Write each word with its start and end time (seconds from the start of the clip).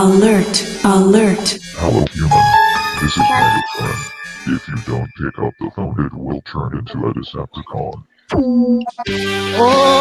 Alert, 0.00 0.64
alert. 0.82 1.60
Hello, 1.76 2.00
human. 2.14 2.44
This 3.02 3.12
is 3.12 3.22
Megatron. 3.28 3.98
If 4.46 4.62
you 4.68 4.76
don't 4.88 5.10
pick 5.20 5.38
up 5.38 5.52
the 5.60 5.70
phone, 5.76 6.06
it 6.06 6.14
will 6.14 6.40
turn 6.40 6.78
into 6.78 7.06
a 7.06 7.12
Decepticon. 7.12 8.02
¡Oh! 9.58 10.00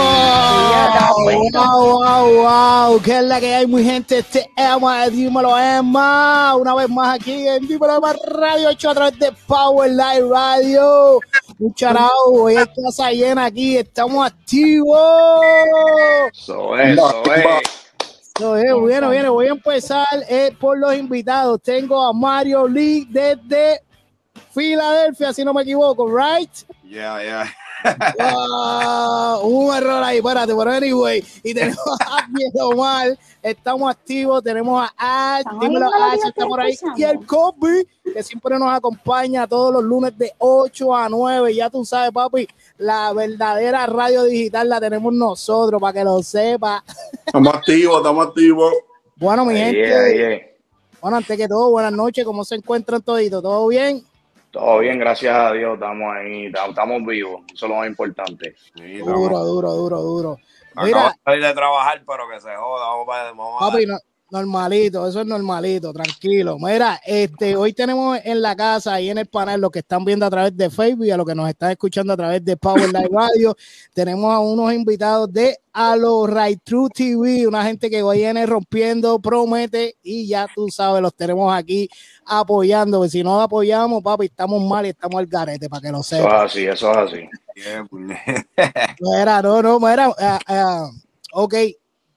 ¡Wow, 1.52 2.00
wow, 2.00 2.28
wow! 2.44 3.02
¿Qué 3.02 3.18
es 3.18 3.26
la 3.26 3.42
que 3.42 3.54
hay, 3.54 3.68
muy 3.68 3.84
gente? 3.84 4.20
Este 4.20 4.40
es 4.40 4.48
Emma, 4.56 5.10
dímelo, 5.10 5.58
Emma. 5.58 6.56
Una 6.56 6.76
vez 6.76 6.88
más 6.88 7.20
aquí 7.20 7.46
en 7.46 7.68
Dímelo 7.68 7.98
Emma 7.98 8.16
Radio 8.26 8.70
8 8.70 8.90
a 8.90 8.96
través 8.96 9.20
de 9.20 9.34
Power 9.48 9.92
Live 9.92 10.30
Radio. 10.30 11.20
Un 11.60 11.74
charao, 11.74 12.10
hoy 12.32 12.56
hay 12.56 12.68
casa 12.68 13.12
llena 13.12 13.48
aquí, 13.48 13.76
estamos 13.76 14.26
activos. 14.26 15.42
Eso 16.32 16.78
es, 16.78 16.94
eso 16.94 17.34
es. 17.34 17.89
Es, 18.40 18.74
bueno, 18.74 19.10
bien, 19.10 19.28
voy 19.28 19.48
a 19.48 19.52
empezar 19.52 20.08
eh, 20.30 20.56
por 20.58 20.78
los 20.78 20.96
invitados. 20.96 21.62
Tengo 21.62 22.02
a 22.02 22.14
Mario 22.14 22.70
Lee 22.70 23.06
desde 23.10 23.82
Filadelfia, 24.54 25.34
si 25.34 25.44
no 25.44 25.54
me 25.54 25.64
equivoco, 25.64 26.08
¿right? 26.08 26.50
Yeah, 26.84 27.22
yeah. 27.22 27.54
Wow, 28.18 29.46
un 29.46 29.76
error 29.76 30.02
ahí, 30.02 30.18
espérate, 30.20 30.54
pero 30.56 30.72
anyway. 30.72 31.22
Y 31.44 31.54
tenemos 31.54 31.80
a 32.00 32.26
Diego 32.30 32.70
Omar, 32.70 33.18
estamos 33.44 33.92
activos, 33.92 34.42
tenemos 34.42 34.90
a 34.98 35.38
Ash, 35.38 35.46
dímelo, 35.60 35.90
la 35.90 36.14
Ash, 36.14 36.20
está 36.26 36.46
por 36.46 36.62
ahí, 36.62 36.78
y 36.96 37.04
el 37.04 37.26
Kobe, 37.26 37.86
que 38.14 38.24
siempre 38.24 38.58
nos 38.58 38.72
acompaña 38.72 39.48
todos 39.48 39.74
los 39.74 39.84
lunes 39.84 40.18
de 40.18 40.32
8 40.38 40.96
a 40.96 41.10
9. 41.10 41.56
Ya 41.56 41.70
tú 41.70 41.84
sabes, 41.84 42.12
papi, 42.12 42.48
la 42.80 43.12
verdadera 43.14 43.86
radio 43.86 44.24
digital 44.24 44.68
la 44.70 44.80
tenemos 44.80 45.14
nosotros, 45.14 45.80
para 45.82 45.94
que 45.94 46.04
lo 46.04 46.22
sepa. 46.24 46.84
Estamos 47.26 47.54
activos, 47.54 47.98
estamos 47.98 48.28
activos. 48.28 48.74
Bueno, 49.18 49.46
mi 49.46 49.56
gente, 49.56 50.58
bueno, 51.02 51.18
antes 51.18 51.38
que 51.38 51.48
todo, 51.48 51.70
buenas 51.72 51.92
noches, 51.92 52.26
¿cómo 52.26 52.44
se 52.44 52.56
encuentran 52.56 53.02
toditos? 53.02 53.44
¿Todo 53.44 53.68
bien? 53.68 54.04
Todo 54.52 54.80
bien, 54.80 54.98
gracias 54.98 55.36
a 55.36 55.52
Dios, 55.52 55.74
estamos 55.76 56.08
ahí, 56.16 56.48
estamos- 56.48 57.06
vivos, 57.06 57.42
eso 57.54 57.66
es 57.66 57.70
lo 57.70 57.78
más 57.78 57.88
importante. 57.88 58.56
Sí, 58.76 58.98
Duro, 58.98 59.40
duro, 59.46 59.72
duro, 59.74 60.02
duro. 60.02 60.38
Acabo 60.72 60.88
Mira, 60.88 61.04
de 61.10 61.16
salir 61.24 61.44
de 61.46 61.54
trabajar, 61.54 62.02
pero 62.08 62.24
que 62.30 62.40
se 62.40 62.56
joda. 62.56 62.88
Vamos 62.88 63.06
para, 63.06 63.24
vamos 63.32 63.62
a- 63.62 63.70
Papi, 63.72 63.86
no- 63.86 63.98
normalito, 64.32 65.08
eso 65.08 65.22
es 65.22 65.26
normalito, 65.28 65.92
tranquilo. 65.92 66.58
Mira, 66.60 67.00
este, 67.06 67.56
hoy 67.56 67.74
tenemos 67.74 68.20
en 68.24 68.42
la 68.42 68.56
casa, 68.56 68.94
ahí 68.94 69.10
en 69.10 69.18
el 69.18 69.26
panel, 69.28 69.60
los 69.62 69.72
que 69.72 69.80
están 69.80 70.06
viendo 70.06 70.26
a 70.26 70.30
través 70.30 70.56
de 70.56 70.70
Facebook 70.70 71.06
y 71.06 71.12
a 71.12 71.18
los 71.18 71.26
que 71.26 71.36
nos 71.36 71.50
están 71.50 71.72
escuchando 71.72 72.14
a 72.14 72.18
través 72.18 72.44
de 72.46 72.56
Power 72.58 72.88
Live 72.88 73.10
Radio, 73.12 73.56
tenemos 73.94 74.32
a 74.34 74.40
unos 74.40 74.74
invitados 74.74 75.32
de 75.34 75.58
A 75.74 75.96
los 75.96 76.30
Right 76.30 76.60
True 76.64 76.90
TV, 76.94 77.48
una 77.48 77.64
gente 77.64 77.90
que 77.90 78.04
viene 78.04 78.46
rompiendo, 78.46 79.20
promete, 79.20 79.96
y 80.04 80.28
ya 80.28 80.48
tú 80.54 80.68
sabes, 80.70 81.02
los 81.02 81.14
tenemos 81.16 81.54
aquí 81.54 81.90
apoyando. 82.26 82.98
porque 83.00 83.10
Si 83.12 83.24
no 83.24 83.42
apoyamos, 83.42 84.02
papi, 84.04 84.26
estamos 84.26 84.64
mal 84.64 84.86
y 84.86 84.90
estamos 84.90 85.18
al 85.20 85.26
garete, 85.26 85.70
para 85.70 85.82
que 85.82 85.92
lo 85.92 86.02
Eso 86.02 86.18
es 86.18 86.26
así, 86.26 86.66
eso 86.66 86.92
es 86.92 86.98
así. 86.98 87.30
Puñe- 87.90 88.46
Mira, 89.02 89.42
no, 89.42 89.62
no, 89.62 89.80
mira, 89.80 90.14
ah, 90.48 90.90
ok, 91.34 91.54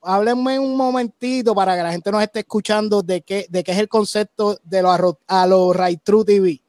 háblenme 0.02 0.58
un 0.58 0.76
momentito 0.76 1.54
para 1.54 1.76
que 1.76 1.82
la 1.82 1.92
gente 1.92 2.10
nos 2.10 2.22
esté 2.22 2.40
escuchando 2.40 3.02
de 3.02 3.22
qué, 3.22 3.46
de 3.48 3.62
qué 3.62 3.72
es 3.72 3.78
el 3.78 3.88
concepto 3.88 4.58
de 4.62 4.82
los 4.82 5.16
a 5.28 5.46
los 5.46 5.76
Right 5.76 6.00
True 6.02 6.24
TV. 6.24 6.60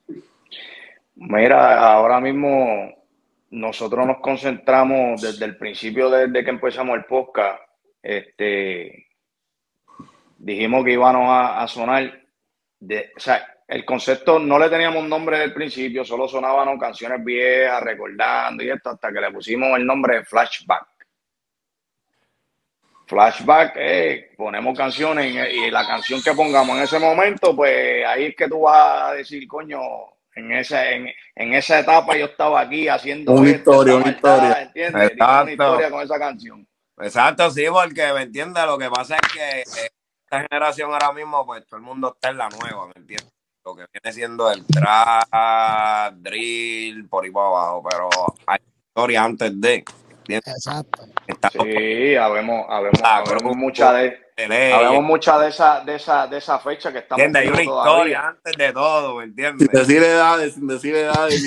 Mira, 1.15 1.93
ahora 1.93 2.19
mismo 2.19 2.91
nosotros 3.51 4.05
nos 4.07 4.17
concentramos 4.19 5.21
desde 5.21 5.45
el 5.45 5.57
principio, 5.57 6.09
desde 6.09 6.43
que 6.43 6.49
empezamos 6.49 6.97
el 6.97 7.05
podcast, 7.05 7.61
este, 8.01 9.07
dijimos 10.37 10.83
que 10.83 10.93
íbamos 10.93 11.27
a, 11.29 11.65
sonar, 11.67 12.19
de, 12.79 13.11
o 13.15 13.19
sea, 13.19 13.47
el 13.67 13.85
concepto 13.85 14.39
no 14.39 14.59
le 14.59 14.69
teníamos 14.69 15.07
nombre 15.07 15.39
del 15.39 15.53
principio, 15.53 16.03
solo 16.03 16.27
sonaban 16.27 16.77
canciones 16.77 17.23
viejas, 17.23 17.81
recordando 17.81 18.63
y 18.63 18.69
esto, 18.69 18.89
hasta 18.89 19.11
que 19.11 19.21
le 19.21 19.31
pusimos 19.31 19.77
el 19.77 19.85
nombre 19.85 20.17
de 20.17 20.25
Flashback. 20.25 20.92
Flashback, 23.05 23.73
eh, 23.75 24.31
ponemos 24.37 24.77
canciones 24.77 25.33
y, 25.33 25.37
y 25.37 25.71
la 25.71 25.85
canción 25.85 26.21
que 26.21 26.33
pongamos 26.33 26.77
en 26.77 26.83
ese 26.83 26.99
momento, 26.99 27.55
pues 27.55 28.05
ahí 28.05 28.25
es 28.25 28.35
que 28.35 28.47
tú 28.47 28.61
vas 28.61 29.11
a 29.11 29.13
decir, 29.13 29.47
coño, 29.47 29.79
en 30.35 30.51
esa, 30.51 30.89
en, 30.91 31.09
en 31.35 31.53
esa 31.53 31.79
etapa 31.79 32.17
yo 32.17 32.25
estaba 32.25 32.61
aquí 32.61 32.87
haciendo 32.87 33.33
Una 33.33 33.49
historia, 33.49 33.95
una 33.95 34.09
historia. 34.09 34.61
¿entiendes? 34.63 35.11
Una 35.15 35.51
historia 35.51 35.91
con 35.91 36.01
esa 36.01 36.19
canción. 36.19 36.67
Exacto, 36.99 37.51
sí, 37.51 37.65
porque 37.71 38.13
me 38.13 38.23
entiendes. 38.23 38.65
Lo 38.65 38.77
que 38.77 38.89
pasa 38.89 39.15
es 39.15 39.33
que 39.33 39.59
eh, 39.61 39.89
esta 40.23 40.41
generación 40.49 40.91
ahora 40.91 41.11
mismo, 41.13 41.45
pues 41.45 41.65
todo 41.67 41.77
el 41.77 41.83
mundo 41.83 42.13
está 42.15 42.29
en 42.29 42.37
la 42.37 42.49
nueva, 42.49 42.87
¿me 42.87 42.93
entiendes? 42.95 43.31
Lo 43.65 43.75
que 43.75 43.85
viene 43.93 44.13
siendo 44.13 44.51
el 44.51 44.65
trap, 44.65 46.13
drill, 46.15 47.07
por 47.07 47.23
ahí 47.23 47.31
para 47.31 47.47
abajo, 47.47 47.83
pero 47.89 48.09
hay 48.45 48.59
historia 48.87 49.23
antes 49.23 49.61
de. 49.61 49.85
¿Entiendes? 50.23 50.47
Exacto. 50.55 51.05
Está 51.27 51.49
Sí, 51.49 52.15
habemos, 52.15 52.65
habemos, 52.69 52.99
Ah, 53.03 53.23
habemos 53.27 53.55
mucha 53.55 53.93
de, 53.93 54.17
de 54.37 54.73
habemos 54.73 55.03
mucha 55.03 55.37
de 55.39 55.49
esa, 55.49 55.81
de 55.81 55.95
esa, 55.95 56.27
de 56.27 56.37
esa 56.37 56.59
fecha 56.59 56.91
que 56.91 56.99
estamos. 56.99 57.21
Hay 57.23 57.29
una 57.47 57.61
historia 57.61 57.65
todavía. 57.83 58.27
antes 58.27 58.57
de 58.57 58.73
todo, 58.73 59.15
¿me 59.17 59.23
entiendes? 59.25 59.67
Sin 59.69 59.79
decir 59.79 60.03
edades, 60.03 60.53
sin 60.55 60.67
decir 60.67 60.95
edades, 60.95 61.43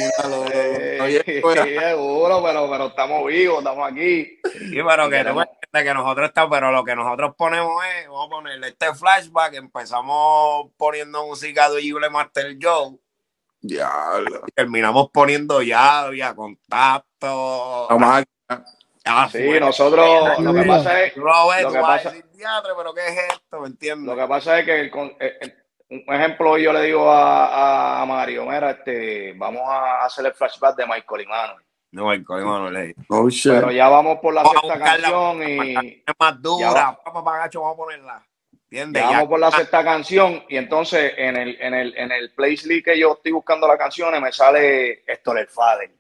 fuera. 1.43 1.65
seguro, 1.65 2.43
pero, 2.43 2.71
pero 2.71 2.87
estamos 2.87 3.27
vivos, 3.27 3.59
estamos 3.59 3.91
aquí. 3.91 4.25
Sí, 4.53 4.83
pero 4.87 4.87
que 4.87 5.03
tú 5.05 5.11
Queremos- 5.11 5.45
me 5.47 5.53
entiendes 5.53 5.85
que 5.93 5.95
nosotros 5.95 6.29
estamos, 6.29 6.51
pero 6.51 6.73
lo 6.73 6.85
que 6.85 6.97
nosotros 6.97 7.35
ponemos 7.37 7.83
es, 7.99 8.09
vamos 8.09 8.27
a 8.27 8.31
ponerle 8.31 8.69
este 8.69 8.95
flashback, 8.95 9.55
empezamos 9.55 10.71
poniendo 10.77 11.27
música 11.27 11.69
de 11.71 11.91
Juble 11.91 12.09
Master 12.11 12.57
Joe, 12.61 12.97
Diablo. 13.61 14.43
terminamos 14.55 15.09
poniendo 15.13 15.61
llave, 15.63 16.23
a 16.23 16.35
contacto. 16.35 17.87
Vamos 17.91 18.15
a 18.15 18.25
Ah, 19.09 19.29
Sí, 19.31 19.39
fue- 19.47 19.61
nosotros, 19.61 20.39
lo 20.41 20.53
que 20.53 20.61
Mira. 20.61 20.77
pasa 20.77 21.03
es, 21.05 21.15
Tú 21.15 21.21
lo 21.21 21.73
que 21.73 21.79
pasa- 21.81 22.11
decir, 22.11 22.25
"Diatre, 22.33 22.73
pero 22.77 22.93
¿qué 22.93 23.07
es 23.07 23.19
esto? 23.33 23.61
¿Me 23.61 23.69
entiendes? 23.69 24.07
Lo 24.15 24.21
que 24.21 24.29
pasa 24.29 24.59
es 24.59 24.65
que 24.65 24.81
el 24.81 24.91
el- 25.21 25.37
el- 25.41 25.55
un 25.89 26.15
ejemplo 26.15 26.59
yo 26.59 26.73
le 26.73 26.83
digo 26.83 27.09
a, 27.11 28.03
a 28.03 28.07
Mario, 28.07 28.45
mira, 28.45 28.73
este, 28.73 29.33
vamos 29.37 29.63
a 29.65 30.05
hacer 30.05 30.27
el 30.27 30.35
flashback 30.35 30.75
de 30.77 30.87
Michael 30.87 31.27
Manuel. 31.29 31.65
No, 31.93 32.13
el 32.13 32.25
código 32.25 32.59
no 32.59 32.69
leí. 32.71 32.93
Oh, 33.09 33.29
shit. 33.31 33.53
Pero 33.53 33.71
ya 33.71 33.89
vamos 33.89 34.19
por 34.21 34.35
la 34.35 34.43
Vamos 34.43 34.61
sexta 34.63 34.75
buscar 34.75 35.01
la- 35.01 35.09
canción 35.11 35.49
y 35.49 36.03
Es 36.07 36.15
más 36.19 36.43
dura, 36.43 36.69
Ya 36.73 36.99
papá, 37.05 37.25
pagacho, 37.25 37.61
vamos 37.61 37.75
a 37.75 37.77
ponerla. 37.77 38.27
¿Entiendes? 38.65 39.01
ya 39.03 39.09
Ya- 39.09 39.15
vamos 39.19 39.29
por 39.29 39.39
la 39.39 39.51
sexta 39.53 39.85
canción 39.85 40.45
y 40.49 40.57
entonces 40.57 41.13
en 41.17 41.37
el, 41.37 41.57
en 41.61 41.73
el, 41.75 41.97
en 41.97 42.11
el 42.11 42.35
playlist 42.35 42.85
que 42.85 42.99
yo 42.99 43.13
estoy 43.15 43.31
buscando 43.31 43.69
las 43.69 43.79
canciones 43.79 44.21
me 44.21 44.33
sale 44.33 45.05
Héctor 45.07 45.39
el 45.39 45.47
Fader. 45.47 45.91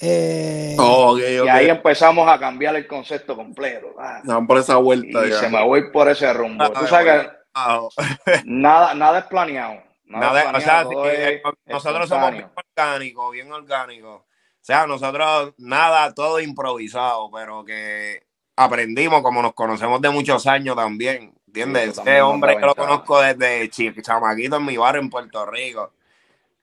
Eh, 0.00 0.76
Oh, 0.78 1.18
Y 1.18 1.48
ahí 1.48 1.68
empezamos 1.68 2.26
a 2.28 2.38
cambiar 2.38 2.74
el 2.76 2.86
concepto 2.86 3.36
completo. 3.36 3.94
ah, 3.98 4.22
por 4.46 4.58
esa 4.58 4.76
vuelta 4.76 5.26
y 5.26 5.30
ya. 5.30 5.40
se 5.40 5.48
me 5.48 5.62
voy 5.62 5.90
por 5.90 6.08
ese 6.08 6.32
rumbo. 6.32 6.70
Tú 6.72 6.86
sabes 6.86 7.22
que 7.22 7.30
nada, 8.44 8.94
nada 8.94 9.18
es 9.20 9.24
planeado. 9.26 9.82
Nada, 10.04 10.44
Nada, 10.44 10.50
es 10.50 10.56
o 10.56 10.60
sea, 10.60 10.82
eh, 11.06 11.34
es 11.44 11.52
nosotros 11.66 12.08
somos 12.08 12.32
bien 12.32 12.48
orgánicos, 12.76 13.32
bien 13.32 13.52
orgánicos. 13.52 14.22
O 14.22 14.62
sea, 14.62 14.86
nosotros 14.86 15.54
nada, 15.58 16.12
todo 16.14 16.40
improvisado, 16.40 17.30
pero 17.30 17.64
que 17.64 18.22
aprendimos 18.56 19.22
como 19.22 19.42
nos 19.42 19.54
conocemos 19.54 20.00
de 20.00 20.10
muchos 20.10 20.46
años 20.46 20.76
también. 20.76 21.34
¿Entiendes? 21.46 21.96
Sí, 21.96 22.02
Ese 22.02 22.22
hombre 22.22 22.56
que 22.56 22.66
lo 22.66 22.74
conozco 22.74 23.20
desde 23.20 23.68
chamaquito 24.02 24.56
en 24.56 24.64
mi 24.64 24.76
barrio 24.76 25.02
en 25.02 25.10
Puerto 25.10 25.44
Rico. 25.46 25.92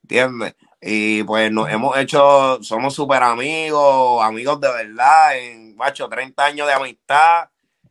¿Entiendes? 0.03 0.55
Y 0.81 1.23
pues 1.23 1.51
nos 1.51 1.69
hemos 1.71 1.97
hecho, 1.97 2.61
somos 2.61 2.93
súper 2.93 3.23
amigos, 3.23 4.23
amigos 4.23 4.61
de 4.61 4.67
verdad, 4.71 5.37
en, 5.37 5.75
macho, 5.75 6.07
30 6.07 6.45
años 6.45 6.67
de 6.67 6.73
amistad. 6.73 7.49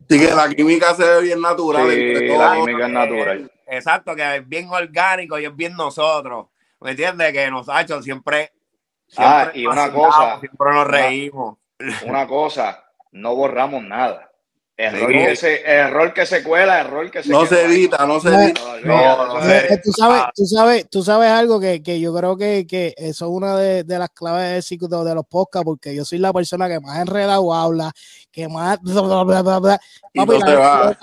Así 0.09 0.21
que 0.21 0.33
la 0.33 0.49
química 0.49 0.95
se 0.95 1.05
ve 1.05 1.23
bien 1.23 1.41
natural 1.41 1.91
Sí, 1.91 2.01
entre 2.01 2.29
la 2.39 2.53
todos. 2.53 2.67
química 2.67 2.87
es 2.87 2.93
natural. 2.93 3.53
Exacto, 3.67 4.15
que 4.15 4.37
es 4.37 4.49
bien 4.49 4.69
orgánico 4.71 5.39
y 5.39 5.47
es 5.47 5.57
bien 5.57 5.75
nosotros. 5.75 6.47
¿Me 6.81 6.91
entiendes? 6.93 7.33
Que 7.33 7.51
nos 7.51 7.69
ha 7.69 7.81
hecho 7.81 8.01
siempre. 8.03 8.53
Ah, 9.17 9.51
y 9.53 9.67
una 9.67 9.93
cosa, 9.93 10.39
Siempre 10.39 10.73
nos 10.73 10.85
una- 10.85 10.85
reímos. 10.85 11.59
Una 12.07 12.27
cosa, 12.27 12.85
no 13.11 13.35
borramos 13.35 13.83
nada. 13.83 14.26
Error, 14.79 15.11
Sí. 15.11 15.19
que 15.19 15.37
se, 15.37 15.63
error 15.65 16.13
que 16.13 16.27
se 16.27 16.43
cuela, 16.43 16.81
error 16.81 17.11
que 17.11 17.23
se 17.23 17.31
No 17.31 17.47
se 17.47 17.61
ahí. 17.65 17.65
edita, 17.73 18.05
no 18.07 18.21
se 18.21 18.29
No, 18.31 18.41
edita. 18.43 18.61
No, 18.85 19.17
No, 19.27 19.35
no 19.35 19.43
sé. 19.43 19.73
Eh, 19.73 19.81
tú 19.83 19.91
sabes, 19.93 20.21
Ah. 20.23 20.33
tú 20.35 20.45
sabes, 20.45 20.91
tú 20.91 21.03
sabes 21.03 21.31
algo 21.31 21.59
que, 21.59 21.83
que 21.83 21.99
yo 21.99 22.15
creo 22.15 22.37
que, 22.37 22.67
que 22.67 22.93
eso 22.99 23.25
es 23.25 23.31
una 23.31 23.57
de, 23.57 23.85
de 23.85 23.99
las 23.99 24.11
claves 24.11 24.51
de 24.51 24.59
éxito 24.59 25.03
de 25.03 25.15
los 25.15 25.25
podcasts, 25.27 25.65
porque 25.65 25.95
yo 25.95 26.05
soy 26.05 26.19
la 26.19 26.31
persona 26.33 26.69
que 26.69 26.79
más 26.79 26.99
enredado 26.99 27.55
habla, 27.55 27.91
que 28.31 28.49
más 28.49 28.79
bla, 28.83 29.01
bla, 29.01 29.23
bla, 29.25 29.43
bla, 29.43 29.59
bla. 29.61 29.81
Y 30.13 30.19
Papi, 30.19 30.41
se 30.43 30.55
va. 30.57 30.99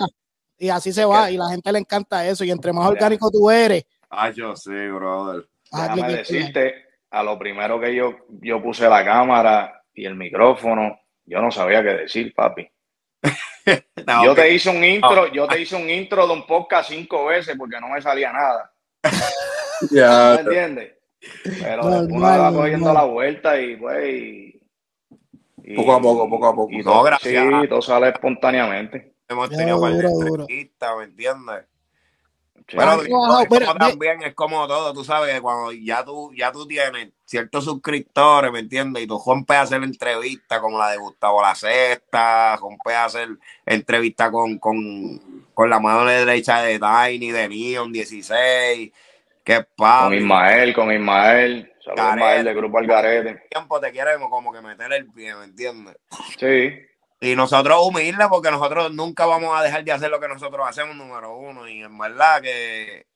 Y 0.56 0.68
así 0.68 0.92
se 0.92 1.04
va, 1.04 1.28
y 1.32 1.36
la 1.36 1.48
gente 1.48 1.72
le 1.72 1.80
encanta 1.80 2.24
eso, 2.28 2.44
y 2.44 2.52
entre 2.52 2.72
más 2.72 2.88
orgánico 2.88 3.28
tú 3.30 3.50
eres, 3.50 3.84
Ah, 4.08 4.30
yo 4.30 4.54
sí, 4.54 4.70
brother. 4.70 5.44
más 5.72 5.82
Déjame 5.96 6.02
clic- 6.02 6.16
decirte, 6.18 6.74
a 7.10 7.24
lo 7.24 7.36
primero 7.36 7.80
que 7.80 7.92
yo, 7.92 8.14
yo 8.40 8.62
puse 8.62 8.88
la 8.88 9.04
cámara 9.04 9.82
y 9.92 10.04
el 10.06 10.14
micrófono, 10.14 10.96
yo 11.26 11.40
no 11.42 11.50
sabía 11.50 11.82
qué 11.82 11.88
decir, 11.94 12.32
papi. 12.32 12.68
No, 14.06 14.24
Yo 14.24 14.34
te 14.34 14.52
hice 14.52 14.68
un 14.70 14.84
intro, 14.84 15.32
yo 15.32 15.46
te 15.48 15.60
hice 15.60 15.76
un 15.76 15.88
intro 15.88 16.26
de 16.26 16.32
un 16.34 16.46
podcast 16.46 16.90
cinco 16.90 17.26
veces 17.26 17.56
porque 17.56 17.80
no 17.80 17.88
me 17.88 18.00
salía 18.02 18.32
nada. 18.32 18.72
Ya, 19.90 20.34
¿Me 20.36 20.40
entiendes? 20.42 20.92
Pero 21.60 21.82
Normal, 21.82 22.00
después 22.06 22.12
uno 22.12 22.42
va 22.42 22.52
cogiendo 22.52 22.92
la 22.92 23.04
vuelta 23.04 23.60
y 23.60 23.76
pues. 23.76 24.08
y- 24.08 24.60
y- 25.64 25.74
Poco 25.76 25.94
a 25.94 26.00
poco, 26.00 26.28
poco 26.30 26.46
a 26.46 26.54
poco. 26.54 26.72
y 26.72 26.78
No, 26.78 26.84
todo- 26.84 27.02
gracias. 27.02 27.44
Sí, 27.62 27.68
todo 27.68 27.82
sale 27.82 28.08
espontáneamente. 28.10 29.14
hemos 29.28 29.50
Ya, 29.50 29.56
tenido 29.56 29.80
¿me 29.80 31.04
entiendes? 31.04 31.64
Sí. 32.66 32.76
Pero 32.78 32.96
wow, 32.96 33.06
como 33.08 33.46
pero- 33.48 33.74
también 33.74 34.22
es 34.22 34.34
como 34.34 34.66
todo, 34.66 34.94
tú 34.94 35.04
sabes 35.04 35.34
que 35.34 35.40
cuando 35.42 35.70
ya 35.72 36.02
tú, 36.02 36.32
ya 36.34 36.50
tú 36.50 36.66
tienes 36.66 37.10
ciertos 37.26 37.64
suscriptores, 37.64 38.50
¿me 38.50 38.60
entiendes? 38.60 39.02
Y 39.02 39.06
tú 39.06 39.22
rompes 39.24 39.56
a 39.56 39.62
hacer 39.62 39.82
entrevistas 39.82 40.60
como 40.60 40.78
la 40.78 40.90
de 40.90 40.96
Gustavo 40.96 41.42
La 41.42 41.54
Sexta, 41.54 42.56
rompes 42.56 42.94
a 42.94 43.04
hacer 43.04 43.28
entrevistas 43.66 44.30
con, 44.30 44.58
con, 44.58 45.46
con 45.52 45.68
la 45.68 45.78
mano 45.78 46.06
derecha 46.06 46.62
de 46.62 46.78
Tiny, 46.78 47.32
de 47.32 47.48
Neon 47.50 47.92
16, 47.92 48.92
que 49.44 49.52
es 49.52 49.66
con. 49.76 50.14
Ismael, 50.14 50.74
con 50.74 50.90
Ismael. 50.90 51.70
Saludos. 51.84 52.14
Ismael 52.14 52.44
de 52.46 52.54
Grupo 52.54 52.78
Algarete. 52.78 53.42
tiempo 53.50 53.78
te 53.78 53.92
queremos 53.92 54.30
como 54.30 54.50
que 54.54 54.62
meter 54.62 54.90
el 54.90 55.06
pie, 55.12 55.34
¿me 55.34 55.44
entiendes? 55.44 55.96
Sí. 56.38 56.72
Y 57.24 57.36
nosotros 57.36 57.78
humildes 57.86 58.26
porque 58.28 58.50
nosotros 58.50 58.92
nunca 58.92 59.26
vamos 59.26 59.58
a 59.58 59.62
dejar 59.62 59.82
de 59.84 59.92
hacer 59.92 60.10
lo 60.10 60.20
que 60.20 60.28
nosotros 60.28 60.66
hacemos, 60.68 60.94
número 60.96 61.36
uno. 61.36 61.66
Y 61.68 61.82
en 61.82 61.96
verdad 61.96 62.40
que, 62.42 63.06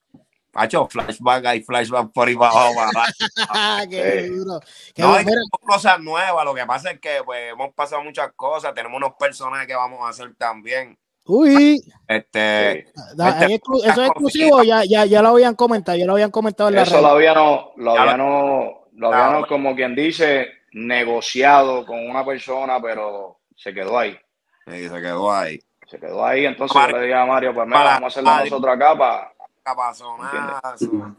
Pacho, 0.51 0.89
flashback 0.89 1.45
hay 1.47 1.63
flashback 1.63 2.11
por 2.13 2.27
ahí 2.27 2.35
para 2.37 2.51
abajo. 2.53 2.75
para 2.75 2.89
abajo. 2.89 3.13
Ah, 3.51 3.83
qué 3.91 4.23
duro. 4.29 4.61
Qué 4.95 5.03
No, 5.03 5.09
bueno. 5.09 5.23
y 5.23 5.25
Mira, 5.27 5.37
tenemos 5.41 5.61
cosas 5.61 6.01
nuevas. 6.01 6.45
Lo 6.45 6.55
que 6.55 6.67
pasa 6.67 6.91
es 6.91 7.01
que 7.01 7.21
pues, 7.25 7.53
hemos 7.53 7.73
pasado 7.75 8.03
muchas 8.03 8.33
cosas. 8.35 8.73
Tenemos 8.75 8.97
unos 8.97 9.13
personajes 9.19 9.67
que 9.67 9.75
vamos 9.75 10.01
a 10.03 10.09
hacer 10.09 10.35
también. 10.37 10.99
Uy, 11.27 11.79
Este, 12.09 12.79
Este- 12.79 13.55
eso 13.85 14.03
es 14.03 14.09
exclusivo, 14.09 14.63
ya, 14.63 14.83
ya, 14.85 15.05
ya 15.05 15.21
lo 15.21 15.29
habían 15.29 15.55
comentado, 15.55 15.99
ya 15.99 16.07
lo 16.07 16.15
habían 16.15 16.31
comentado 16.31 16.71
en 16.71 16.77
la 16.77 16.83
Eso 16.85 16.95
red. 16.97 17.03
lo 17.03 17.09
habíamos, 17.09 17.65
lo 17.77 17.95
Ya 17.95 18.05
lo- 18.05 18.11
habíamos, 18.11 18.75
lo 18.95 19.41
lo- 19.41 19.47
como 19.47 19.77
quien 19.77 19.95
dice, 19.95 20.49
negociado 20.73 21.85
con 21.85 22.09
una 22.09 22.25
persona, 22.25 22.81
pero 22.81 23.38
se 23.63 23.75
quedó 23.75 23.99
ahí. 23.99 24.17
se 24.67 24.89
quedó 25.01 25.33
ahí. 25.33 25.59
Se 25.91 25.99
quedó 25.99 26.25
ahí, 26.25 26.45
entonces 26.47 26.77
yo 26.81 26.97
le 26.99 27.03
dije 27.03 27.15
a 27.15 27.25
Mario, 27.27 27.55
pues 27.55 27.67
mira, 27.67 27.85
vamos 27.85 28.03
a 28.03 28.07
hacerlo 28.09 28.31
Mario- 28.31 28.51
nosotros 28.51 28.75
acá 28.75 28.99
para... 28.99 29.33
Capazonazo. 29.63 31.15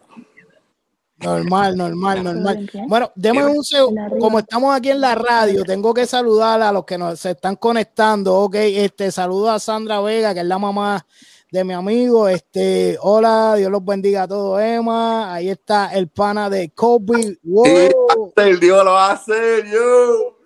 Normal, 1.18 1.76
normal, 1.76 2.24
normal. 2.24 2.72
Bueno, 2.88 3.12
Dime. 3.14 3.46
un 3.46 3.64
segundo. 3.64 4.18
Como 4.20 4.40
estamos 4.40 4.74
aquí 4.74 4.90
en 4.90 5.02
la 5.02 5.16
radio, 5.16 5.66
tengo 5.66 5.94
que 5.94 6.06
saludar 6.06 6.62
a 6.62 6.72
los 6.72 6.86
que 6.86 6.98
nos 6.98 7.20
se 7.20 7.32
están 7.32 7.58
conectando. 7.58 8.36
Ok, 8.36 8.56
este 8.56 9.12
saludo 9.12 9.52
a 9.52 9.60
Sandra 9.60 10.00
Vega, 10.00 10.34
que 10.34 10.40
es 10.40 10.46
la 10.46 10.58
mamá 10.58 11.06
de 11.52 11.64
mi 11.66 11.74
amigo. 11.74 12.30
Este, 12.30 12.98
hola, 13.02 13.56
Dios 13.58 13.70
los 13.70 13.84
bendiga 13.84 14.24
a 14.24 14.28
todos, 14.30 14.62
Emma. 14.62 15.34
Ahí 15.34 15.50
está 15.50 15.94
el 15.94 16.08
pana 16.08 16.50
de 16.50 16.70
Kobe. 16.70 17.38
Wow. 17.44 18.34
el 18.38 18.60
Dios 18.60 18.86
lo 18.86 18.92
va 18.94 19.08
a 19.08 19.14
hacer, 19.14 19.66
yo. 19.66 20.39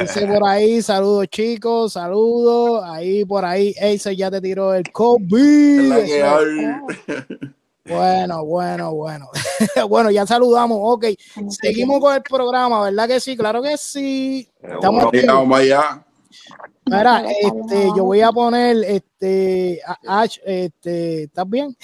Dice 0.00 0.26
por 0.26 0.46
ahí, 0.46 0.82
saludos 0.82 1.28
chicos, 1.28 1.94
saludos. 1.94 2.82
Ahí 2.86 3.24
por 3.24 3.44
ahí, 3.44 3.74
Ace 3.80 4.14
ya 4.14 4.30
te 4.30 4.40
tiró 4.40 4.74
el 4.74 4.84
hay. 4.84 6.20
Bueno, 7.84 8.44
bueno, 8.44 8.94
bueno. 8.94 9.30
bueno, 9.88 10.10
ya 10.10 10.26
saludamos. 10.26 10.78
Ok, 10.80 11.06
seguimos 11.48 12.00
con 12.00 12.14
el 12.14 12.22
programa, 12.22 12.82
¿verdad 12.84 13.08
que 13.08 13.20
sí? 13.20 13.36
Claro 13.36 13.62
que 13.62 13.76
sí. 13.76 14.48
Estamos 14.62 15.06
aquí. 15.06 15.20
Allá. 15.26 16.04
Mira, 16.86 17.24
este, 17.30 17.88
yo 17.96 18.04
voy 18.04 18.20
a 18.20 18.32
poner, 18.32 18.76
este, 18.84 19.80
Ash, 20.06 20.38
este, 20.44 21.24
¿estás 21.24 21.48
bien? 21.48 21.76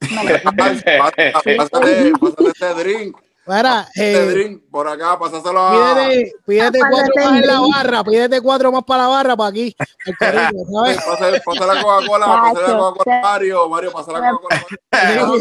Pásate, 0.56 0.98
pásate, 0.98 1.32
pásate 1.56 2.12
este 2.48 2.74
drink. 2.74 3.16
Mira, 3.44 3.88
Este 3.92 4.42
eh, 4.42 4.58
por 4.70 4.86
acá, 4.86 5.18
pásaselo 5.18 5.60
a. 5.60 5.94
pídete, 5.94 6.32
pídete 6.46 6.78
cuatro 6.78 7.12
más 7.24 7.40
en 7.40 7.46
la 7.48 7.60
barra, 7.60 8.04
pídete 8.04 8.40
cuatro 8.40 8.70
más 8.70 8.84
para 8.84 9.02
la 9.02 9.08
barra, 9.08 9.36
para 9.36 9.48
aquí. 9.50 9.76
pásale 10.20 11.38
la 11.38 11.42
Coca-Cola, 11.42 12.26
pásale 12.26 12.68
la 12.68 12.78
Coca-Cola 12.78 13.20
Mario. 13.22 13.68
Mario, 13.68 13.92
pásale 13.92 14.20
la 14.20 14.30
Coca-Cola. 14.30 14.66
No. 15.16 15.34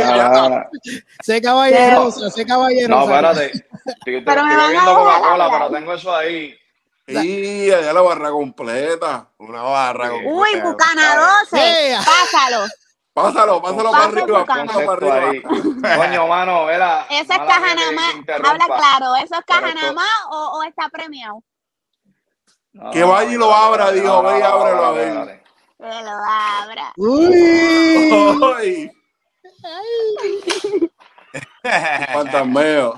Ah, 0.00 0.68
Sé 1.22 1.42
caballerosa, 1.42 2.30
sé 2.30 2.44
no, 2.44 2.48
caballerosa. 2.48 3.02
espérate. 3.04 3.52
Estoy, 3.84 4.20
Pero 4.24 4.44
me 4.44 4.56
van 4.56 4.60
a 4.60 4.66
bebiendo 4.68 4.90
dejar 4.90 5.20
Coca-Cola, 5.20 5.50
pero 5.50 5.70
tengo 5.70 5.94
eso 5.94 6.14
ahí. 6.14 6.54
Y 7.08 7.70
allá 7.70 7.92
la 7.92 8.00
barra 8.02 8.30
completa. 8.30 9.28
Una 9.38 9.62
barra 9.62 10.10
con 10.10 10.26
Uy. 10.26 10.60
Bucana 10.62 11.16
12. 11.50 11.56
Yeah. 11.56 12.00
Pásalo. 12.04 12.66
Pásalo, 13.22 13.62
pásalo 13.62 13.90
para 13.90 14.04
arriba. 14.04 14.44
Pásalo 14.46 14.86
para 14.86 14.92
arriba. 15.14 15.30
ahí. 15.30 15.42
Coño, 15.98 16.26
mano, 16.28 16.70
era. 16.70 17.06
Eso 17.10 17.32
es 17.32 17.38
mala 17.38 17.46
caja 17.46 17.60
mía 17.66 17.74
nada 17.74 17.88
que- 17.90 17.94
más. 17.96 18.10
que 18.12 18.18
interrumpa. 18.18 18.50
Habla 18.50 18.66
claro. 18.66 19.16
¿Eso 19.16 19.34
es 19.34 19.44
caja 19.46 19.60
Pero 19.60 19.74
nada 19.74 19.80
esto- 19.88 19.94
más 19.94 20.08
o, 20.30 20.58
o 20.58 20.62
está 20.62 20.88
premiado? 20.88 21.42
No, 22.72 22.90
Que 22.90 23.02
vaya 23.02 23.30
y 23.32 23.36
lo 23.36 23.52
abra, 23.54 23.90
dijo, 23.92 24.22
ve 24.22 24.38
y 24.38 24.42
ábrelo, 24.42 24.84
a 24.84 24.92
ver. 24.92 25.42
Que 25.78 26.02
lo 26.02 26.10
abra. 26.24 26.92
Uy. 26.96 28.90
Fantasmeo. 32.12 32.94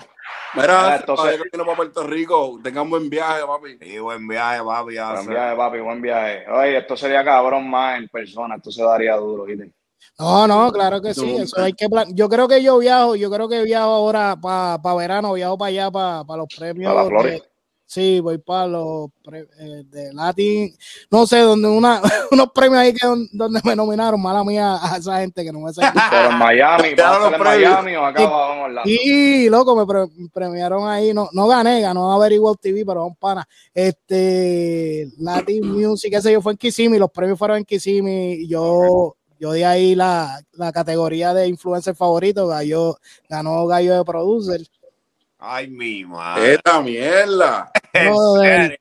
Mira, 0.55 0.97
entonces- 0.97 1.41
que 1.43 1.49
vino 1.53 1.65
para 1.65 1.77
Puerto 1.77 2.03
Rico. 2.07 2.59
Tengan 2.63 2.91
buen 2.91 3.09
viaje, 3.09 3.43
papi. 3.47 3.79
Sí, 3.81 3.99
buen 3.99 4.27
viaje, 4.27 4.59
papi. 4.63 4.97
Buen 4.99 5.27
viaje, 5.27 5.57
papi, 5.57 5.79
buen 5.81 6.03
viaje. 6.03 6.45
Oye, 6.51 6.79
esto 6.79 6.97
sería 6.97 7.25
cabrón 7.25 7.69
más 7.71 7.99
en 7.99 8.09
persona, 8.09 8.57
esto 8.57 8.71
se 8.73 8.83
daría 8.83 9.17
duro, 9.17 9.45
¿viste? 9.45 9.73
No, 10.19 10.47
no, 10.47 10.71
claro 10.73 11.01
que 11.01 11.15
sí. 11.15 11.37
Eso 11.37 11.61
hay 11.61 11.73
que 11.73 11.89
plan- 11.89 12.15
Yo 12.15 12.29
creo 12.29 12.47
que 12.47 12.63
yo 12.63 12.79
viajo, 12.79 13.17
yo 13.17 13.31
creo 13.31 13.49
que 13.49 13.63
viajo 13.63 13.91
ahora 13.91 14.37
para 14.41 14.95
verano, 14.95 15.33
viajo 15.33 15.57
para 15.59 15.69
allá, 15.69 15.91
para 15.91 16.37
los 16.37 16.47
premios. 16.57 16.93
¿Para 16.93 17.03
la 17.05 17.09
Florida? 17.09 17.35
de- 17.37 17.43
sí, 17.87 18.21
voy 18.21 18.39
para 18.39 18.69
los 18.69 19.09
pre- 19.25 19.49
eh, 19.59 19.83
de 19.85 20.13
Latin, 20.13 20.73
no 21.11 21.27
sé, 21.27 21.41
donde 21.41 21.67
una, 21.69 22.01
unos 22.31 22.53
premios 22.55 22.79
ahí 22.83 22.93
que 22.93 23.05
don- 23.05 23.27
donde 23.33 23.61
me 23.65 23.75
nominaron, 23.75 24.23
mala 24.23 24.45
mía 24.45 24.77
a 24.81 24.97
esa 24.99 25.19
gente 25.21 25.43
que 25.43 25.51
no 25.51 25.59
me 25.61 25.73
sé. 25.73 25.81
Pero 26.09 26.31
en 26.31 26.39
Miami, 26.39 26.89
Ya 26.97 27.11
¿vas 27.11 27.19
a 27.19 27.27
hacer 27.27 27.39
en. 27.41 27.71
Miami 27.73 27.97
o 27.97 28.05
acá 28.05 28.23
abajo 28.23 28.53
en 28.53 28.59
Orlando? 28.61 28.91
Y 28.91 29.49
loco, 29.49 29.75
me 29.75 29.87
pre- 29.87 30.29
premiaron 30.33 30.89
ahí, 30.89 31.13
no, 31.13 31.31
no 31.33 31.49
gané, 31.49 31.81
ganó 31.81 32.13
Averiguo 32.13 32.55
TV, 32.55 32.85
pero 32.87 33.07
un 33.07 33.17
pana. 33.17 33.45
Este 33.75 35.09
Latin 35.19 35.67
Music, 35.67 36.15
sé 36.21 36.33
yo, 36.33 36.41
fue 36.41 36.53
en 36.53 36.59
Kissimmee, 36.59 36.99
los 36.99 37.11
premios 37.11 37.39
fueron 37.39 37.57
en 37.59 37.65
Kissimmee, 37.65 38.35
y 38.43 38.49
yo, 38.49 39.17
yo 39.41 39.55
di 39.55 39.63
ahí 39.63 39.95
la, 39.95 40.39
la 40.53 40.71
categoría 40.71 41.33
de 41.33 41.49
influencer 41.49 41.95
favorito, 41.97 42.47
gallo, 42.47 42.99
ganó 43.27 43.67
Gallo 43.67 43.97
de 43.97 44.05
Producer. 44.05 44.61
Ay, 45.39 45.69
mi 45.71 46.05
madre. 46.05 46.55
Esta 46.55 46.83
mierda. 46.83 47.73
¿En 47.95 48.13
Brother, 48.13 48.79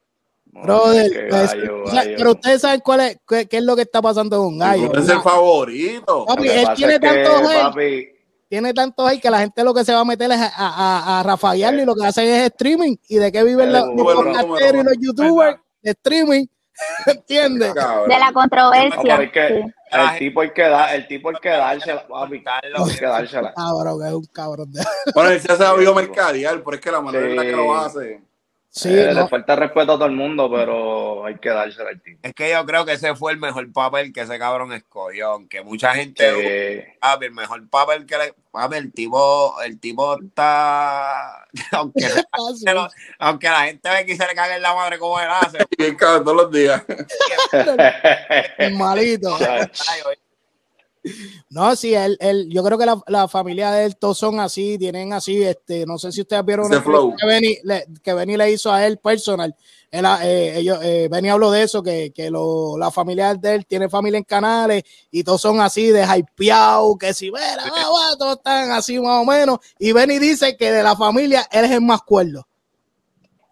brother, 0.52 1.12
Qué 1.12 1.28
pues, 1.30 1.54
gallo, 1.54 1.84
o 1.84 1.88
sea, 1.88 2.04
gallo. 2.04 2.16
pero 2.18 2.32
ustedes 2.32 2.62
saben 2.62 2.82
cuál 2.82 3.00
es, 3.00 3.18
qué, 3.26 3.48
qué 3.48 3.58
es 3.58 3.64
lo 3.64 3.78
que 3.78 3.84
está 3.84 4.02
pasando 4.02 4.38
con 4.38 4.58
Gallo. 4.58 4.94
Es 4.94 5.08
el 5.08 5.22
favorito. 5.22 6.26
Papi, 6.26 6.44
que 6.44 6.62
él 6.62 6.68
tiene 6.76 6.94
es 6.96 7.00
que, 7.00 7.08
tantos 7.08 7.50
hate. 7.50 7.62
papi, 7.62 8.08
tiene 8.50 8.74
tantos 8.74 9.08
ahí 9.08 9.20
que 9.22 9.30
la 9.30 9.40
gente 9.40 9.64
lo 9.64 9.74
que 9.74 9.86
se 9.86 9.94
va 9.94 10.02
a 10.02 10.06
meter 10.06 10.30
es 10.32 10.40
a, 10.42 10.48
a, 10.48 10.68
a, 10.68 11.20
a 11.20 11.24
rafaguearlo 11.24 11.82
y 11.82 11.86
lo 11.86 11.96
que 11.96 12.06
hacen 12.06 12.28
es 12.28 12.48
streaming. 12.48 12.98
¿Y 13.08 13.16
de 13.16 13.32
qué 13.32 13.44
viven 13.46 13.72
los, 13.72 13.86
los 13.96 14.74
y 14.74 14.84
los 14.84 14.98
youtubers? 15.00 15.58
De 15.82 15.92
streaming. 15.92 16.46
¿Entiendes? 17.06 17.74
Cabrón. 17.74 18.10
De 18.10 18.20
la 18.20 18.32
controversia. 18.32 19.32
que, 19.32 19.48
sí. 19.48 19.74
el 19.92 20.20
tipo 20.20 20.42
hay 20.42 20.52
que 20.52 20.64
dar, 20.64 20.96
el 20.96 21.08
tipo 21.08 21.30
hay 21.30 21.36
que 21.42 21.50
dársela, 21.50 22.08
papi, 22.08 22.44
hay 22.46 22.96
que 22.98 23.06
dársela. 23.06 23.54
Cabrón, 23.54 24.06
es 24.06 24.14
un 24.14 24.26
cabrón. 24.26 24.72
De... 24.72 24.84
Bueno, 25.14 25.30
él 25.32 25.42
se 25.42 25.52
ha 25.52 25.56
sabido 25.56 25.94
mercadear, 25.94 26.62
pero 26.64 26.76
es 26.76 26.82
que 26.82 26.92
la 26.92 27.02
manera 27.02 27.26
en 27.26 27.36
la 27.36 27.44
que 27.44 27.52
lo 27.52 27.76
hace. 27.76 28.22
Sí, 28.80 28.98
Eh, 28.98 29.12
no, 29.14 29.24
Le 29.24 29.28
falta 29.28 29.58
respeto 29.58 29.92
a 29.92 29.96
todo 29.96 30.06
el 30.06 30.14
mundo, 30.14 30.50
pero 30.50 31.26
hay 31.26 31.36
que 31.38 31.50
dársela 31.50 31.90
al 31.90 32.02
tipo. 32.02 32.20
Es 32.24 32.34
que 32.34 32.50
yo 32.50 32.66
creo 32.66 32.86
que 32.86 32.94
ese 32.94 33.14
fue 33.14 33.34
el 33.34 33.38
mejor 33.38 33.70
papel 33.74 34.14
que 34.14 34.22
ese 34.22 34.40
cabrón 34.40 34.72
escogió. 34.72 35.32
Aunque 35.32 35.62
mucha 35.62 35.94
gente. 35.94 36.78
Eh, 36.78 36.98
Papi, 37.02 37.26
el 37.26 37.34
mejor 37.34 37.70
papel 37.70 38.06
que 38.06 38.18
le. 38.18 38.34
Papi, 38.52 38.78
el 38.78 38.94
tipo, 38.94 39.62
el 39.62 39.80
tipo 39.82 40.18
está. 40.22 41.46
Aunque, 41.74 42.08
aunque 43.20 43.50
la 43.50 43.62
gente 43.66 43.90
ve 43.90 44.06
que 44.06 44.16
se 44.16 44.26
le 44.26 44.34
cague 44.34 44.56
en 44.56 44.62
la 44.62 44.74
madre 44.74 44.98
como 44.98 45.20
él 45.20 45.28
hace. 45.30 45.58
Y 45.72 45.84
bien 45.84 45.96
cabrón 45.96 46.24
todos 46.24 46.38
los 46.38 46.52
días. 46.52 46.84
el 48.58 48.76
malito. 48.76 49.38
No, 51.50 51.76
sí, 51.76 51.94
él, 51.94 52.18
él, 52.20 52.48
yo 52.50 52.64
creo 52.64 52.78
que 52.78 52.86
la, 52.86 53.02
la 53.08 53.28
familia 53.28 53.72
de 53.72 53.86
él 53.86 53.98
todos 53.98 54.18
son 54.18 54.40
así, 54.40 54.78
tienen 54.78 55.14
así, 55.14 55.42
este, 55.44 55.86
no 55.86 55.98
sé 55.98 56.12
si 56.12 56.22
ustedes 56.22 56.46
vieron 56.46 56.68
una 56.68 56.84
que 56.84 57.26
Benny, 57.26 57.58
le, 57.64 57.88
que 58.04 58.14
Benny 58.14 58.38
le 58.38 58.52
hizo 58.52 58.72
a 58.72 58.86
él 58.86 58.98
personal. 58.98 59.56
Él, 59.92 60.06
eh, 60.22 60.54
ellos, 60.58 60.80
eh, 60.84 61.08
Benny 61.10 61.30
habló 61.30 61.50
de 61.50 61.64
eso, 61.64 61.82
que, 61.82 62.12
que 62.14 62.30
lo, 62.30 62.78
la 62.78 62.92
familia 62.92 63.34
de 63.34 63.56
él 63.56 63.66
tiene 63.66 63.90
familia 63.90 64.20
en 64.20 64.24
canales 64.24 64.84
y 65.10 65.24
todos 65.24 65.42
son 65.42 65.60
así 65.60 65.88
de 65.88 66.06
hypeados, 66.06 66.98
que 67.00 67.14
si, 67.14 67.32
mira, 67.32 67.58
va, 67.58 67.90
va, 67.90 68.16
todos 68.18 68.38
están 68.38 68.72
así 68.72 69.00
más 69.00 69.22
o 69.22 69.26
menos. 69.26 69.58
Y 69.80 69.92
Benny 69.92 70.20
dice 70.20 70.56
que 70.56 70.72
de 70.72 70.84
la 70.84 70.96
familia 70.96 71.48
él 71.52 71.66
es 71.66 71.72
el 71.72 71.82
más 71.82 72.04
cuerdo. 72.04 72.48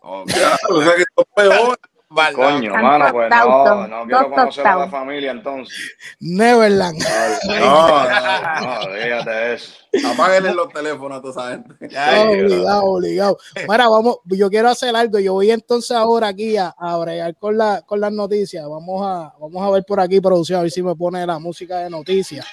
Ok. 0.02 0.30
Ya, 0.30 0.58
o 0.70 0.82
sea 0.82 0.96
que 0.96 1.02
esto 1.02 1.22
es 1.22 1.28
peor. 1.36 1.58
Baldao. 1.58 1.97
Coño, 2.10 2.74
mano, 2.74 3.12
pues 3.12 3.30
no, 3.30 3.88
no 3.88 4.04
quiero 4.06 4.20
dos 4.22 4.30
conocer 4.30 4.66
a 4.66 4.76
la 4.78 4.90
familia 4.90 5.32
entonces. 5.32 5.76
Neverland. 6.20 7.04
No, 7.48 7.60
no. 7.60 8.86
No, 8.86 8.94
déjate 8.94 9.30
de 9.30 9.54
eso. 9.56 9.74
Apáguenle 10.08 10.54
los 10.54 10.70
teléfonos 10.70 11.18
a 11.18 11.22
toda 11.22 11.54
esa 11.54 11.64
gente. 11.64 11.98
Ay, 11.98 12.44
obligado, 12.44 12.84
obligado. 12.84 13.38
Mira, 13.68 13.90
vamos, 13.90 14.20
yo 14.26 14.50
quiero 14.50 14.70
hacer 14.70 14.96
algo. 14.96 15.20
Yo 15.20 15.34
voy 15.34 15.52
entonces 15.52 15.92
ahora 15.92 16.30
aquí 16.30 16.56
a, 16.56 16.74
a 16.78 16.98
bregar 16.98 17.36
con, 17.36 17.58
la, 17.58 17.82
con 17.82 18.00
las 18.00 18.12
noticias. 18.12 18.64
Vamos 18.68 19.06
a, 19.06 19.34
vamos 19.40 19.68
a 19.68 19.70
ver 19.72 19.84
por 19.86 20.00
aquí, 20.00 20.22
producción, 20.22 20.60
a 20.60 20.62
ver 20.64 20.72
si 20.72 20.82
me 20.82 20.96
pone 20.96 21.26
la 21.26 21.40
música 21.40 21.80
de 21.80 21.90
noticias. 21.90 22.46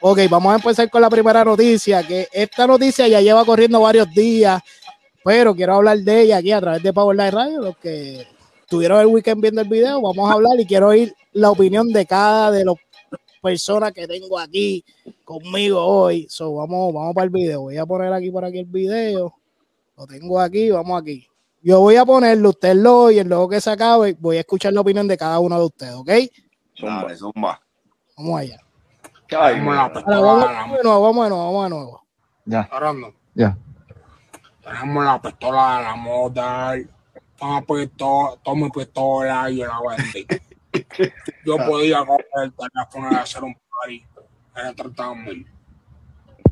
Ok, 0.00 0.18
vamos 0.28 0.52
a 0.52 0.56
empezar 0.56 0.90
con 0.90 1.00
la 1.00 1.08
primera 1.08 1.44
noticia, 1.44 2.02
que 2.02 2.28
esta 2.32 2.66
noticia 2.66 3.06
ya 3.06 3.20
lleva 3.20 3.44
corriendo 3.44 3.80
varios 3.80 4.10
días, 4.10 4.60
pero 5.24 5.54
quiero 5.54 5.76
hablar 5.76 5.98
de 5.98 6.22
ella 6.22 6.38
aquí 6.38 6.50
a 6.50 6.60
través 6.60 6.82
de 6.82 6.92
Power 6.92 7.16
Live 7.16 7.30
Radio. 7.30 7.60
Los 7.60 7.76
que 7.76 8.26
tuvieron 8.72 9.00
el 9.00 9.06
weekend 9.08 9.42
viendo 9.42 9.60
el 9.60 9.68
video, 9.68 10.00
vamos 10.00 10.30
a 10.30 10.32
hablar 10.32 10.58
y 10.58 10.64
quiero 10.64 10.88
oír 10.88 11.14
la 11.32 11.50
opinión 11.50 11.88
de 11.88 12.06
cada 12.06 12.50
de 12.50 12.64
las 12.64 12.76
personas 13.42 13.92
que 13.92 14.08
tengo 14.08 14.38
aquí 14.38 14.82
conmigo 15.26 15.78
hoy. 15.78 16.26
So, 16.30 16.54
vamos, 16.54 16.94
vamos 16.94 17.14
para 17.14 17.26
el 17.26 17.30
video. 17.30 17.60
Voy 17.60 17.76
a 17.76 17.84
poner 17.84 18.10
aquí 18.14 18.30
por 18.30 18.46
aquí 18.46 18.60
el 18.60 18.64
video. 18.64 19.34
Lo 19.94 20.06
tengo 20.06 20.40
aquí, 20.40 20.70
vamos 20.70 21.02
aquí. 21.02 21.28
Yo 21.60 21.80
voy 21.80 21.96
a 21.96 22.06
ponerlo, 22.06 22.48
usted 22.48 22.74
lo 22.74 23.02
oye, 23.02 23.22
luego 23.24 23.46
que 23.46 23.60
se 23.60 23.70
acabe, 23.70 24.16
voy 24.18 24.38
a 24.38 24.40
escuchar 24.40 24.72
la 24.72 24.80
opinión 24.80 25.06
de 25.06 25.18
cada 25.18 25.38
uno 25.38 25.58
de 25.58 25.66
ustedes, 25.66 25.92
¿ok? 25.92 26.10
Zumba. 26.74 27.02
Dale, 27.02 27.16
zumba. 27.16 27.60
Vamos 28.16 28.40
allá. 28.40 28.56
Ay, 29.38 29.60
Vamos 29.60 29.92
de 29.92 30.02
nuevo, 30.82 31.02
vamos 31.02 31.24
de 31.26 31.30
nuevo, 31.30 31.44
vamos 31.44 31.64
de 31.64 31.70
nuevo. 31.70 32.68
Ahora 32.70 32.92
no. 32.94 33.12
Ya. 33.34 33.54
Tenemos 34.62 35.04
la 35.04 35.20
pistola 35.20 35.76
de 35.76 35.82
la 35.84 35.94
moda. 35.94 36.74
Toma, 37.42 37.60
pistola, 37.62 38.36
toma 38.44 38.66
mi 38.66 38.70
pistola 38.70 39.50
y 39.50 39.56
yo 39.56 39.66
la 39.66 39.80
vendí. 39.96 40.26
Yo 41.44 41.56
podía 41.56 41.98
coger 42.06 42.24
el 42.44 42.52
teléfono 42.52 43.08
y 43.10 43.14
hacer 43.16 43.42
un 43.42 43.54
party 43.54 44.04
en 44.56 44.76
30 44.76 45.14
mil. 45.16 45.46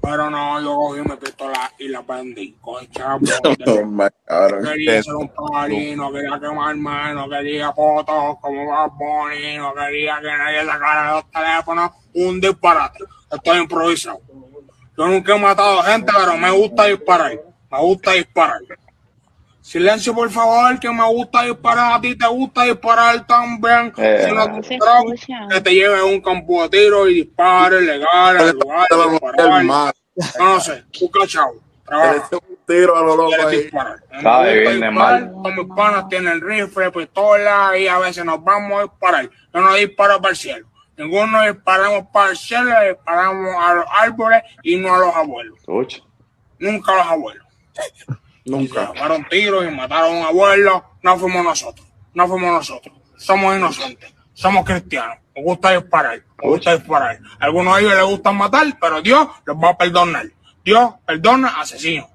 Pero 0.02 0.30
no, 0.30 0.60
yo 0.60 0.74
cogí 0.74 1.00
mi 1.00 1.16
pistola 1.16 1.72
y 1.78 1.88
la 1.88 2.02
vendí. 2.02 2.56
Cogí 2.60 2.88
chavo. 2.88 3.20
Cabrón. 4.26 4.64
quería 4.64 4.98
hacer 4.98 5.14
un 5.14 5.28
party, 5.28 5.94
no 5.94 6.12
quería 6.12 6.40
quemarme, 6.40 7.14
no 7.14 7.28
quería 7.28 7.72
fotos 7.72 8.38
como 8.40 8.66
Bad 8.66 8.90
Bunny, 8.90 9.58
no 9.58 9.72
quería 9.72 10.20
que 10.20 10.26
nadie 10.26 10.64
sacara 10.66 11.12
los 11.12 11.30
teléfonos, 11.30 11.90
un 12.14 12.40
disparate. 12.40 13.04
Estoy 13.30 13.58
improvisado. 13.60 14.20
Yo 14.98 15.06
nunca 15.06 15.36
he 15.36 15.38
matado 15.38 15.84
gente, 15.84 16.12
pero 16.12 16.36
me 16.36 16.50
gusta 16.50 16.86
disparar. 16.86 17.40
Me 17.70 17.78
gusta 17.78 18.12
disparar. 18.12 18.60
Silencio, 19.70 20.12
por 20.12 20.28
favor, 20.32 20.80
que 20.80 20.90
me 20.90 21.06
gusta 21.06 21.44
disparar. 21.44 21.92
A 21.92 22.00
ti 22.00 22.16
te 22.16 22.26
gusta 22.26 22.64
disparar 22.64 23.24
también. 23.24 23.92
Eh, 23.98 24.26
si 24.26 24.34
no 24.34 24.60
te 24.60 24.78
que 25.48 25.60
te 25.60 25.70
lleve 25.72 26.00
a 26.00 26.04
un 26.04 26.20
campo 26.20 26.64
de 26.64 26.70
tiro 26.70 27.06
y 27.06 27.14
dispare 27.14 27.80
legal, 27.80 28.48
en 28.48 28.58
lugar 28.58 28.86
disparar. 29.12 29.64
No, 29.64 29.92
no 30.40 30.60
sé, 30.60 30.84
busca 31.00 31.20
Trabaja 31.84 32.28
un 32.32 32.58
tiro 32.66 32.96
a 32.96 33.02
lo 33.02 33.14
loco 33.14 33.46
ahí. 33.46 33.70
gusta 33.70 34.42
bien 34.42 34.64
de 34.64 34.72
disparar, 34.72 34.92
mal. 34.92 35.32
Todos 35.40 35.54
mis 35.54 35.76
panas 35.76 36.08
tienen 36.08 36.40
rifle, 36.40 36.90
pistola 36.90 37.78
y 37.78 37.86
a 37.86 37.98
veces 38.00 38.24
nos 38.24 38.42
vamos 38.42 38.76
a 38.76 38.82
disparar. 38.82 39.30
Yo 39.54 39.60
no 39.60 39.72
disparo 39.74 40.20
para 40.20 40.30
el 40.30 40.36
cielo. 40.36 40.66
Ninguno 40.96 41.42
disparamos 41.44 42.08
para 42.12 42.30
el 42.30 42.36
cielo, 42.36 42.72
disparamos 42.88 43.54
a 43.56 43.74
los 43.74 43.84
árboles 43.88 44.42
y 44.64 44.74
no 44.78 44.92
a 44.92 44.98
los 44.98 45.14
abuelos. 45.14 45.60
Nunca 46.58 46.92
a 46.92 46.96
los 46.96 47.06
abuelos. 47.06 47.46
Nunca. 48.50 48.86
tomaron 48.88 49.24
tiros 49.28 49.64
y 49.64 49.70
mataron 49.70 50.16
a 50.16 50.18
un 50.18 50.26
abuelo, 50.26 50.84
no 51.02 51.16
fuimos 51.16 51.44
nosotros. 51.44 51.86
No 52.14 52.26
fuimos 52.26 52.52
nosotros. 52.52 52.94
Somos 53.16 53.56
inocentes. 53.56 54.12
Somos 54.34 54.64
cristianos. 54.64 55.18
Nos 55.36 55.44
gusta 55.44 55.70
disparar. 55.70 56.20
Nos 56.42 56.52
gusta 56.52 56.76
disparar. 56.76 57.20
A 57.38 57.44
algunos 57.44 57.76
de 57.76 57.82
ellos 57.82 57.94
les 57.94 58.04
gusta 58.04 58.32
matar, 58.32 58.66
pero 58.80 59.00
Dios 59.00 59.28
los 59.44 59.56
va 59.56 59.70
a 59.70 59.78
perdonar. 59.78 60.26
Dios 60.64 60.94
perdona 61.06 61.60
asesinos. 61.60 62.08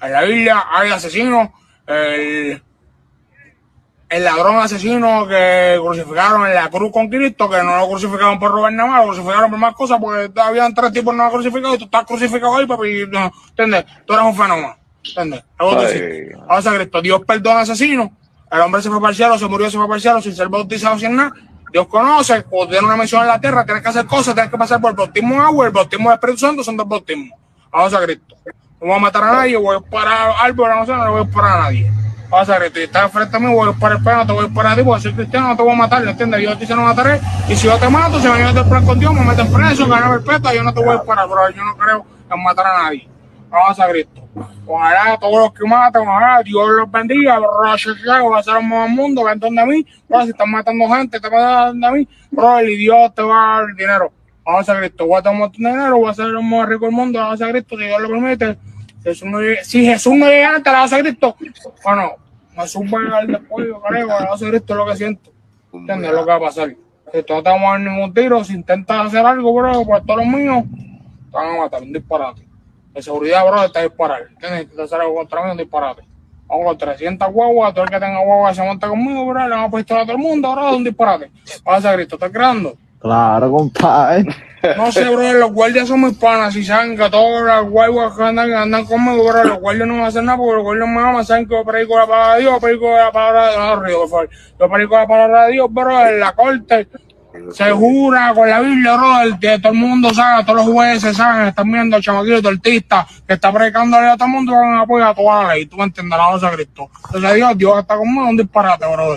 En 0.00 0.12
la 0.12 0.22
Biblia 0.22 0.64
hay 0.72 0.90
asesinos. 0.90 1.50
El, 1.86 2.60
el 4.08 4.24
ladrón 4.24 4.56
asesino 4.56 5.26
que 5.28 5.78
crucificaron 5.80 6.46
en 6.46 6.54
la 6.54 6.68
cruz 6.68 6.90
con 6.92 7.08
Cristo, 7.08 7.48
que 7.48 7.62
no 7.62 7.76
lo 7.78 7.88
crucificaron 7.88 8.38
por 8.40 8.50
robar 8.50 8.72
nada 8.72 8.88
más, 8.88 9.00
lo 9.00 9.12
crucificaron 9.12 9.50
por 9.50 9.58
más 9.60 9.74
cosas, 9.74 9.98
porque 10.00 10.40
habían 10.40 10.74
tres 10.74 10.92
tipos 10.92 11.14
no 11.14 11.30
crucificados 11.30 11.76
y 11.76 11.78
tú 11.78 11.84
estás 11.84 12.04
crucificado 12.04 12.56
ahí, 12.56 12.66
papi. 12.66 13.02
¿Entiendes? 13.02 13.84
Tú 14.04 14.12
eres 14.12 14.26
un 14.26 14.34
fenómeno. 14.34 14.85
¿Entiendes? 15.08 15.44
Algo 15.58 15.80
así. 15.80 16.00
Vamos 16.46 16.66
a 16.66 16.74
Cristo. 16.74 17.02
Dios 17.02 17.20
perdona 17.26 17.60
asesinos. 17.60 18.10
El 18.50 18.60
hombre 18.60 18.80
se 18.80 18.88
fue 18.88 19.00
para 19.00 19.10
el 19.10 19.16
cielo, 19.16 19.38
se 19.38 19.46
murió, 19.46 19.70
se 19.70 19.76
fue 19.76 19.86
para 19.86 19.96
el 19.96 20.02
cielo 20.02 20.22
sin 20.22 20.34
ser 20.34 20.48
bautizado, 20.48 20.98
sin 20.98 21.16
nada. 21.16 21.32
Dios 21.72 21.88
conoce, 21.88 22.44
cuando 22.44 22.70
tiene 22.70 22.86
una 22.86 22.96
misión 22.96 23.22
en 23.22 23.28
la 23.28 23.40
tierra, 23.40 23.64
tienes 23.64 23.82
que 23.82 23.88
hacer 23.88 24.06
cosas, 24.06 24.34
tienes 24.34 24.50
que 24.50 24.56
pasar 24.56 24.80
por 24.80 24.90
el 24.90 24.96
bautismo 24.96 25.34
de 25.34 25.40
agua 25.40 25.66
el 25.66 25.72
bautismo 25.72 26.08
del 26.08 26.14
Espíritu 26.14 26.38
Santo 26.38 26.62
son 26.62 26.76
dos 26.76 26.88
bautismos. 26.88 27.38
Vamos 27.72 27.92
a 27.92 28.00
Cristo. 28.02 28.36
No 28.80 28.86
voy 28.86 28.96
a 28.96 28.98
matar 28.98 29.24
a 29.24 29.32
nadie, 29.32 29.56
voy 29.56 29.76
a 29.76 29.80
disparar 29.80 30.34
árboles, 30.40 30.76
no 30.76 30.86
sé, 30.86 30.92
no 30.92 31.10
voy 31.10 31.20
a 31.20 31.24
disparar 31.24 31.58
a 31.58 31.62
nadie. 31.62 31.92
Vamos 32.30 32.48
a 32.48 32.58
Cristo. 32.58 32.80
Y 32.80 32.82
estás 32.84 33.02
enfrente 33.04 33.36
a 33.36 33.40
mí, 33.40 33.52
voy 33.52 33.68
a 33.68 33.72
disparar 33.72 33.98
el 33.98 34.04
pelo, 34.04 34.16
no 34.16 34.26
te 34.26 34.32
voy 34.32 34.44
a 34.44 34.46
disparar 34.46 34.72
a 34.72 34.76
ti, 34.76 34.82
porque 34.84 35.02
soy 35.02 35.12
cristiano, 35.12 35.48
no 35.48 35.56
te 35.56 35.62
voy 35.62 35.72
a 35.72 35.76
matar, 35.76 36.08
¿entiendes? 36.08 36.40
Dios 36.40 36.60
dice 36.60 36.74
no 36.76 36.82
mataré. 36.82 37.20
Y 37.48 37.56
si 37.56 37.66
yo 37.66 37.76
te 37.78 37.88
mato, 37.88 38.20
si 38.20 38.28
me 38.28 38.38
llevas 38.38 38.54
después 38.54 38.84
con 38.84 38.98
Dios, 38.98 39.12
me 39.12 39.24
meten 39.24 39.52
preso, 39.52 39.86
gana 39.88 40.10
perpetua, 40.10 40.54
yo 40.54 40.62
no 40.62 40.72
te 40.72 40.80
voy 40.80 40.90
a 40.90 40.98
disparar, 40.98 41.26
pero 41.28 41.50
yo 41.50 41.64
no 41.64 41.76
creo 41.76 42.06
en 42.30 42.42
matar 42.42 42.66
a 42.66 42.82
nadie. 42.84 43.08
Vamos 43.50 43.80
a 43.80 43.88
Cristo. 43.88 44.25
Ojalá 44.66 45.16
todos 45.18 45.40
los 45.44 45.52
que 45.52 45.66
matan, 45.66 46.02
ojalá 46.02 46.42
Dios 46.42 46.68
los 46.68 46.90
bendiga, 46.90 47.38
bro, 47.38 47.60
va 47.62 47.74
a 47.74 47.78
ser 48.42 48.56
un 48.56 48.68
nuevo 48.68 48.88
mundo, 48.88 49.24
ven 49.24 49.38
donde 49.38 49.62
a 49.62 49.66
mí, 49.66 49.86
bro, 50.08 50.22
si 50.24 50.30
están 50.30 50.50
matando 50.50 50.88
gente, 50.88 51.20
te 51.20 51.30
matando 51.30 51.86
a 51.86 51.90
mí, 51.92 52.08
bro, 52.30 52.62
y 52.62 52.76
Dios 52.76 53.14
te 53.14 53.22
va 53.22 53.58
a 53.58 53.60
dar 53.62 53.74
dinero. 53.74 54.12
Vamos 54.44 54.68
a 54.68 54.78
Cristo, 54.78 55.06
voy 55.06 55.18
a 55.18 55.22
tener 55.22 55.40
un 55.40 55.52
dinero, 55.52 55.98
voy 55.98 56.10
a 56.10 56.14
ser 56.14 56.26
el 56.26 56.42
más 56.42 56.68
rico 56.68 56.84
del 56.84 56.94
mundo, 56.94 57.18
vamos 57.18 57.40
a 57.40 57.48
Cristo, 57.50 57.76
si 57.78 57.84
Dios 57.84 58.00
lo 58.00 58.08
permite. 58.08 58.58
Si 58.98 59.08
Jesús 59.08 59.28
no 59.28 59.38
si 59.62 59.84
Jesús 59.84 60.14
no 60.14 60.26
llega 60.26 60.56
antes, 60.56 60.72
vamos 60.72 60.92
a 60.92 60.98
Cristo. 60.98 61.36
Bueno, 61.84 62.12
Jesús 62.56 62.82
va 62.82 62.98
a 62.98 63.02
llegar 63.02 63.26
después, 63.26 63.66
yo 63.68 63.80
creo, 63.80 64.08
vamos 64.08 64.42
a 64.42 64.48
Cristo 64.48 64.72
es 64.72 64.76
lo 64.76 64.86
que 64.86 64.96
siento. 64.96 65.30
¿Entiendes 65.72 66.12
lo 66.12 66.24
que 66.24 66.30
va 66.30 66.36
a 66.36 66.40
pasar? 66.40 66.76
Si 67.12 67.22
tú 67.22 67.34
no 67.34 67.42
te 67.42 67.50
vamos 67.50 67.68
a 67.68 67.70
dar 67.70 67.80
ningún 67.80 68.12
tiro, 68.12 68.44
si 68.44 68.54
intentas 68.54 69.06
hacer 69.06 69.24
algo, 69.24 69.54
bro, 69.54 69.84
por 69.84 70.04
todos 70.04 70.18
los 70.18 70.26
míos, 70.26 70.64
te 71.30 71.36
van 71.36 71.56
a 71.56 71.58
matar, 71.58 71.82
un 71.82 71.92
disparate. 71.92 72.45
De 72.96 73.02
seguridad, 73.02 73.46
bro, 73.46 73.62
está 73.62 73.82
disparar. 73.82 74.22
¿Entiendes? 74.22 74.62
Intentas 74.62 74.86
hacer 74.86 75.02
algo 75.02 75.16
contra 75.16 75.44
mí, 75.44 75.50
un 75.50 75.58
disparate. 75.58 76.02
Vamos 76.46 76.64
con 76.64 76.78
300 76.78 77.30
guaguas, 77.30 77.74
todo 77.74 77.84
el 77.84 77.90
que 77.90 78.00
tenga 78.00 78.24
guagua 78.24 78.54
se 78.54 78.62
monta 78.62 78.88
conmigo, 78.88 79.26
bro, 79.26 79.46
le 79.46 79.50
vamos 79.50 79.68
a 79.68 79.76
pistola 79.76 80.00
a 80.00 80.04
todo 80.04 80.16
el 80.16 80.22
mundo, 80.22 80.50
bro, 80.50 80.76
un 80.76 80.84
disparate. 80.84 81.30
Vamos 81.62 81.84
a 81.84 81.92
Cristo, 81.92 82.14
¿estás 82.14 82.30
creando? 82.30 82.74
Claro, 82.98 83.50
compadre. 83.50 84.24
No 84.78 84.90
sé, 84.90 85.04
bro, 85.10 85.30
los 85.34 85.52
guardias 85.52 85.88
son 85.88 86.06
mis 86.06 86.16
panas 86.16 86.56
y 86.56 86.64
saben 86.64 86.96
que 86.96 87.10
todos 87.10 87.42
los 87.42 87.70
guaguas 87.70 88.16
que 88.16 88.22
andan, 88.22 88.50
andan 88.54 88.86
conmigo, 88.86 89.28
bro, 89.28 89.44
los 89.44 89.60
guardias 89.60 89.86
no 89.86 89.94
me 89.96 90.06
hacen 90.06 90.24
nada 90.24 90.38
porque 90.38 90.54
los 90.54 90.62
guardias 90.62 90.88
me 90.88 91.00
aman, 91.00 91.24
saben 91.26 91.46
que 91.46 91.54
yo 91.54 91.64
predico 91.66 91.98
la 91.98 92.06
palabra 92.06 92.34
de 92.36 92.40
Dios, 92.40 92.58
predico 92.62 92.96
la 92.96 93.12
palabra 93.12 93.46
de 93.46 93.52
Dios, 93.52 93.66
no, 93.66 93.82
río, 93.82 93.98
por 93.98 94.08
favor. 94.08 94.30
Yo 94.58 94.70
predico 94.70 94.96
la 94.96 95.06
palabra 95.06 95.44
de 95.44 95.52
Dios, 95.52 95.66
bro, 95.70 96.06
en 96.06 96.18
la 96.18 96.32
corte. 96.32 96.88
Se 97.52 97.70
jura 97.72 98.32
con 98.34 98.48
la 98.48 98.60
Biblia, 98.60 98.96
bro, 98.96 99.20
el 99.20 99.38
que 99.38 99.58
todo 99.58 99.72
el 99.72 99.78
mundo 99.78 100.12
sabe, 100.12 100.44
todos 100.44 100.64
los 100.64 100.66
jueces 100.66 101.16
saben, 101.16 101.48
están 101.48 101.70
viendo 101.70 101.96
el 101.96 102.02
chamaquito 102.02 102.42
tortista 102.42 103.06
que 103.26 103.34
está 103.34 103.52
predicándole 103.52 104.08
a 104.08 104.16
todo 104.16 104.26
el 104.26 104.32
mundo 104.32 104.52
van 104.52 104.74
a 104.74 104.80
apoyar 104.82 105.08
a 105.10 105.14
toda 105.14 105.42
la 105.42 105.54
ley, 105.54 105.66
tú 105.66 105.76
me 105.76 105.84
entiendes, 105.84 106.18
la 106.18 106.28
voz 106.28 106.42
de 106.42 106.50
Cristo. 106.50 106.90
Entonces 107.06 107.34
Dios, 107.34 107.58
Dios 107.58 107.78
está 107.78 107.96
conmigo, 107.96 108.28
un 108.28 108.36
disparate, 108.36 108.86
bro. 108.86 109.16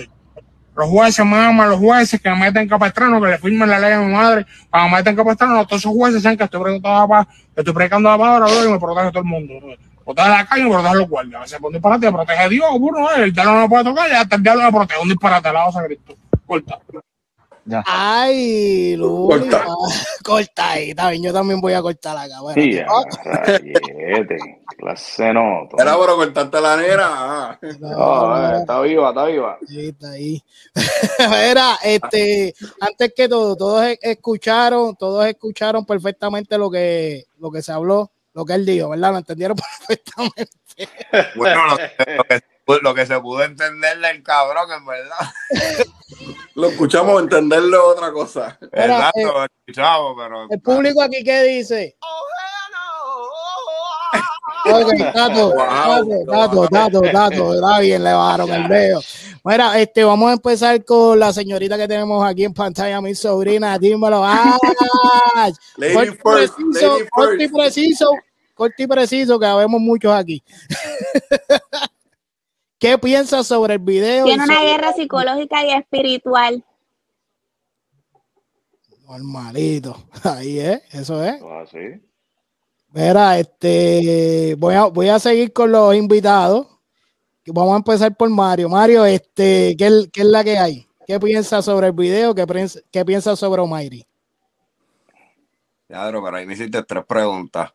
Los 0.80 0.88
jueces 0.88 1.26
me 1.26 1.38
aman, 1.38 1.70
los 1.70 1.80
jueces 1.80 2.22
que 2.22 2.30
me 2.30 2.38
meten 2.38 2.66
capestrano, 2.70 3.20
que 3.22 3.28
le 3.28 3.38
firmen 3.38 3.68
la 3.68 3.80
ley 3.80 3.92
a 3.92 4.00
mi 4.00 4.14
madre, 4.14 4.46
para 4.70 4.86
que 4.86 4.90
me 4.90 4.98
meten 4.98 5.16
capestrano, 5.16 5.66
todos 5.66 5.82
esos 5.82 5.92
jueces 5.92 6.24
saben 6.24 6.38
que 6.38 6.46
estoy 6.46 6.62
predicando 6.62 7.08
la, 7.14 7.26
que 7.26 7.60
estoy 7.62 7.74
predicando 7.74 8.10
la 8.10 8.18
palabra, 8.18 8.46
bro, 8.46 8.66
y 8.66 8.72
me 8.72 8.80
protege 8.80 9.08
a 9.08 9.12
todo 9.12 9.24
el 9.24 9.26
mundo, 9.26 9.54
bro. 9.60 9.76
Protege 10.06 10.30
la 10.30 10.46
calle 10.46 10.62
y 10.66 10.70
protege 10.70 10.90
a 10.90 10.94
los 10.94 11.10
guardias. 11.10 11.36
A 11.36 11.42
veces 11.42 11.60
por 11.60 11.68
un 11.68 11.74
disparate 11.74 12.12
protege 12.12 12.40
a 12.40 12.48
Dios, 12.48 12.70
bro, 12.80 13.12
el 13.12 13.34
diablo 13.34 13.54
no 13.56 13.62
me 13.64 13.68
puede 13.68 13.84
tocar, 13.84 14.10
y 14.10 14.14
hasta 14.14 14.36
el 14.38 14.44
diablo 14.44 14.64
me 14.64 14.72
protege, 14.72 15.02
un 15.02 15.10
disparate, 15.10 15.52
la 15.52 15.66
voz 15.66 15.76
de 15.76 15.86
Cristo. 15.86 16.16
Corta. 16.46 16.80
Ay, 17.86 18.96
Luli. 18.96 19.40
Corta. 19.50 19.66
ah, 19.68 19.76
Corta 20.24 20.72
ahí, 20.72 20.90
está 20.92 21.10
bien, 21.10 21.24
yo 21.24 21.34
también 21.34 21.60
voy 21.62 21.74
a 21.74 21.82
cortar 21.82 22.18
acá. 22.18 22.42
Bueno, 22.42 22.62
Sí. 22.62 22.80
Clase 24.78 25.34
no. 25.34 25.68
Era 25.78 25.96
por 25.98 26.16
cortarte 26.16 26.62
la 26.62 26.78
nera. 26.78 27.08
ah. 27.10 27.60
no, 27.80 27.90
No, 27.90 28.28
no, 28.38 28.54
eh, 28.56 28.60
está 28.62 28.82
viva, 28.82 29.10
está 29.10 29.26
viva. 29.26 29.58
Sí, 29.68 29.88
está 29.90 30.12
ahí. 30.12 30.44
Mira, 31.30 31.78
este, 31.84 32.54
antes 32.80 33.14
que 33.16 33.28
todo, 33.28 33.56
todos 33.58 33.84
e- 33.84 34.00
escucharon, 34.02 34.96
todos 34.96 35.26
escucharon 35.26 35.86
perfectamente 35.86 36.58
lo 36.58 36.70
que, 36.72 37.26
lo 37.40 37.52
que 37.52 37.62
se 37.62 37.72
habló, 37.74 38.10
lo 38.34 38.46
que 38.46 38.54
él 38.54 38.66
dijo, 38.66 38.90
¿verdad? 38.90 39.12
Lo 39.12 39.18
entendieron 39.18 39.58
perfectamente. 39.58 40.50
Bueno, 41.36 41.66
lo, 41.66 41.72
lo 42.16 42.24
que, 42.24 42.42
lo 42.82 42.94
que 42.94 43.06
se 43.06 43.20
pudo 43.20 43.44
entender 43.44 44.00
del 44.00 44.24
cabrón, 44.24 44.72
en 44.72 44.86
verdad. 44.86 45.18
Lo 46.60 46.68
escuchamos 46.68 47.22
entenderlo 47.22 47.88
otra 47.88 48.12
cosa. 48.12 48.58
Mira, 48.74 48.98
Exacto, 48.98 49.22
lo 49.22 49.46
escuchamos, 49.46 50.16
pero. 50.18 50.48
El 50.50 50.60
público 50.60 51.02
aquí, 51.02 51.24
¿qué 51.24 51.44
dice? 51.44 51.96
Ok, 54.66 55.14
Tato, 55.14 55.52
Wow, 55.52 55.56
Tato, 55.56 56.26
Tato, 56.26 56.68
Tato, 56.68 57.02
Tato, 57.02 57.54
está 57.54 57.80
bien, 57.80 58.04
le 58.04 58.12
bajaron 58.12 58.50
el 58.52 58.68
dedo. 58.68 59.02
Mira, 59.46 59.80
este, 59.80 60.04
vamos 60.04 60.30
a 60.30 60.34
empezar 60.34 60.84
con 60.84 61.18
la 61.18 61.32
señorita 61.32 61.78
que 61.78 61.88
tenemos 61.88 62.28
aquí 62.28 62.44
en 62.44 62.54
pantalla, 62.54 63.00
mi 63.00 63.16
sobrina, 63.16 63.80
dímelo. 63.80 64.22
¡Ah! 64.22 64.58
Lady 65.78 65.94
Corto 65.94 66.12
first, 66.12 66.56
preciso, 66.56 66.98
lady 66.98 67.10
corto 67.10 67.36
y 67.36 67.38
first. 67.48 67.56
preciso, 67.56 68.12
corto 68.54 68.84
y 68.84 68.88
preciso, 68.88 69.40
que 69.40 69.46
habemos 69.46 69.80
muchos 69.80 70.12
aquí. 70.12 70.44
¿Qué 72.80 72.98
piensas 72.98 73.46
sobre 73.48 73.74
el 73.76 73.80
video? 73.80 74.26
Tiene 74.26 74.44
una 74.44 74.56
sobre- 74.56 74.68
guerra 74.68 74.94
psicológica 74.94 75.66
y 75.66 75.72
espiritual. 75.72 76.64
Normalito. 79.08 79.96
Ahí 80.24 80.60
es, 80.60 80.82
eso 80.92 81.24
es. 81.24 81.42
Así. 81.42 82.02
Mira, 82.92 83.38
este, 83.40 84.56
voy 84.58 84.76
a, 84.76 84.86
voy 84.86 85.10
a 85.10 85.20
seguir 85.20 85.52
con 85.54 85.72
los 85.72 85.94
invitados. 85.96 86.68
Vamos 87.48 87.74
a 87.74 87.78
empezar 87.78 88.16
por 88.16 88.30
Mario. 88.30 88.70
Mario, 88.70 89.06
este, 89.06 89.76
¿qué, 89.78 89.88
es- 89.88 90.10
qué 90.12 90.22
es 90.22 90.28
la 90.28 90.44
que 90.44 90.58
hay? 90.58 90.88
¿Qué 91.06 91.20
piensas 91.20 91.66
sobre 91.66 91.88
el 91.88 91.94
video? 91.94 92.36
¿Qué, 92.36 92.46
piens- 92.46 92.84
qué 92.92 93.04
piensas 93.04 93.40
sobre 93.40 93.62
Omairi? 93.62 94.06
Ya, 95.90 96.06
pero 96.12 96.36
ahí 96.36 96.46
me 96.46 96.54
hiciste 96.54 96.84
tres 96.84 97.04
preguntas. 97.06 97.72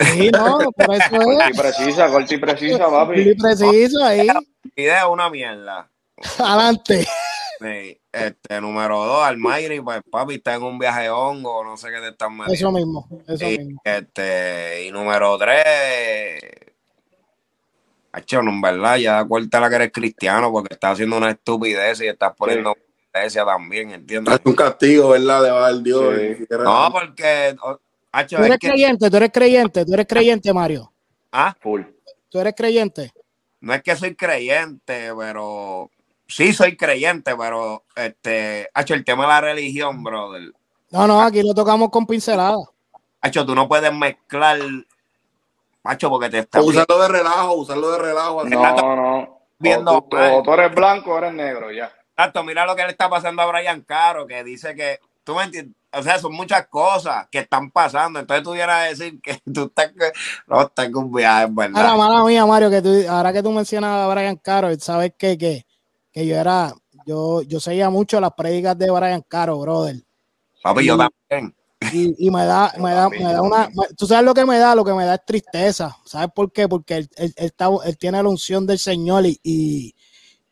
Sí, 0.00 0.30
no, 0.30 0.58
por 0.72 0.94
eso 0.94 1.10
Corta 1.10 1.48
y 1.48 1.50
es. 1.52 1.60
precisa, 1.60 2.08
corta 2.08 2.34
y 2.34 2.38
precisa, 2.38 2.90
papi. 2.90 3.24
Muy 3.24 3.34
preciso 3.36 4.04
ahí. 4.04 4.28
Video 4.76 5.12
una 5.12 5.30
mierda. 5.30 5.88
Adelante. 6.38 7.06
Sí, 7.60 8.00
Este, 8.12 8.60
número 8.60 9.04
dos, 9.04 9.24
Almayri, 9.24 9.80
pues 9.80 10.00
papi 10.10 10.34
está 10.34 10.54
en 10.54 10.62
un 10.64 10.78
viaje 10.78 11.02
de 11.02 11.10
hongo, 11.10 11.62
no 11.64 11.76
sé 11.76 11.90
qué 11.90 11.98
te 12.00 12.08
están 12.08 12.32
metiendo. 12.36 12.54
Eso 12.54 12.72
mismo, 12.72 13.08
eso 13.28 13.44
Y, 13.48 13.58
mismo. 13.58 13.80
este, 13.84 14.84
y 14.86 14.90
número 14.90 15.38
tres, 15.38 16.42
Hacho, 18.12 18.42
no, 18.42 18.50
en 18.50 18.60
verdad, 18.60 18.96
ya 18.96 19.12
da 19.14 19.24
cuenta 19.24 19.58
la 19.58 19.68
que 19.68 19.74
eres 19.76 19.92
cristiano 19.92 20.52
porque 20.52 20.74
estás 20.74 20.92
haciendo 20.92 21.16
una 21.16 21.30
estupidez 21.30 22.00
y 22.00 22.06
estás 22.06 22.32
poniendo 22.36 22.76
iglesia 23.12 23.44
también, 23.44 23.90
¿entiendes? 23.90 24.34
Es 24.34 24.40
un 24.44 24.54
castigo, 24.54 25.08
¿verdad? 25.10 25.64
Al 25.66 25.82
Dios. 25.82 26.14
Sí. 26.16 26.46
No, 26.50 26.88
porque, 26.92 27.56
Hacho, 28.16 28.36
Tú 28.36 28.42
es 28.42 28.46
eres 28.46 28.58
que, 28.60 28.68
creyente, 28.68 29.10
tú 29.10 29.16
eres 29.16 29.30
creyente, 29.32 29.84
tú 29.84 29.92
eres 29.94 30.06
creyente, 30.06 30.52
Mario. 30.52 30.92
ah, 31.32 31.54
Full. 31.60 31.82
Tú 32.28 32.38
eres 32.38 32.54
creyente. 32.56 33.12
no 33.60 33.74
es 33.74 33.82
que 33.82 33.96
soy 33.96 34.14
creyente, 34.14 35.10
pero 35.18 35.90
sí 36.28 36.52
soy 36.52 36.76
creyente, 36.76 37.34
pero, 37.36 37.82
este, 37.96 38.68
Hacho, 38.72 38.94
el 38.94 39.04
tema 39.04 39.24
de 39.24 39.28
la 39.30 39.40
religión, 39.40 40.02
brother. 40.04 40.52
No, 40.90 41.06
no, 41.08 41.20
aquí 41.22 41.42
lo 41.42 41.54
tocamos 41.54 41.90
con 41.90 42.06
pincelada. 42.06 42.58
Hacho, 43.20 43.44
tú 43.44 43.54
no 43.54 43.66
puedes 43.66 43.92
mezclar, 43.92 44.58
Hacho, 45.82 46.08
porque 46.08 46.30
te 46.30 46.38
está 46.38 46.62
usarlo 46.62 46.98
de 47.00 47.08
relajo, 47.08 47.54
usarlo 47.54 47.90
de 47.92 47.98
relajo. 47.98 48.40
así. 48.42 48.50
No, 48.50 48.96
no. 48.96 49.38
Viendo 49.58 49.92
o, 49.98 50.02
tú, 50.04 50.16
mal. 50.16 50.32
o 50.34 50.42
tú 50.42 50.52
eres 50.52 50.74
blanco 50.74 51.12
o 51.14 51.18
eres 51.18 51.32
negro, 51.34 51.72
ya. 51.72 51.92
Exacto, 52.16 52.44
mira 52.44 52.64
lo 52.64 52.76
que 52.76 52.82
le 52.84 52.90
está 52.90 53.08
pasando 53.10 53.42
a 53.42 53.46
Brian 53.46 53.80
Caro, 53.82 54.26
que 54.26 54.44
dice 54.44 54.74
que, 54.74 55.00
tú 55.24 55.34
me 55.34 55.44
entiendes, 55.44 55.74
o 55.92 56.02
sea, 56.02 56.18
son 56.18 56.32
muchas 56.34 56.66
cosas 56.68 57.26
que 57.30 57.38
están 57.40 57.70
pasando, 57.70 58.20
entonces 58.20 58.44
tú 58.44 58.52
vienes 58.52 58.74
a 58.74 58.82
decir 58.82 59.20
que 59.20 59.38
tú 59.52 59.64
estás, 59.64 59.92
que, 59.92 60.12
no, 60.46 60.62
estás 60.62 60.90
con 60.90 61.04
un 61.04 61.12
viaje, 61.12 61.44
en 61.44 61.54
verdad. 61.54 61.80
Ahora, 61.86 61.96
mala 61.96 62.24
mía, 62.24 62.46
Mario, 62.46 62.70
que 62.70 62.82
tú, 62.82 62.90
ahora 63.08 63.32
que 63.32 63.42
tú 63.42 63.50
mencionas 63.50 63.90
a 63.90 64.08
Brian 64.12 64.36
Caro, 64.36 64.68
sabes 64.78 65.12
que, 65.16 65.36
que, 65.38 65.66
que 66.12 66.26
yo 66.26 66.36
era, 66.36 66.72
yo, 67.06 67.42
yo 67.42 67.60
seguía 67.60 67.90
mucho 67.90 68.20
las 68.20 68.32
prédicas 68.32 68.76
de 68.78 68.90
Brian 68.90 69.24
Caro, 69.26 69.58
brother. 69.58 69.96
Papi, 70.62 70.86
yo 70.86 70.96
también. 70.96 71.54
Y, 71.92 72.26
y 72.26 72.30
me 72.30 72.46
da, 72.46 72.72
me 72.78 72.92
da, 72.92 73.10
me 73.10 73.32
da 73.32 73.42
una, 73.42 73.68
tú 73.96 74.06
sabes 74.06 74.24
lo 74.24 74.32
que 74.32 74.46
me 74.46 74.58
da, 74.58 74.74
lo 74.74 74.84
que 74.84 74.94
me 74.94 75.04
da 75.04 75.16
es 75.16 75.24
tristeza. 75.26 75.94
¿Sabes 76.06 76.28
por 76.34 76.50
qué? 76.50 76.66
Porque 76.66 76.96
él, 76.96 77.10
él, 77.16 77.34
él 77.36 77.46
está- 77.46 77.68
él 77.84 77.98
tiene 77.98 78.22
la 78.22 78.28
unción 78.28 78.66
del 78.66 78.78
Señor 78.78 79.26
y, 79.26 79.38
y, 79.42 79.94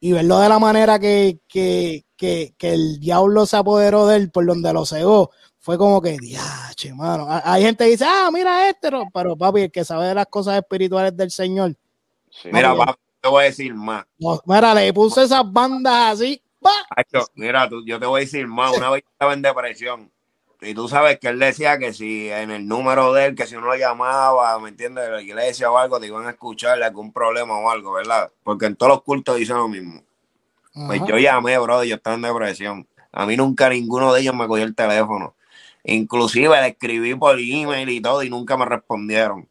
y 0.05 0.11
verlo 0.11 0.41
de 0.41 0.49
la 0.49 0.59
manera 0.59 0.99
que, 0.99 1.39
que, 1.47 2.05
que, 2.17 2.55
que 2.59 2.73
el 2.75 2.99
diablo 2.99 3.47
se 3.47 3.57
apoderó 3.57 4.09
de 4.09 4.17
él 4.17 4.33
por 4.33 4.45
donde 4.45 4.73
lo 4.73 4.85
cegó, 4.85 5.31
fue 5.61 5.79
como 5.79 6.03
que, 6.03 6.19
diache, 6.19 6.93
mano. 6.93 7.29
Hay- 7.31 7.63
gente 7.63 7.85
que 7.85 7.91
dice, 7.93 8.05
ah, 8.05 8.29
mira 8.33 8.69
este, 8.69 8.91
no", 8.91 9.05
pero 9.15 9.37
papi, 9.37 9.61
el 9.61 9.71
que 9.71 9.85
sabe 9.85 10.09
de 10.09 10.15
las 10.17 10.27
cosas 10.27 10.57
espirituales 10.59 11.17
del 11.17 11.31
Señor, 11.31 11.77
Sí. 12.31 12.49
Mira, 12.53 12.75
Papi. 12.75 12.95
te 13.21 13.29
voy 13.29 13.43
a 13.43 13.47
decir 13.47 13.73
más. 13.75 14.05
no, 14.19 14.41
mira, 14.45 14.75
le 14.75 14.93
puse 14.93 15.23
esas 15.23 15.45
bandas 15.53 16.15
así, 16.15 16.43
mira, 17.37 17.69
tú- 17.69 17.85
yo 17.87 18.01
te 18.01 18.07
voy 18.07 18.23
a 18.23 18.25
decir 18.25 18.47
más. 18.49 18.77
Una 18.77 18.91
vez 18.91 19.05
estaba 19.09 19.35
en 19.35 19.43
depresión. 19.43 20.11
Y 20.65 20.75
tú 20.75 20.89
sabes 20.89 21.19
que 21.19 21.29
él 21.29 21.41
decía 21.41 21.77
que 21.77 21.93
si 21.93 22.31
en 22.31 22.53
el 22.53 22.69
número 22.69 23.13
de 23.13 23.27
él, 23.27 23.35
que 23.35 23.47
si 23.47 23.57
uno 23.57 23.67
lo 23.67 23.75
llamaba, 23.75 24.57
¿me 24.61 24.69
entiendes? 24.69 25.05
De 25.05 25.11
la 25.11 25.21
iglesia 25.21 25.71
o 25.71 25.77
algo, 25.77 25.99
te 25.99 26.07
iban 26.07 26.27
a 26.27 26.31
escucharle 26.31 26.85
algún 26.85 27.13
problema 27.13 27.59
o 27.59 27.69
algo, 27.69 27.93
¿verdad? 27.93 28.31
Porque 28.45 28.67
en 28.67 28.77
todos 28.77 28.91
los 28.91 29.03
cultos 29.03 29.37
dicen 29.37 29.57
lo 29.57 29.67
mismo. 29.67 30.03
Pues 30.87 31.03
yo 31.07 31.19
llamé, 31.19 31.59
bro, 31.59 31.83
yo 31.83 31.97
estaba 31.97 32.15
en 32.15 32.23
depresión. 32.23 32.89
A 33.11 33.27
mí 33.27 33.37
nunca 33.37 33.69
ninguno 33.69 34.15
de 34.15 34.21
ellos 34.21 34.35
me 34.35 34.47
cogió 34.47 34.65
el 34.65 34.75
teléfono. 34.75 35.35
Inclusive 35.85 36.61
le 36.61 36.69
escribí 36.69 37.15
por 37.17 37.39
email 37.39 37.89
y 37.89 38.01
todo 38.01 38.23
y 38.23 38.31
nunca 38.31 38.57
me 38.57 38.65
respondieron. 38.65 39.49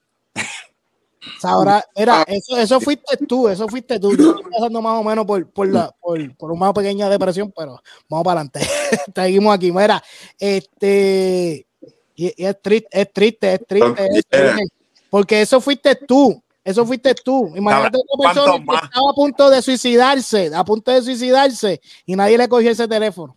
Sabrá, 1.40 1.84
era, 1.96 2.24
eso, 2.24 2.58
eso 2.58 2.80
fuiste 2.80 3.18
tú, 3.28 3.48
eso 3.48 3.68
fuiste 3.68 4.00
tú. 4.00 4.16
Yo 4.16 4.32
estoy 4.32 4.52
pasando 4.52 4.82
más 4.82 5.00
o 5.00 5.04
menos 5.04 5.26
por, 5.26 5.48
por, 5.50 5.68
la, 5.68 5.94
por, 6.00 6.36
por 6.36 6.52
una 6.52 6.74
pequeña 6.74 7.10
depresión, 7.10 7.54
pero 7.56 7.82
vamos 8.10 8.26
para 8.26 8.42
adelante. 8.42 8.60
Seguimos 9.16 9.54
aquí. 9.54 9.72
Mira, 9.72 10.02
este, 10.40 11.68
y, 12.16 12.44
y 12.44 12.46
es 12.46 12.62
triste, 12.62 12.88
es 12.92 13.14
triste, 13.14 13.54
es 13.54 13.68
triste, 13.68 14.06
es 14.06 14.26
triste, 14.26 14.68
porque 15.10 15.42
eso 15.42 15.62
fuiste 15.62 15.96
tú. 15.96 16.42
Eso 16.64 16.86
fuiste 16.86 17.16
tú. 17.16 17.54
Imagínate 17.56 17.98
una 17.98 18.28
persona 18.28 18.52
¿Cuántos 18.52 18.80
que 18.80 18.86
estaba 18.86 19.10
a 19.10 19.14
punto 19.14 19.50
de 19.50 19.62
suicidarse, 19.62 20.52
a 20.54 20.64
punto 20.64 20.92
de 20.92 21.02
suicidarse, 21.02 21.82
y 22.06 22.16
nadie 22.16 22.38
le 22.38 22.48
cogió 22.48 22.70
ese 22.70 22.88
teléfono. 22.88 23.34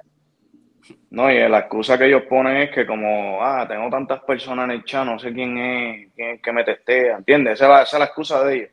No, 1.14 1.31
y 1.31 1.38
la 1.48 1.61
excusa 1.61 1.96
que 1.96 2.07
ellos 2.07 2.22
ponen 2.29 2.57
es 2.57 2.70
que 2.74 2.85
como, 2.85 3.38
ah, 3.40 3.64
tengo 3.68 3.88
tantas 3.88 4.20
personas 4.24 4.64
en 4.64 4.72
el 4.72 4.85
chat, 4.85 5.07
no 5.07 5.16
sé 5.16 5.33
quién 5.33 5.57
es, 5.57 6.09
quién 6.16 6.31
es 6.31 6.42
que 6.42 6.53
me 6.53 6.64
testea, 6.64 7.18
¿entiendes? 7.18 7.53
Esa 7.55 7.66
es 7.66 7.70
la, 7.70 7.83
esa 7.83 7.96
es 7.96 8.00
la 8.00 8.05
excusa 8.07 8.42
de 8.42 8.57
ellos. 8.57 8.70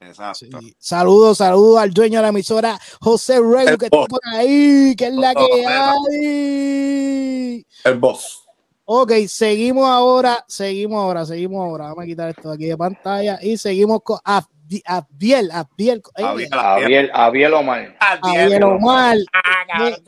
Exacto. 0.00 0.58
Sí. 0.60 0.74
Saludos, 0.78 1.36
saludos 1.36 1.78
al 1.80 1.92
dueño 1.92 2.18
de 2.18 2.22
la 2.22 2.28
emisora, 2.28 2.78
José 3.00 3.40
Rey, 3.40 3.76
que 3.76 3.86
está 3.86 4.06
por 4.08 4.20
ahí, 4.32 4.94
que 4.96 5.04
es 5.04 5.12
la 5.12 5.34
que 5.34 5.66
hay. 5.66 7.66
El 7.84 7.98
boss. 7.98 8.46
Ok, 8.86 9.12
seguimos 9.28 9.86
ahora, 9.86 10.42
seguimos 10.48 11.02
ahora, 11.02 11.26
seguimos 11.26 11.60
ahora. 11.62 11.84
Vamos 11.88 12.04
a 12.04 12.06
quitar 12.06 12.30
esto 12.30 12.48
de 12.50 12.54
aquí 12.54 12.64
de 12.66 12.76
pantalla 12.78 13.38
y 13.42 13.58
seguimos 13.58 14.00
con 14.02 14.18
Abdi- 14.24 14.82
Abdiel, 14.86 15.50
Abdiel, 15.52 16.02
Abiel, 16.14 16.48
Abiel, 16.52 17.10
Abiel 17.12 17.52
Omar. 17.54 17.96
Abdiel 18.00 18.62
Omar. 18.62 19.16
Ah, 19.34 19.64
cabrón, 19.66 20.02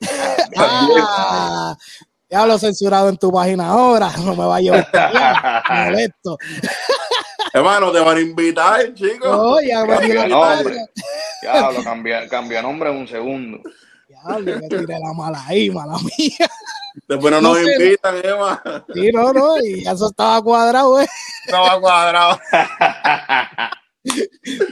Ah, 0.56 1.76
ya 2.30 2.46
lo 2.46 2.58
censurado 2.58 3.08
en 3.08 3.16
tu 3.16 3.30
página 3.32 3.68
ahora, 3.68 4.10
no 4.24 4.34
me 4.34 4.44
va 4.44 4.56
a 4.56 4.60
llevar 4.60 4.86
molesto. 5.86 6.38
Hermano, 7.52 7.90
te 7.92 8.00
van 8.00 8.16
a 8.16 8.20
invitar, 8.20 8.92
chicos. 8.94 9.30
No, 9.30 9.60
ya 9.60 9.84
me 9.84 9.96
Cambia 9.96 10.28
nombre. 10.28 10.76
cambié 12.28 12.62
nombre 12.62 12.90
en 12.90 12.96
un 12.98 13.08
segundo. 13.08 13.58
Diablo, 14.08 14.58
me 14.60 14.68
tiré 14.68 14.98
la 14.98 15.12
mala 15.14 15.42
ahí, 15.46 15.70
mala 15.70 15.94
mía. 16.18 16.48
Después 17.08 17.32
no 17.32 17.40
No 17.40 17.54
nos 17.54 17.64
sé. 17.64 17.72
invitan, 17.74 18.14
Emma. 18.24 18.62
Sí, 18.94 19.10
no, 19.12 19.32
no, 19.32 19.56
y 19.64 19.86
eso 19.86 20.08
estaba 20.08 20.42
cuadrado, 20.42 21.00
eh. 21.00 21.06
No 21.50 21.62
va 21.62 21.80
cuadrado. 21.80 22.38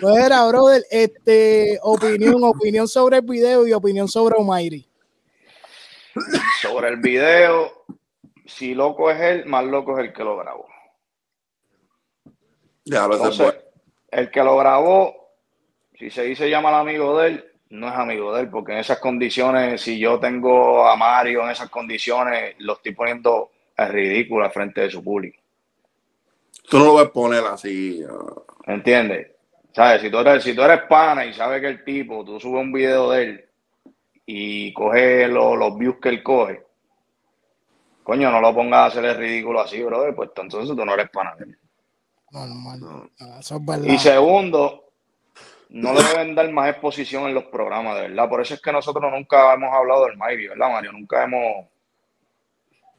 Fuera, 0.01 0.47
brother, 0.47 0.85
este, 0.91 1.79
opinión, 1.83 2.43
opinión 2.45 2.89
sobre 2.89 3.19
el 3.19 3.23
video 3.23 3.67
y 3.67 3.73
opinión 3.73 4.09
sobre 4.09 4.37
Omairi. 4.37 4.89
Sobre 6.61 6.89
el 6.89 6.97
video, 6.97 7.85
si 8.45 8.75
loco 8.75 9.11
es 9.11 9.21
él, 9.21 9.47
más 9.47 9.65
loco 9.65 9.99
es 9.99 10.07
el 10.07 10.13
que 10.13 10.25
lo 10.25 10.37
grabó. 10.37 10.67
Ya 12.85 13.07
lo 13.07 13.15
sé, 13.15 13.23
Entonces, 13.25 13.65
el 14.11 14.31
que 14.31 14.43
lo 14.43 14.57
grabó, 14.57 15.33
si 15.99 16.11
se 16.11 16.23
dice 16.23 16.49
llama 16.49 16.69
al 16.69 16.87
amigo 16.87 17.19
de 17.19 17.29
él, 17.29 17.53
no 17.71 17.89
es 17.89 17.95
amigo 17.95 18.33
de 18.35 18.43
él, 18.43 18.49
porque 18.51 18.73
en 18.73 18.79
esas 18.79 18.99
condiciones, 18.99 19.81
si 19.81 19.99
yo 19.99 20.21
tengo 20.21 20.87
a 20.87 20.97
Mario 20.97 21.43
en 21.43 21.51
esas 21.51 21.69
condiciones, 21.69 22.55
lo 22.59 22.75
estoy 22.75 22.95
poniendo 22.95 23.51
en 23.77 23.89
ridículo 23.89 24.45
al 24.45 24.53
frente 24.53 24.83
de 24.83 24.91
su 24.91 25.03
público. 25.03 25.39
Tú 26.69 26.79
no 26.79 26.85
lo 26.87 26.95
vas 26.95 27.07
a 27.07 27.13
poner 27.13 27.45
así. 27.45 28.05
ah. 28.09 28.43
¿Entiendes? 28.67 29.29
¿Sabes? 29.73 30.01
Si 30.01 30.11
tú, 30.11 30.19
eres, 30.19 30.43
si 30.43 30.55
tú 30.55 30.63
eres 30.63 30.83
pana 30.89 31.25
y 31.27 31.35
sabes 31.35 31.61
que 31.61 31.69
el 31.69 31.85
tipo, 31.85 32.25
tú 32.25 32.41
subes 32.41 32.63
un 32.63 32.73
video 32.73 33.11
de 33.11 33.23
él 33.23 33.47
y 34.27 34.73
coge 34.75 35.29
lo- 35.29 35.57
los 35.57 35.79
views 35.79 35.97
que 36.03 36.09
él 36.11 36.23
coge, 36.23 36.63
coño, 38.03 38.31
no 38.31 38.41
lo 38.41 38.55
pongas 38.55 38.81
a 38.81 38.87
hacer 38.87 39.05
el 39.05 39.17
ridículo 39.17 39.61
así, 39.61 39.83
brother, 39.83 40.15
pues 40.15 40.31
entonces 40.37 40.77
tú 40.77 40.85
no 40.85 40.95
eres 40.95 41.11
pana 41.11 41.35
de 41.37 41.45
él. 41.45 41.59
Normal. 42.33 43.11
Ah, 43.21 43.37
Eso 43.41 43.57
es 43.57 43.65
verdad. 43.65 43.85
Y 43.87 43.99
segundo, 43.99 44.85
no 45.71 45.93
le 45.95 46.03
deben 46.03 46.35
dar 46.35 46.51
más 46.51 46.71
exposición 46.71 47.27
en 47.29 47.35
los 47.35 47.45
programas, 47.45 47.97
de 47.97 48.03
verdad. 48.09 48.29
Por 48.29 48.41
eso 48.41 48.55
es 48.55 48.61
que 48.61 48.73
nosotros 48.73 49.11
nunca 49.13 49.55
hemos 49.55 49.73
hablado 49.73 50.07
del 50.07 50.17
Mayri, 50.17 50.49
¿verdad, 50.49 50.71
Mario? 50.71 50.93
Nunca 50.93 51.23
hemos, 51.25 51.67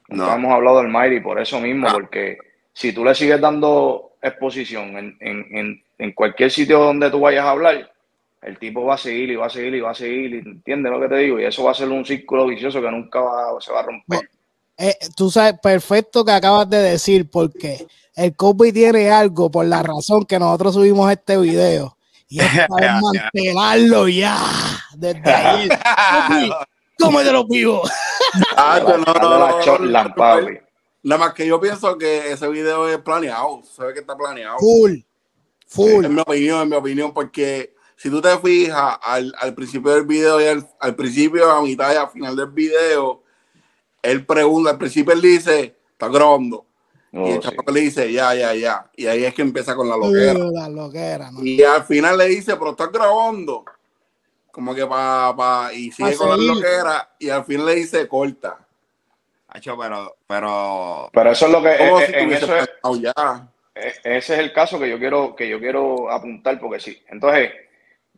nunca 0.08 0.26
No. 0.26 0.34
hemos 0.34 0.52
hablado 0.52 0.78
del 0.78 0.88
Mayri 0.88 1.20
por 1.20 1.38
eso 1.40 1.60
mismo, 1.60 1.88
porque 1.92 2.38
si 2.72 2.92
tú 2.92 3.04
le 3.04 3.14
sigues 3.14 3.40
dando 3.40 4.12
exposición 4.22 4.96
en, 4.96 5.16
en, 5.20 5.56
en, 5.56 5.84
en 5.98 6.12
cualquier 6.12 6.50
sitio 6.50 6.78
donde 6.80 7.10
tú 7.10 7.20
vayas 7.20 7.44
a 7.44 7.50
hablar, 7.50 7.92
el 8.42 8.58
tipo 8.58 8.84
va 8.84 8.94
a 8.94 8.98
seguir 8.98 9.30
y 9.30 9.36
va 9.36 9.46
a 9.46 9.50
seguir 9.50 9.74
y 9.74 9.80
va 9.80 9.90
a 9.90 9.94
seguir, 9.94 10.34
y 10.34 10.38
¿entiendes 10.38 10.92
lo 10.92 11.00
que 11.00 11.08
te 11.08 11.16
digo? 11.16 11.40
Y 11.40 11.44
eso 11.44 11.64
va 11.64 11.72
a 11.72 11.74
ser 11.74 11.88
un 11.88 12.04
círculo 12.04 12.46
vicioso 12.46 12.80
que 12.80 12.90
nunca 12.90 13.20
va, 13.20 13.60
se 13.60 13.72
va 13.72 13.80
a 13.80 13.82
romper. 13.84 14.30
Eh, 14.76 14.96
tú 15.16 15.28
sabes 15.28 15.58
perfecto 15.60 16.24
que 16.24 16.30
acabas 16.30 16.70
de 16.70 16.78
decir, 16.78 17.28
porque 17.28 17.86
el 18.14 18.36
Kobe 18.36 18.72
tiene 18.72 19.10
algo 19.10 19.50
por 19.50 19.66
la 19.66 19.82
razón 19.82 20.24
que 20.24 20.38
nosotros 20.38 20.74
subimos 20.74 21.10
este 21.10 21.36
video. 21.36 21.96
Y 22.28 22.40
es 22.40 22.46
para 22.68 22.94
desmantelarlo 22.94 24.08
ya. 24.08 24.36
Desde 24.94 25.32
ahí. 25.32 25.68
¿Cómo 26.98 27.20
de 27.20 27.32
los 27.32 27.46
vivos? 27.48 27.90
Ah, 28.58 28.78
no, 28.86 28.98
no, 28.98 29.78
no, 29.78 30.14
papi. 30.14 30.58
Nada 31.02 31.18
más 31.18 31.32
que 31.32 31.46
yo 31.46 31.58
pienso 31.58 31.96
que 31.96 32.30
ese 32.30 32.46
video 32.48 32.86
es 32.86 32.98
planeado. 32.98 33.62
Se 33.62 33.82
ve 33.82 33.94
que 33.94 34.00
está 34.00 34.14
planeado. 34.14 34.58
Full. 34.58 34.98
Full. 35.66 36.04
En 36.04 36.14
mi 36.14 36.20
opinión, 36.20 36.62
en 36.62 36.68
mi 36.68 36.76
opinión, 36.76 37.14
porque 37.14 37.72
si 37.98 38.10
tú 38.10 38.22
te 38.22 38.38
fijas 38.38 38.96
al, 39.02 39.34
al 39.40 39.54
principio 39.54 39.90
del 39.92 40.06
video 40.06 40.40
y 40.40 40.44
al, 40.46 40.64
al 40.78 40.94
principio, 40.94 41.50
a 41.50 41.60
mitad 41.60 41.92
y 41.92 41.96
al 41.96 42.08
final 42.08 42.36
del 42.36 42.46
video, 42.46 43.24
él 44.00 44.24
pregunta, 44.24 44.70
al 44.70 44.78
principio 44.78 45.12
él 45.12 45.20
dice, 45.20 45.74
está 45.90 46.06
grabando. 46.06 46.64
Oh, 47.12 47.26
y 47.26 47.30
el 47.32 47.42
sí. 47.42 47.48
chamaco 47.48 47.72
le 47.72 47.80
dice, 47.80 48.12
ya, 48.12 48.32
ya, 48.36 48.54
ya. 48.54 48.88
Y 48.94 49.06
ahí 49.06 49.24
es 49.24 49.34
que 49.34 49.42
empieza 49.42 49.74
con 49.74 49.88
la 49.88 49.96
loquera. 49.96 50.38
Uh, 50.38 50.52
la 50.52 50.68
loquera, 50.68 51.32
¿no? 51.32 51.42
Y 51.42 51.60
al 51.64 51.82
final 51.82 52.16
le 52.16 52.26
dice, 52.26 52.54
pero 52.56 52.70
estás 52.70 52.92
grabando. 52.92 53.64
Como 54.52 54.72
que 54.76 54.86
para, 54.86 55.34
pa, 55.34 55.72
y 55.72 55.90
sigue 55.90 56.12
Pa' 56.12 56.18
con 56.18 56.28
la 56.30 56.36
loquera. 56.36 57.16
Y 57.18 57.30
al 57.30 57.44
final 57.44 57.66
le 57.66 57.74
dice, 57.74 58.06
corta. 58.06 58.58
Hacho, 59.48 59.76
pero, 59.76 60.16
pero, 60.24 61.10
Pero 61.12 61.30
eso 61.32 61.46
es 61.46 61.52
lo 61.52 61.62
que 61.62 61.76
Como 61.78 62.00
eh, 62.00 62.06
si 62.06 62.12
en 62.14 62.32
eso 62.32 62.56
es, 62.56 62.68
ya. 63.00 63.48
eh, 63.74 63.92
ese 64.04 64.34
es 64.34 64.38
el 64.38 64.52
caso 64.52 64.78
que 64.78 64.88
yo 64.88 64.98
quiero 65.00 65.34
que 65.34 65.48
yo 65.48 65.58
quiero 65.58 66.12
apuntar 66.12 66.60
porque 66.60 66.78
sí. 66.78 67.02
Entonces, 67.08 67.50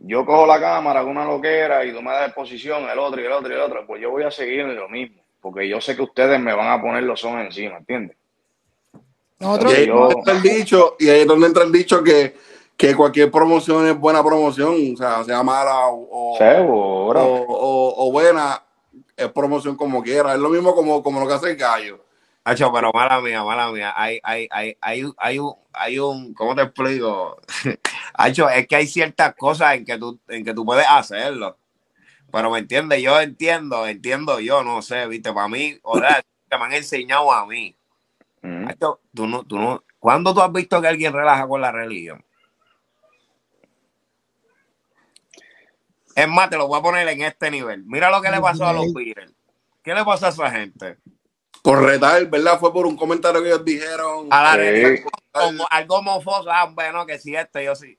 yo 0.00 0.24
cojo 0.26 0.46
la 0.46 0.58
cámara 0.60 1.00
con 1.02 1.10
una 1.10 1.24
loquera 1.24 1.84
y 1.84 1.92
tú 1.92 2.00
me 2.02 2.10
das 2.10 2.26
exposición, 2.28 2.88
el 2.88 2.98
otro 2.98 3.20
y 3.20 3.24
el 3.26 3.32
otro 3.32 3.50
y 3.50 3.54
el 3.54 3.60
otro, 3.60 3.86
pues 3.86 4.00
yo 4.00 4.10
voy 4.10 4.22
a 4.24 4.30
seguir 4.30 4.60
en 4.60 4.74
lo 4.74 4.88
mismo, 4.88 5.20
porque 5.40 5.68
yo 5.68 5.80
sé 5.80 5.94
que 5.94 6.02
ustedes 6.02 6.40
me 6.40 6.54
van 6.54 6.68
a 6.68 6.80
poner 6.80 7.02
los 7.02 7.20
son 7.20 7.38
encima, 7.40 7.76
¿entiendes? 7.76 8.16
Nosotros, 9.38 9.72
Y 9.72 9.76
ahí 9.76 9.80
es 9.82 9.88
yo- 9.88 9.94
donde 9.96 10.14
entra 10.18 10.34
el 10.34 10.42
dicho, 10.42 10.96
y 10.98 11.08
ahí 11.08 11.20
es 11.20 11.26
donde 11.26 11.46
entra 11.46 11.64
el 11.64 11.72
dicho 11.72 12.02
que, 12.02 12.34
que 12.76 12.94
cualquier 12.94 13.30
promoción 13.30 13.86
es 13.86 13.98
buena 13.98 14.22
promoción, 14.24 14.74
o 14.94 14.96
sea, 14.96 15.22
sea 15.24 15.42
mala 15.42 15.86
o, 15.88 16.08
o, 16.34 16.38
Seguro. 16.38 17.20
o- 17.22 17.44
o- 17.48 18.08
o 18.08 18.12
buena, 18.12 18.62
es 19.16 19.28
promoción 19.32 19.76
como 19.76 20.02
quiera. 20.02 20.32
Es 20.34 20.38
lo 20.40 20.48
mismo 20.48 20.74
como, 20.74 21.02
como 21.02 21.20
lo 21.20 21.26
que 21.28 21.34
hace 21.34 21.50
el 21.50 21.56
gallo. 21.56 22.02
Hacho, 22.44 22.72
pero 22.72 22.90
mala 22.94 23.20
mía, 23.20 23.44
mala 23.44 23.70
mía. 23.70 23.92
Hay, 23.94 24.18
hay, 24.22 24.48
hay, 24.50 24.76
hay, 24.80 25.04
hay 25.18 25.38
un, 25.38 25.54
hay 25.74 25.98
un, 25.98 26.32
¿cómo 26.34 26.54
te 26.54 26.62
explico? 26.62 27.36
Hacho, 28.22 28.50
es 28.50 28.68
que 28.68 28.76
hay 28.76 28.86
ciertas 28.86 29.34
cosas 29.34 29.74
en 29.76 29.84
que 29.86 29.96
tú, 29.96 30.20
en 30.28 30.44
que 30.44 30.52
tú 30.52 30.64
puedes 30.64 30.86
hacerlo. 30.88 31.56
Pero 32.30 32.50
me 32.50 32.58
entiendes, 32.58 33.02
yo 33.02 33.18
entiendo, 33.18 33.86
entiendo 33.86 34.40
yo, 34.40 34.62
no 34.62 34.82
sé, 34.82 35.06
viste, 35.06 35.32
para 35.32 35.48
mí, 35.48 35.78
o 35.82 35.98
sea, 35.98 36.22
que 36.50 36.58
me 36.58 36.64
han 36.64 36.72
enseñado 36.74 37.32
a 37.32 37.46
mí. 37.46 37.74
Hacho, 38.68 39.00
tú 39.14 39.26
no, 39.26 39.42
tú 39.44 39.58
no, 39.58 39.82
¿cuándo 39.98 40.34
tú 40.34 40.42
has 40.42 40.52
visto 40.52 40.80
que 40.82 40.88
alguien 40.88 41.12
relaja 41.14 41.48
con 41.48 41.60
la 41.62 41.72
religión? 41.72 42.22
Es 46.14 46.28
más, 46.28 46.50
te 46.50 46.58
lo 46.58 46.66
voy 46.66 46.78
a 46.78 46.82
poner 46.82 47.08
en 47.08 47.22
este 47.22 47.50
nivel. 47.50 47.84
Mira 47.86 48.10
lo 48.10 48.20
que 48.20 48.30
le 48.30 48.40
pasó 48.40 48.66
a 48.66 48.72
los 48.72 48.92
Beatles. 48.92 49.32
¿Qué 49.82 49.94
le 49.94 50.04
pasó 50.04 50.26
a 50.26 50.28
esa 50.28 50.50
gente? 50.50 50.98
Por 51.62 51.82
retar, 51.82 52.26
¿verdad? 52.28 52.58
Fue 52.58 52.72
por 52.72 52.86
un 52.86 52.96
comentario 52.96 53.42
que 53.42 53.48
ellos 53.48 53.64
dijeron. 53.64 54.28
A 54.30 54.42
la 54.42 54.52
Sí. 54.52 54.58
religión, 54.58 55.10
como 55.32 55.66
algo 55.70 56.02
mofoso, 56.02 56.50
ah, 56.50 56.70
bueno, 56.74 57.06
que 57.06 57.18
si 57.18 57.34
este, 57.34 57.64
yo 57.64 57.74
sí. 57.74 57.96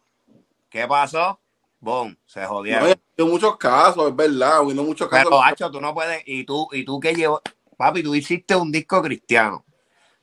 ¿Qué 0.71 0.87
pasó? 0.87 1.39
Boom, 1.81 2.17
se 2.25 2.41
No, 2.41 2.47
jodieron. 2.47 2.87
hay 2.87 3.25
muchos 3.25 3.57
casos, 3.57 4.07
es 4.09 4.15
verdad, 4.15 4.57
habiendo 4.59 4.83
muchos 4.83 5.09
casos. 5.09 5.25
Pero, 5.29 5.43
Hacho, 5.43 5.69
tú 5.69 5.81
no 5.81 5.93
puedes, 5.93 6.23
y 6.25 6.45
tú, 6.45 6.67
y 6.71 6.85
tú 6.85 6.99
que 6.99 7.13
llevas, 7.13 7.41
papi, 7.77 8.01
tú 8.01 8.15
hiciste 8.15 8.55
un 8.55 8.71
disco 8.71 9.01
cristiano. 9.01 9.65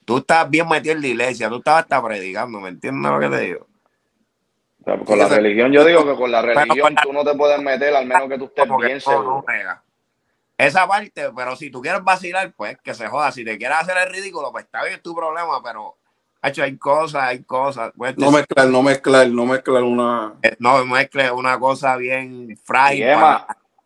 Tú 0.07 0.19
estás 0.19 0.49
bien 0.49 0.67
metido 0.67 0.95
en 0.95 1.03
la 1.03 1.07
iglesia, 1.09 1.49
tú 1.51 1.57
estabas 1.57 1.83
hasta 1.83 2.03
predicando, 2.03 2.61
¿me 2.61 2.71
entiendes 2.71 3.13
lo 3.13 3.21
que 3.21 3.29
te 3.29 3.41
digo? 3.43 3.67
O 4.81 4.85
sea, 4.85 4.99
con 5.05 5.19
la 5.19 5.29
religión, 5.29 5.71
yo 5.71 5.85
digo 5.85 6.07
que 6.07 6.15
con 6.17 6.31
la 6.31 6.41
religión 6.41 6.81
con 6.81 6.95
la- 6.95 7.03
tú 7.03 7.13
no 7.13 7.25
te 7.25 7.35
puedes 7.37 7.61
meter 7.61 7.95
al 7.95 8.07
menos 8.07 8.27
que 8.29 8.39
tú 8.39 8.47
estés 8.47 8.65
bien 8.65 8.79
no, 8.79 8.85
no 8.95 9.01
seguro. 9.01 9.45
pega. 9.45 9.83
Esa 10.57 10.89
parte, 10.89 11.31
pero 11.37 11.57
si 11.57 11.71
tú 11.71 11.83
quieres 11.83 12.03
vacilar, 12.03 12.53
pues 12.57 12.79
que 12.83 12.95
se 12.95 13.07
joda. 13.07 13.31
Si 13.33 13.45
te 13.45 13.59
quieres 13.59 13.77
hacer 13.79 13.97
el 13.99 14.11
ridículo, 14.13 14.51
pues 14.51 14.65
está 14.65 14.83
bien, 14.83 14.95
es 14.97 15.03
tu 15.03 15.15
problema, 15.15 15.63
pero, 15.63 15.99
Hacho, 16.41 16.63
hay 16.63 16.77
cosas, 16.77 17.23
hay 17.23 17.43
cosas. 17.43 17.93
No 18.17 18.31
mezclar, 18.31 18.69
no 18.69 18.83
mezclar, 18.83 19.29
no 19.29 19.45
mezclar 19.45 19.83
una. 19.83 20.35
Eh, 20.43 20.57
no 20.59 20.85
mezcle 20.85 21.31
una 21.33 21.59
cosa 21.59 21.97
bien 21.97 22.57
frágil 22.65 23.07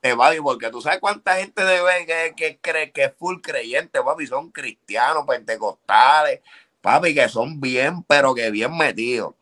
te 0.03 0.17
papi, 0.17 0.41
porque 0.41 0.69
tú 0.69 0.83
sabes 0.83 0.99
cuánta 0.99 1.37
gente 1.37 1.65
debe 1.65 2.05
que, 2.05 2.35
que 2.37 2.59
cree 2.61 2.91
que 2.91 3.05
es 3.05 3.12
full 3.17 3.37
creyente, 3.41 4.03
papi, 4.03 4.27
son 4.27 4.51
cristianos, 4.51 5.25
pentecostales, 5.25 6.41
papi, 6.81 7.15
que 7.15 7.29
son 7.29 7.61
bien, 7.61 8.03
pero 8.03 8.35
que 8.35 8.51
bien 8.51 8.77
metidos. 8.77 9.35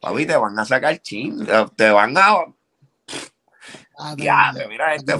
Papi, 0.00 0.26
te 0.26 0.36
van 0.36 0.58
a 0.58 0.64
sacar 0.64 0.98
chin, 0.98 1.46
te 1.76 1.90
van 1.90 2.18
a. 2.18 2.34
Ah, 3.96 4.14
Ya, 4.16 4.52
mira 4.68 4.92
este 4.96 5.16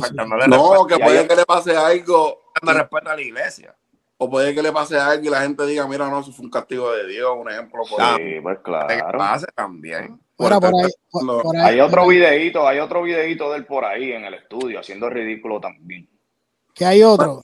No, 0.49 0.85
que 0.85 0.99
puede 0.99 1.29
que 1.29 1.37
le 1.37 1.47
pase 1.47 1.77
algo, 1.77 2.51
faltándole 2.55 2.81
respeto 2.81 3.11
a 3.11 3.15
la 3.15 3.23
iglesia. 3.23 3.77
O 4.21 4.29
puede 4.29 4.55
que 4.55 4.63
le 4.63 4.73
pase 4.73 4.99
algo 4.99 5.25
y 5.25 5.31
la 5.31 5.43
gente 5.43 5.65
diga, 5.67 5.87
mira, 5.87 6.09
no, 6.11 6.21
eso 6.21 6.33
fue 6.33 6.45
un 6.45 6.51
castigo 6.51 6.91
de 6.93 7.07
Dios, 7.07 7.31
un 7.39 7.51
ejemplo. 7.51 7.83
Por 7.89 8.01
Ah, 8.03 8.17
Sí, 8.19 8.41
pues 8.43 8.57
Que 8.59 8.63
claro. 8.65 9.19
pase 9.19 9.47
también. 9.55 10.21
Mira, 10.39 10.61
por 10.61 10.67
ahí, 10.67 10.73
Porque- 11.11 11.27
por, 11.27 11.43
por 11.43 11.57
ahí- 11.57 11.63
Hay 11.75 11.81
otro 11.81 12.07
videíto, 12.07 12.67
hay 12.67 12.79
otro 12.81 13.03
videíto 13.03 13.51
de 13.51 13.59
él 13.59 13.65
por 13.67 13.85
ahí 13.85 14.13
en 14.13 14.25
el 14.25 14.35
estudio 14.35 14.81
haciendo 14.81 15.09
ridículo 15.09 15.61
también. 15.61 16.09
que 16.75 16.85
hay 16.85 17.03
otro. 17.03 17.43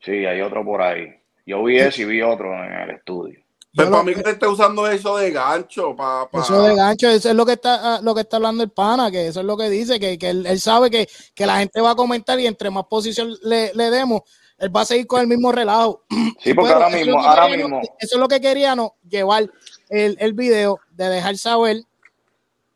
Sí, 0.00 0.10
hay 0.26 0.40
otro 0.40 0.64
por 0.64 0.82
ahí. 0.82 1.06
Yo 1.46 1.62
vi 1.62 1.78
ese 1.78 2.02
y 2.02 2.04
vi 2.04 2.20
otro 2.22 2.52
en 2.52 2.72
el 2.72 2.90
estudio. 2.90 3.38
Pues 3.74 3.86
Yo 3.86 3.92
para 3.92 4.02
mí 4.02 4.12
que 4.12 4.20
él 4.20 4.26
esté 4.26 4.46
usando 4.48 4.86
eso 4.88 5.16
de 5.16 5.30
gancho, 5.30 5.94
para, 5.96 6.28
Eso 6.32 6.62
de 6.62 6.74
gancho, 6.74 7.08
eso 7.08 7.30
es 7.30 7.34
lo 7.36 7.46
que 7.46 7.52
está 7.52 7.96
ah, 7.96 8.00
lo 8.02 8.12
que 8.14 8.20
está 8.22 8.36
hablando 8.38 8.62
el 8.64 8.70
pana, 8.70 9.10
que 9.10 9.28
eso 9.28 9.38
es 9.40 9.46
lo 9.46 9.56
que 9.56 9.70
dice, 9.70 9.98
que, 10.00 10.18
que 10.18 10.30
él, 10.30 10.44
él 10.46 10.60
sabe 10.60 10.90
que, 10.90 11.08
que 11.34 11.46
la 11.46 11.58
gente 11.58 11.80
va 11.80 11.92
a 11.92 11.94
comentar 11.94 12.38
y 12.40 12.46
entre 12.46 12.70
más 12.70 12.84
posición 12.86 13.32
le, 13.44 13.72
le 13.74 13.90
demos, 13.90 14.22
él 14.62 14.74
va 14.74 14.80
a 14.82 14.84
seguir 14.84 15.06
con 15.06 15.20
el 15.20 15.26
mismo 15.26 15.52
relajo. 15.52 16.02
Sí, 16.42 16.54
porque 16.54 16.72
Pero 16.72 16.84
ahora 16.84 16.88
es 16.98 17.06
mismo, 17.06 17.20
ahora 17.20 17.46
queríamos- 17.48 17.80
mismo, 17.82 17.96
Eso 18.00 18.16
es 18.16 18.20
lo 18.20 18.26
que 18.28 18.40
queríamos, 18.40 18.90
llevar 19.08 19.48
el, 19.88 20.16
el 20.18 20.32
video, 20.32 20.80
de 20.90 21.08
dejar 21.08 21.36
saber 21.36 21.82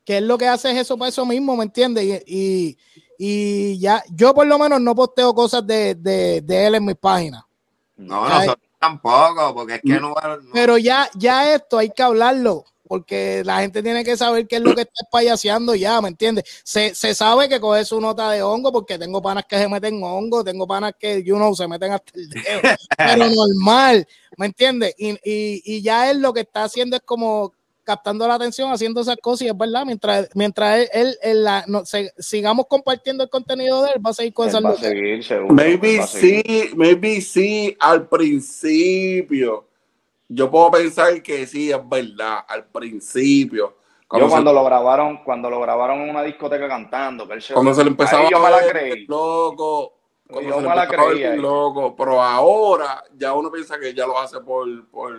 que 0.05 0.19
él 0.19 0.29
lo 0.29 0.39
que 0.39 0.47
hace 0.47 0.71
es 0.71 0.77
eso 0.79 0.97
para 0.97 1.09
eso 1.09 1.27
mismo, 1.27 1.57
¿me 1.57 1.65
entiendes? 1.65 2.05
Y, 2.05 2.21
y, 2.27 2.79
y 3.19 3.79
ya, 3.81 4.05
yo 4.13 4.35
por 4.35 4.47
lo 4.47 4.57
menos 4.59 4.81
no 4.81 4.95
posteo 4.95 5.35
cosas 5.35 5.67
de, 5.67 5.97
de, 5.97 6.43
de 6.43 6.67
él 6.67 6.77
en 6.77 6.85
mis 6.85 6.95
páginas. 6.97 7.43
No, 7.97 8.29
nosotros 8.29 8.57
tampoco, 8.79 9.53
porque 9.55 9.75
es 9.77 9.81
que 9.83 9.99
no. 9.99 10.11
no- 10.11 10.51
Pero 10.53 10.79
ya, 10.79 11.09
ya 11.17 11.53
esto 11.55 11.79
hay 11.79 11.91
que 11.91 12.03
hablarlo, 12.05 12.65
porque 12.89 13.43
la 13.45 13.61
gente 13.61 13.83
tiene 13.83 14.05
que 14.05 14.17
saber 14.17 14.47
qué 14.47 14.57
es 14.57 14.63
lo 14.63 14.75
que 14.75 14.83
está 14.83 15.05
payaseando 15.11 15.75
ya, 15.75 16.01
¿me 16.01 16.09
entiendes? 16.09 16.45
Se, 16.65 16.95
se 16.95 17.15
sabe 17.15 17.49
que 17.49 17.61
coge 17.61 17.85
su 17.85 18.01
nota 18.01 18.31
de 18.31 18.43
hongo, 18.43 18.73
porque 18.73 18.99
tengo 18.99 19.21
panas 19.21 19.45
que 19.49 19.59
se 19.59 19.69
meten 19.69 20.03
hongo, 20.03 20.45
tengo 20.45 20.67
panas 20.67 20.93
que, 20.99 21.23
you 21.23 21.37
know, 21.37 21.55
se 21.55 21.67
meten 21.69 21.93
hasta 21.93 22.13
el 22.15 22.31
dedo, 22.31 22.61
pero 22.97 23.27
normal, 23.29 24.07
¿me 24.37 24.47
entiendes? 24.47 24.95
Y, 24.99 25.11
y, 25.25 25.63
y 25.65 25.83
ya 25.83 26.11
él 26.11 26.21
lo 26.21 26.33
que 26.33 26.41
está 26.41 26.65
haciendo 26.65 26.97
es 26.97 27.03
como 27.03 27.53
captando 27.83 28.27
la 28.27 28.35
atención, 28.35 28.73
haciendo 28.73 29.01
esas 29.01 29.17
cosas, 29.23 29.43
y 29.43 29.49
es 29.49 29.57
verdad, 29.57 29.85
mientras, 29.87 30.29
mientras 30.35 30.81
él, 30.81 30.89
él- 30.93 31.19
él 31.23 31.45
la- 31.45 31.65
no, 31.69 31.87
se- 31.87 32.13
sigamos 32.19 32.67
compartiendo 32.69 33.23
el 33.23 33.31
contenido 33.31 33.83
de 33.85 33.91
él, 33.95 34.05
va 34.05 34.11
a 34.11 34.15
seguir 34.15 34.33
con 34.35 34.49
esa 34.49 34.59
él 34.59 34.65
va 34.65 34.71
a 34.71 34.73
loquera. 34.73 34.91
seguir 34.91 35.25
seguro. 35.25 35.55
Maybe 35.55 35.95
él 35.95 36.01
va 36.01 36.05
a 36.05 36.07
seguir. 36.09 36.43
sí, 36.45 36.71
maybe 36.75 37.21
sí 37.21 37.77
al 37.79 38.09
principio. 38.09 39.69
Yo 40.29 40.51
puedo 40.51 40.71
pensar 40.73 41.23
que 41.23 41.47
sí, 41.47 41.71
es 41.71 41.89
verdad, 41.89 42.41
al 42.49 42.67
principio. 42.67 43.77
Yo 44.13 44.25
se- 44.25 44.29
cuando 44.29 44.53
lo 44.53 44.65
grabaron, 44.65 45.23
cuando 45.25 45.51
lo 45.51 45.61
grabaron 45.61 46.01
en 46.03 46.11
una 46.11 46.23
discoteca 46.23 46.69
cantando, 46.69 47.27
que 47.27 47.35
él 47.35 47.43
se, 47.43 47.55
cuando 47.55 47.75
se 47.75 47.83
le 47.85 47.91
empezaba 47.91 48.29
yo 48.31 48.39
me 48.41 48.47
a 48.47 48.51
la 48.51 48.67
creí. 48.69 49.07
loco, 49.07 49.95
cuando 50.29 50.49
Yo 50.51 50.57
se 50.57 50.61
me 50.69 50.75
la 50.75 50.83
empezaba 50.85 51.03
a 51.03 51.07
ver 51.09 51.15
creí 51.17 51.25
ahí. 51.33 51.39
loco, 51.39 51.97
pero 51.97 52.23
ahora 52.23 53.03
ya 53.17 53.33
uno 53.33 53.51
piensa 53.51 53.79
que 53.79 53.95
ya 53.95 54.07
lo 54.07 54.19
hace 54.19 54.41
por, 54.41 54.89
por 54.89 55.17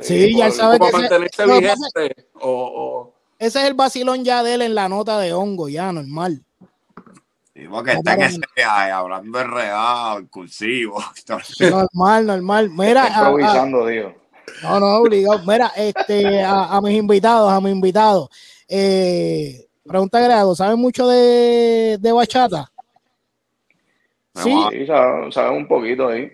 Sí, 0.00 0.34
ya 0.36 0.50
sabe 0.50 0.78
que 0.78 0.86
ese- 0.88 0.96
mantenerse 0.98 1.46
lo 1.46 1.60
que 1.60 1.68
pasa 1.68 1.86
es- 1.86 1.92
vigente 1.94 2.26
o, 2.40 2.50
o- 2.50 3.14
ese 3.38 3.58
es 3.60 3.64
el 3.66 3.74
vacilón 3.74 4.24
ya 4.24 4.42
de 4.42 4.54
él 4.54 4.62
en 4.62 4.74
la 4.74 4.88
nota 4.88 5.18
de 5.18 5.32
hongo, 5.32 5.68
ya 5.68 5.92
normal. 5.92 6.42
Sí, 7.54 7.66
porque 7.68 7.92
está 7.92 8.14
en 8.14 8.22
ese 8.22 8.40
viaje 8.56 8.90
hablando 8.90 9.38
de 9.38 9.44
real, 9.44 10.26
cursivo. 10.30 10.98
Normal, 11.60 12.26
normal. 12.26 12.70
Mira, 12.70 13.06
Está 13.06 13.18
a- 13.20 13.26
a- 13.26 13.30
improvisando, 13.30 13.86
Dios. 13.86 14.14
No, 14.62 14.80
no, 14.80 14.96
obligado. 14.98 15.40
Mira, 15.46 15.72
este, 15.76 16.42
a, 16.42 16.76
a 16.76 16.80
mis 16.80 16.96
invitados, 16.98 17.50
a 17.50 17.60
mis 17.60 17.72
invitados. 17.72 18.28
Eh, 18.68 19.66
pregunta 19.86 20.20
Grego, 20.20 20.54
¿saben 20.54 20.78
mucho 20.78 21.06
de, 21.08 21.98
de 22.00 22.12
bachata? 22.12 22.70
Sí, 24.34 24.50
Vamos 24.50 24.72
Sí, 24.72 24.86
sabe, 24.86 25.32
sabe 25.32 25.50
un 25.56 25.68
poquito 25.68 26.08
ahí. 26.08 26.32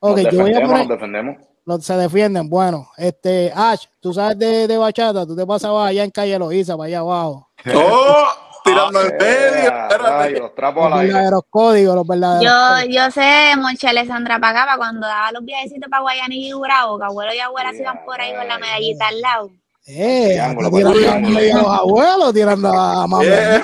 ok, 0.00 0.18
nos 0.18 0.32
yo 0.32 0.40
voy 0.40 0.54
a 0.54 0.60
poner, 0.60 0.78
nos 0.78 0.88
defendemos. 0.88 1.36
Los, 1.66 1.84
se 1.84 1.96
defienden. 1.96 2.48
Bueno, 2.48 2.88
este, 2.96 3.50
Ash, 3.54 3.84
tú 4.00 4.12
sabes 4.12 4.38
de, 4.38 4.66
de 4.66 4.76
bachata, 4.76 5.26
tú 5.26 5.34
te 5.34 5.46
pasabas 5.46 5.88
allá 5.90 6.04
en 6.04 6.10
calle 6.10 6.38
Loiza, 6.38 6.76
para 6.76 6.86
allá 6.88 6.98
abajo. 7.00 7.48
¡Oh! 7.74 8.24
Tirando 8.64 8.98
al 8.98 9.12
medio. 9.12 9.28
Eh, 9.28 9.72
ay, 10.10 10.32
los 10.34 10.54
trapos 10.54 10.84
Los 10.84 10.92
al 10.94 10.98
aire. 11.00 11.12
verdaderos 11.12 11.42
códigos, 11.50 11.94
los 11.96 12.06
verdaderos 12.06 12.44
Yo, 12.44 12.74
códigos. 12.76 12.94
yo 12.96 13.10
sé, 13.10 13.56
Moncha 13.58 13.90
Alessandra 13.90 14.38
pagaba 14.38 14.76
cuando 14.76 15.06
daba 15.06 15.32
los 15.32 15.44
viajecitos 15.44 15.88
para 15.90 16.02
Guayanilla 16.02 16.48
y 16.56 16.58
Bravo, 16.58 16.98
que 16.98 17.04
abuelo 17.04 17.34
y 17.34 17.38
abuela 17.40 17.70
se 17.72 17.82
iban 17.82 18.04
por 18.04 18.20
ahí 18.20 18.34
con 18.34 18.48
la 18.48 18.58
medallita 18.58 19.08
al 19.08 19.20
lado. 19.20 19.50
Eh, 19.86 20.28
tirando 20.30 20.60
a 20.60 21.62
los 21.62 21.66
abuelos, 21.78 22.32
tirando 22.32 22.68
a 22.72 23.06
mamá. 23.06 23.22
Yeah. 23.22 23.62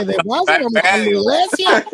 ¿Qué 0.00 0.04
te 0.06 0.14
pasa 0.16 0.60
con 0.60 0.72
Mr. 0.74 1.06
Iglesia? 1.08 1.86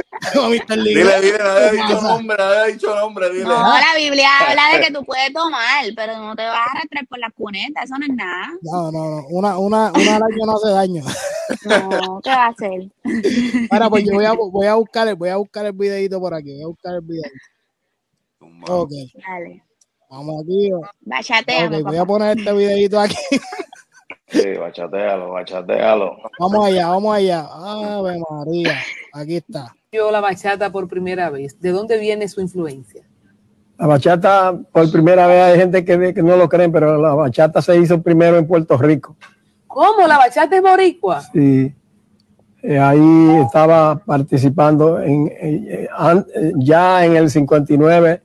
Dile, 0.83 1.21
dile, 1.21 1.39
nadie 1.39 1.67
ha 1.69 1.71
¿Qué 1.71 1.77
dicho 1.77 2.01
nombre, 2.03 2.37
nadie 2.37 2.59
ha 2.59 2.65
dicho 2.65 2.95
nombre, 2.97 3.31
dile. 3.31 3.45
No, 3.45 3.63
la 3.63 3.95
Biblia 3.97 4.29
habla 4.41 4.63
de 4.77 4.81
que 4.85 4.93
tú 4.93 5.05
puedes 5.07 5.33
tomar, 5.33 5.85
pero 5.95 6.17
no 6.19 6.35
te 6.35 6.45
vas 6.45 6.57
a 6.59 6.71
arrastrar 6.73 7.07
por 7.07 7.21
las 7.21 7.33
cunetas, 7.35 7.85
eso 7.85 7.95
no 7.99 8.05
es 8.07 8.13
nada. 8.17 8.49
No, 8.63 8.91
no, 8.91 9.11
no. 9.11 9.27
Una, 9.29 9.57
una, 9.59 9.93
una 9.93 10.19
no 10.45 10.57
hace 10.57 10.71
daño. 10.71 11.05
No, 11.65 12.21
¿qué 12.23 12.31
va 12.31 12.47
a 12.47 12.49
hacer? 12.49 12.91
Ahora, 13.71 13.91
pues 13.91 14.05
yo 14.05 14.13
voy 14.15 14.25
a, 14.25 14.33
voy 14.53 14.67
a 14.67 14.75
buscar 14.75 15.09
el, 15.09 15.15
voy 15.15 15.29
a 15.29 15.37
buscar 15.37 15.67
el 15.67 15.73
videito 15.73 16.21
por 16.21 16.35
aquí. 16.35 16.53
Voy 16.55 16.63
a 16.63 16.67
buscar 16.67 16.95
el 16.95 17.01
videito. 17.01 17.29
Ok, 18.69 18.91
Dale, 19.27 19.63
vamos 20.11 20.43
aquí. 20.43 20.71
bachateame, 21.01 21.79
Ok, 21.79 21.85
voy 21.85 21.97
a 21.97 22.05
poner 22.05 22.39
este 22.39 22.53
videito 22.53 23.01
aquí. 23.01 23.17
Sí, 24.29 24.55
bachatealo, 24.59 25.31
bachatealo. 25.31 26.19
Vamos 26.39 26.67
allá, 26.67 26.89
vamos 26.89 27.17
allá. 27.17 27.47
Ave 27.51 28.21
María. 28.31 28.79
Aquí 29.13 29.37
está. 29.37 29.75
Yo 29.91 30.11
la 30.11 30.21
bachata 30.21 30.71
por 30.71 30.87
primera 30.87 31.31
vez. 31.31 31.59
¿De 31.61 31.71
dónde 31.71 31.99
viene 31.99 32.29
su 32.29 32.43
influencia? 32.43 33.09
La 33.79 33.87
bachata, 33.87 34.59
por 34.73 34.91
primera 34.91 35.27
vez, 35.27 35.43
hay 35.43 35.59
gente 35.59 35.85
que, 35.85 36.13
que 36.13 36.23
no 36.23 36.37
lo 36.37 36.49
creen, 36.49 36.73
pero 36.73 37.01
la 37.01 37.15
bachata 37.15 37.63
se 37.63 37.79
hizo 37.79 38.03
primero 38.03 38.37
en 38.37 38.47
Puerto 38.47 38.77
Rico. 38.77 39.17
¿Cómo? 39.79 40.09
¿La 40.09 40.19
bachata 40.19 40.57
es 40.57 40.61
boricua? 40.61 41.23
Y 41.33 41.73
eh, 42.65 42.79
ahí 42.81 43.37
estaba 43.47 43.97
participando 43.97 45.01
en, 45.01 45.29
eh, 45.29 45.89
eh, 46.35 46.53
ya 46.57 47.05
en 47.05 47.15
el 47.15 47.31
59. 47.31 48.21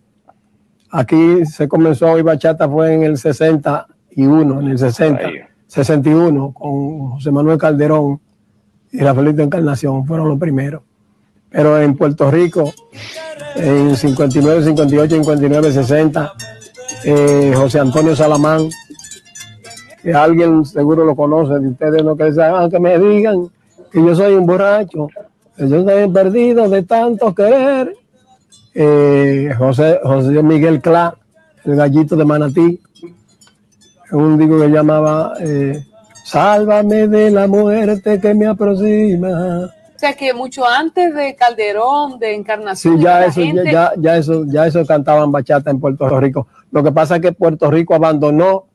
Aquí 0.89 1.45
se 1.45 1.67
comenzó 1.67 2.11
hoy 2.13 2.23
bachata, 2.23 2.67
fue 2.67 2.95
en 2.95 3.03
el 3.03 3.19
61, 3.19 4.61
en 4.61 4.67
el 4.67 4.79
60, 4.79 5.27
Ahí. 5.27 5.33
61, 5.67 6.53
con 6.53 7.11
José 7.11 7.29
Manuel 7.29 7.59
Calderón 7.59 8.19
y 8.91 8.97
Rafaelito 9.01 9.43
Encarnación, 9.43 10.07
fueron 10.07 10.29
los 10.29 10.39
primeros. 10.39 10.81
Pero 11.51 11.79
en 11.79 11.95
Puerto 11.95 12.31
Rico, 12.31 12.73
en 13.57 13.95
59, 13.95 14.63
58, 14.63 15.15
59, 15.17 15.71
60, 15.71 16.33
eh, 17.05 17.53
José 17.55 17.79
Antonio 17.79 18.15
Salamán, 18.15 18.69
que 20.03 20.13
alguien 20.13 20.65
seguro 20.65 21.05
lo 21.05 21.15
conoce, 21.15 21.57
de 21.59 21.69
ustedes 21.69 22.03
no 22.03 22.15
que 22.15 22.31
saben, 22.33 22.69
que 22.69 22.79
me 22.79 22.99
digan 22.99 23.47
que 23.91 24.03
yo 24.03 24.15
soy 24.15 24.33
un 24.35 24.45
borracho, 24.45 25.07
que 25.55 25.67
yo 25.69 25.77
estoy 25.77 26.09
perdido 26.09 26.69
de 26.69 26.83
tanto 26.83 27.33
querer. 27.33 27.95
Eh, 28.75 29.53
José, 29.57 29.99
José 30.03 30.41
Miguel 30.43 30.81
Clá, 30.81 31.15
el 31.63 31.75
gallito 31.75 32.15
de 32.15 32.25
Manatí, 32.25 32.81
un 34.11 34.37
digo 34.37 34.59
que 34.59 34.67
llamaba 34.69 35.33
eh, 35.39 35.83
Sálvame 36.25 37.07
de 37.07 37.31
la 37.31 37.47
muerte 37.47 38.19
que 38.19 38.33
me 38.33 38.47
aproxima. 38.47 39.69
O 39.95 39.99
sea 40.03 40.13
que 40.15 40.33
mucho 40.33 40.67
antes 40.67 41.13
de 41.15 41.35
Calderón, 41.35 42.19
de 42.19 42.29
Sí, 42.29 42.33
Encarnación, 42.35 42.99
ya 42.99 43.19
la 43.19 43.25
eso, 43.27 43.41
gente- 43.41 43.63
ya, 43.65 43.71
ya, 43.71 44.01
ya 44.01 44.17
eso, 44.17 44.43
ya 44.47 44.67
eso 44.67 44.85
cantaban 44.85 45.31
bachata 45.31 45.69
en 45.71 45.79
Puerto 45.79 46.09
Rico. 46.19 46.47
Lo 46.71 46.83
que 46.83 46.91
pasa 46.91 47.15
es 47.17 47.21
que 47.21 47.31
Puerto 47.31 47.69
Rico 47.71 47.93
abandonó 47.95 48.65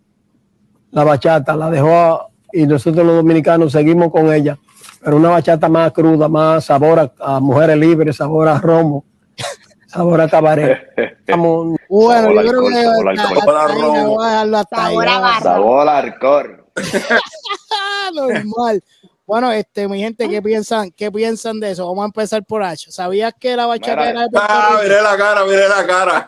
la 0.91 1.05
bachata, 1.05 1.57
la 1.57 1.71
dejó 1.71 2.31
y 2.53 2.67
nosotros 2.67 3.05
los 3.07 3.17
dominicanos 3.17 3.73
seguimos 3.73 4.11
con 4.11 4.33
ella. 4.33 4.59
Pero 5.03 5.17
una 5.17 5.31
bachata 5.31 5.69
más 5.69 5.93
cruda, 5.93 6.29
más 6.29 6.65
sabor 6.65 6.99
a, 6.99 7.13
a 7.21 7.41
mujeres 7.41 7.77
libres, 7.77 8.17
sabor 8.17 8.49
a 8.49 8.59
romo, 8.59 9.05
sabor 9.87 10.21
a 10.21 10.29
cabaret. 10.29 10.79
Estamos- 10.97 11.77
Bueno, 11.89 12.23
Sabor 12.29 12.45
yo 12.45 12.51
creo 12.51 12.69
que 12.69 12.83
sabor 12.83 13.11
hasta- 13.11 13.29
alcohol. 13.29 14.55
hasta 14.55 14.87
ahí, 14.87 14.97
a 14.97 15.99
alcohol. 15.99 16.65
Normal. 18.15 18.83
Bueno, 19.27 19.53
este, 19.53 19.87
mi 19.89 20.01
gente, 20.01 20.27
¿qué 20.29 20.41
piensan, 20.41 20.91
qué 20.93 21.13
piensan 21.13 21.61
de 21.61 21.73
eso? 21.73 21.87
Vamos 21.87 22.03
a 22.03 22.07
empezar 22.07 22.43
por 22.45 22.63
H. 22.63 22.91
¿Sabías 22.91 23.35
que 23.39 23.55
la 23.57 23.67
bachata 23.67 23.97
Mira. 23.97 24.11
era 24.11 24.21
de 24.23 24.29
Puerto 24.31 24.49
Ah, 24.51 24.69
Rico? 24.71 24.83
mire 24.85 25.03
la 25.03 25.17
cara, 25.19 25.45
mire 25.45 25.69
la 25.69 25.87
cara. 25.87 26.27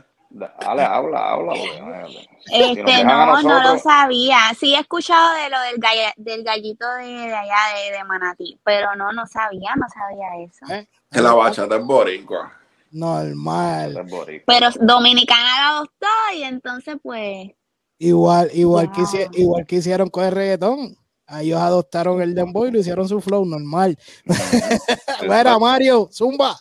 Dale, 0.34 0.82
habla, 0.82 1.30
habla. 1.32 1.52
porque. 1.52 2.28
Si 2.46 2.54
Este, 2.54 3.04
no, 3.04 3.42
no 3.42 3.62
lo 3.62 3.78
sabía. 3.78 4.38
Sí 4.58 4.74
he 4.74 4.80
escuchado 4.80 5.34
de 5.34 5.50
lo 5.50 5.60
del, 5.60 5.76
gall- 5.78 6.14
del 6.16 6.42
gallito 6.42 6.90
de, 6.94 7.04
de 7.06 7.34
allá 7.34 7.56
de, 7.84 7.98
de 7.98 8.04
Manatí, 8.04 8.58
pero 8.64 8.96
no, 8.96 9.12
no 9.12 9.26
sabía, 9.26 9.74
no 9.76 9.86
sabía 9.92 10.44
eso. 10.44 10.72
¿Eh? 10.72 10.88
Que 11.10 11.20
la 11.20 11.34
bachata 11.34 11.76
es 11.76 11.84
boricua. 11.84 12.52
Normal. 12.92 14.06
Pero 14.46 14.68
Dominicana 14.80 15.42
la 15.42 15.68
adoptó 15.68 16.06
y 16.34 16.42
entonces 16.42 16.96
pues 17.02 17.50
Igual, 17.98 18.50
igual, 18.54 18.90
que, 18.90 19.02
igual 19.38 19.64
que 19.66 19.76
hicieron 19.76 20.08
con 20.10 20.24
el 20.24 20.32
reggaetón. 20.32 20.96
Ellos 21.28 21.60
adoptaron 21.60 22.20
el 22.20 22.34
dembow 22.34 22.66
y 22.66 22.72
lo 22.72 22.80
hicieron 22.80 23.08
su 23.08 23.20
flow 23.20 23.44
normal. 23.44 23.96
Mira, 25.22 25.58
Mario, 25.58 26.08
zumba. 26.12 26.58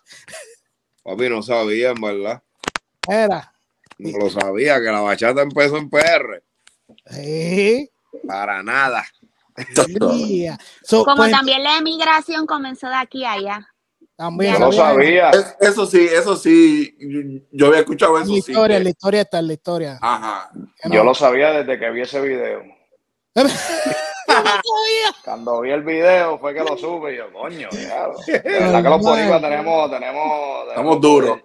Papi, 1.03 1.29
no 1.29 1.41
sabía, 1.41 1.89
en 1.89 2.01
verdad. 2.01 2.43
Era. 3.07 3.50
No 4.01 4.17
lo 4.17 4.29
sabía, 4.29 4.75
que 4.79 4.85
la 4.87 5.01
bachata 5.01 5.41
empezó 5.43 5.77
en 5.77 5.89
PR. 5.89 6.43
Sí. 7.05 7.89
Para 8.27 8.63
nada. 8.63 9.05
Yeah. 10.17 10.57
So, 10.83 11.03
como 11.03 11.17
pues, 11.17 11.31
también 11.31 11.61
la 11.63 11.77
emigración 11.77 12.45
comenzó 12.47 12.87
de 12.87 12.95
aquí 12.95 13.23
a 13.25 13.33
allá. 13.33 13.67
también 14.15 14.59
lo 14.59 14.71
sabía. 14.71 15.29
Es- 15.31 15.55
eso 15.59 15.85
sí, 15.85 16.07
eso 16.11 16.35
sí, 16.35 16.95
yo- 16.99 17.41
yo 17.51 17.67
había 17.67 17.79
escuchado 17.79 18.17
eso 18.17 18.27
la 18.27 18.33
sí. 18.33 18.37
historia, 18.51 18.77
que- 18.77 18.83
la 18.83 18.89
historia 18.89 19.21
está 19.21 19.39
en 19.39 19.47
la 19.47 19.53
historia. 19.53 19.99
Ajá. 20.01 20.49
No. 20.53 20.93
Yo 20.95 21.03
lo 21.03 21.13
sabía 21.15 21.51
desde 21.51 21.79
que 21.79 21.89
vi 21.91 22.01
ese 22.01 22.21
video. 22.21 22.63
Cuando 25.23 25.61
vi 25.61 25.71
el 25.71 25.83
video 25.83 26.37
fue 26.39 26.53
que 26.53 26.61
lo 26.61 26.77
supe 26.77 27.13
y 27.13 27.17
yo, 27.17 27.31
coño, 27.33 27.67
diablo. 27.71 28.17
De 28.27 28.39
verdad 28.39 28.83
que 28.83 28.89
los 28.89 29.01
boricuas 29.01 29.41
tenemos, 29.41 29.91
tenemos, 29.91 30.67
Estamos 30.69 31.01
duros. 31.01 31.39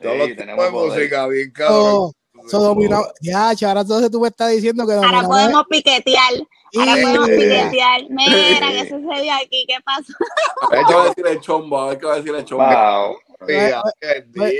Todos 0.00 0.16
los 0.18 0.26
Sí, 0.28 0.36
tenemos 0.36 0.64
de 0.64 0.70
música, 0.70 1.26
bien 1.26 1.50
cabrón. 1.52 1.80
So, 1.82 2.48
so 2.48 2.60
dominó- 2.60 3.04
Ya, 3.20 3.50
ahora 3.50 3.80
entonces 3.82 4.10
tú 4.10 4.20
me 4.20 4.28
estás 4.28 4.50
diciendo 4.50 4.86
que 4.86 4.94
Ahora 4.94 5.08
dominó. 5.08 5.28
podemos 5.28 5.62
piquetear. 5.68 6.32
Ahora 6.78 6.92
podemos 7.02 7.28
piquetear. 7.28 8.00
Mira, 8.08 8.68
¿qué 8.72 8.80
sucedió 8.88 9.32
aquí? 9.34 9.64
¿Qué 9.68 9.76
pasó? 9.84 10.12
A 10.70 10.76
ver 10.76 10.84
qué 10.86 10.94
va 10.94 11.02
a 11.02 11.08
decir 11.08 11.26
el 11.26 11.40
chombo, 11.40 11.78
a 11.80 11.88
ver 11.88 11.98
qué 11.98 12.06
va 12.06 12.12
a 12.14 12.16
decir 12.16 12.34
el 12.34 12.44
chombo. 12.44 12.64
Wow. 12.64 13.16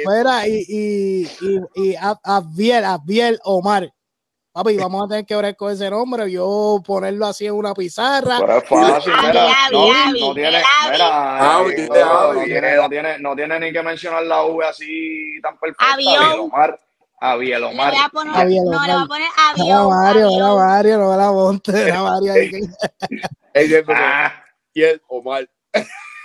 Mira, 0.07 0.48
y, 0.48 0.64
y, 0.68 1.29
y, 1.40 1.61
y 1.90 1.94
a- 1.96 2.18
Abdiel, 2.24 2.85
Abdiel 2.85 3.38
Omar. 3.44 3.92
Papi, 4.52 4.76
vamos 4.78 5.04
a 5.04 5.08
tener 5.08 5.24
que 5.24 5.36
ver 5.36 5.56
con 5.56 5.72
ese 5.72 5.88
nombre. 5.88 6.30
Yo 6.30 6.82
ponerlo 6.84 7.26
así 7.26 7.46
en 7.46 7.54
una 7.54 7.72
pizarra. 7.72 8.38
Pero 8.40 8.58
es 8.58 8.68
fácil, 8.68 9.12
mira, 9.22 9.46
no, 9.70 10.34
tiene, 10.34 10.58
eh, 10.58 10.62
no, 10.98 11.64
tiene, 12.44 12.76
no 12.76 12.88
tiene, 12.88 13.18
no 13.20 13.36
tiene 13.36 13.60
ni 13.60 13.72
que 13.72 13.82
mencionar 13.82 14.24
la 14.24 14.42
V 14.42 14.66
así 14.66 15.40
tan 15.40 15.56
perfecta. 15.56 15.92
Avión. 15.94 16.50
Abiel 17.22 17.62
Omar, 17.64 17.92
Le 17.92 17.98
voy 17.98 18.06
a 18.06 18.08
poner, 18.08 18.36
Avión, 18.36 18.64
no, 18.64 18.86
le 18.86 18.92
voy 18.94 19.02
a 19.02 19.06
poner 19.06 19.28
Era 19.36 19.50
avión. 19.50 19.90
Mario, 19.90 20.20
era 20.20 20.46
avión. 20.46 20.56
Mario, 20.56 20.98
no 20.98 21.14
era 21.14 21.32
Monte, 21.32 21.82
era 21.82 22.02
Mario. 22.02 22.34
Ella 23.54 23.78
es 23.78 23.84
como, 23.84 23.98
Ah, 24.00 24.44
y 24.72 24.82
el 24.82 25.02
Omar. 25.06 25.48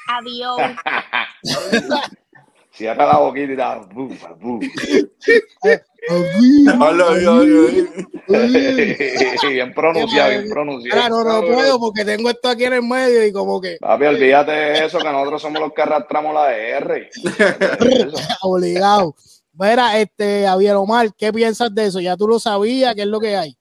Avión. 0.08 0.78
cierra 2.72 3.06
la 3.06 3.18
boquita 3.18 3.54
y 3.54 3.56
da, 3.56 3.82
bien 9.50 9.74
pronunciado, 9.74 10.30
bien 10.30 10.50
pronunciado. 10.50 11.02
Ahora 11.02 11.10
no, 11.10 11.24
no 11.24 11.54
puedo 11.54 11.80
porque 11.80 12.06
tengo 12.06 12.30
esto 12.30 12.50
aquí 12.50 12.66
en 12.66 12.74
el 12.74 12.84
medio 12.84 13.26
y 13.26 13.32
como 13.32 13.62
que 13.62 13.78
Papi, 13.80 14.06
olvídate 14.06 14.52
de 14.52 14.86
eso, 14.86 15.00
que 15.00 15.12
nosotros 15.12 15.42
somos 15.42 15.62
los 15.62 15.74
que 15.74 15.82
arrastramos 15.82 16.34
la 16.34 16.56
R. 16.56 17.10
obligado. 18.42 19.16
Mira, 19.54 20.00
este, 20.00 20.46
Javier 20.46 20.76
Omar, 20.76 21.14
¿qué 21.18 21.32
piensas 21.32 21.74
de 21.74 21.86
eso? 21.86 22.00
¿Ya 22.02 22.18
tú 22.18 22.28
lo 22.28 22.40
sabías? 22.40 22.94
¿Qué 22.94 23.02
es 23.02 23.08
lo 23.08 23.20
que 23.20 23.38
hay? 23.38 23.56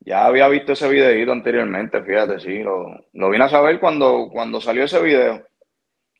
Ya 0.00 0.24
había 0.26 0.48
visto 0.48 0.72
ese 0.72 0.88
videito 0.88 1.32
anteriormente, 1.32 2.02
fíjate, 2.02 2.38
sí, 2.38 2.58
lo, 2.58 2.86
lo 3.12 3.30
vine 3.30 3.44
a 3.44 3.48
saber 3.48 3.80
cuando, 3.80 4.28
cuando 4.32 4.60
salió 4.60 4.84
ese 4.84 5.00
video. 5.00 5.44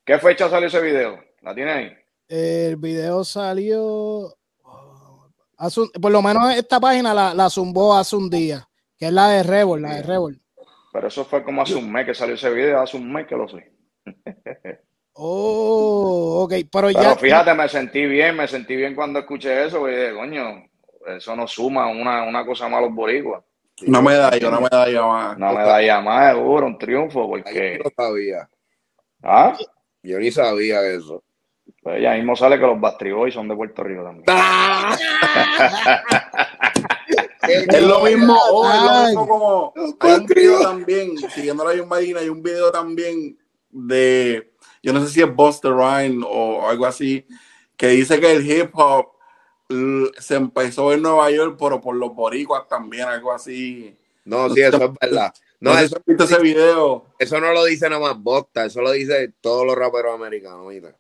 ¿Qué 0.04 0.18
fecha 0.18 0.48
salió 0.48 0.68
ese 0.68 0.80
video? 0.80 1.20
¿La 1.42 1.54
tiene 1.54 1.70
ahí? 1.70 1.92
El 2.28 2.76
video 2.76 3.24
salió. 3.24 4.36
Hace 5.56 5.80
un- 5.80 5.90
por 5.90 6.10
lo 6.12 6.22
menos 6.22 6.54
esta 6.54 6.78
página 6.80 7.12
la, 7.14 7.34
la 7.34 7.48
zumbó 7.50 7.96
hace 7.96 8.16
un 8.16 8.28
día, 8.30 8.68
que 8.98 9.06
es 9.06 9.12
la 9.12 9.28
de 9.28 9.42
Rebel, 9.42 9.82
la 9.82 9.96
de 9.96 10.02
Rebel. 10.02 10.40
Pero 10.92 11.08
eso 11.08 11.24
fue 11.24 11.42
como 11.44 11.62
hace 11.62 11.74
un 11.74 11.90
mes 11.92 12.06
que 12.06 12.14
salió 12.14 12.34
ese 12.34 12.50
video, 12.50 12.80
hace 12.80 12.96
un 12.96 13.12
mes 13.12 13.26
que 13.26 13.36
lo 13.36 13.48
sé. 13.48 13.72
Oh, 15.18 16.42
ok, 16.44 16.52
pero 16.70 16.88
Pero 16.88 16.92
ya. 17.02 17.16
fíjate, 17.16 17.54
me 17.54 17.68
sentí 17.70 18.04
bien, 18.04 18.36
me 18.36 18.46
sentí 18.46 18.76
bien 18.76 18.94
cuando 18.94 19.20
escuché 19.20 19.64
eso, 19.64 19.80
güey, 19.80 19.96
de, 19.96 20.14
coño, 20.14 20.62
eso 21.06 21.34
nos 21.34 21.52
suma 21.52 21.86
una, 21.86 22.24
una 22.24 22.44
cosa 22.44 22.68
más 22.68 22.80
a 22.80 22.82
los 22.82 22.94
boricuas. 22.94 23.42
Una 23.86 24.02
medalla, 24.02 24.48
una 24.48 24.60
medalla 24.60 25.06
más. 25.06 25.36
Una 25.38 25.52
medalla 25.52 26.00
más, 26.02 26.34
seguro, 26.34 26.66
un 26.66 26.76
triunfo, 26.78 27.22
Yo 27.22 27.28
porque. 27.28 27.80
no 27.82 27.90
sabía. 27.96 28.48
¿Ah? 29.22 29.56
Yo 30.02 30.18
ni 30.18 30.30
sabía 30.30 30.86
eso. 30.86 31.24
Pues 31.86 32.02
ya 32.02 32.14
mismo 32.14 32.34
sale 32.34 32.58
que 32.58 32.66
los 32.66 32.80
Bastry 32.80 33.12
Boys 33.12 33.32
son 33.32 33.46
de 33.46 33.54
Puerto 33.54 33.84
Rico 33.84 34.02
también. 34.02 34.24
Es 37.48 37.80
lo 37.80 38.00
mismo, 38.00 38.36
oh, 38.50 38.68
es 38.68 38.82
lo 38.82 39.04
mismo 39.04 39.28
como 39.28 39.72
hay 40.00 40.14
un 40.14 40.26
video 40.26 40.60
también, 40.62 41.16
siguiendo 41.30 41.62
a 41.62 41.72
John 41.78 41.88
Medina, 41.88 42.18
hay 42.18 42.28
un 42.28 42.42
video 42.42 42.72
también 42.72 43.38
de, 43.70 44.50
yo 44.82 44.92
no 44.92 45.00
sé 45.04 45.12
si 45.12 45.22
es 45.22 45.32
Buster 45.32 45.70
Rhyme 45.70 46.26
o 46.28 46.68
algo 46.68 46.86
así, 46.86 47.24
que 47.76 47.86
dice 47.90 48.18
que 48.18 48.32
el 48.32 48.44
hip 48.44 48.70
hop 48.72 49.12
se 50.18 50.34
empezó 50.34 50.92
en 50.92 51.02
Nueva 51.02 51.30
York, 51.30 51.56
pero 51.56 51.80
por 51.80 51.94
los 51.94 52.12
boricuas 52.16 52.66
también, 52.66 53.06
algo 53.06 53.30
así. 53.30 53.96
No, 54.24 54.50
sí, 54.50 54.60
eso 54.60 54.82
es 54.82 54.90
verdad. 55.00 55.32
No, 55.60 55.72
No 55.72 55.78
eso, 55.78 56.02
ese 56.04 56.38
video, 56.40 57.04
eso 57.16 57.40
no 57.40 57.52
lo 57.52 57.64
dice 57.64 57.88
nada 57.88 58.00
más 58.00 58.20
Bosta, 58.20 58.64
eso 58.64 58.80
lo 58.80 58.90
dice 58.90 59.34
todos 59.40 59.64
los 59.64 59.76
raperos 59.76 60.16
americanos. 60.16 60.66
mira. 60.66 60.96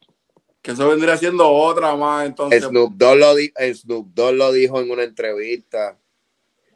Que 0.66 0.72
eso 0.72 0.88
vendría 0.88 1.16
siendo 1.16 1.48
otra 1.48 1.94
más, 1.94 2.26
entonces, 2.26 2.64
Snoop 2.64 2.94
Dogg 2.96 3.18
lo, 3.18 3.34
di- 3.36 3.52
Snoop 3.72 4.08
Dogg 4.14 4.34
lo 4.34 4.50
dijo 4.50 4.80
en 4.80 4.90
una 4.90 5.04
entrevista. 5.04 5.96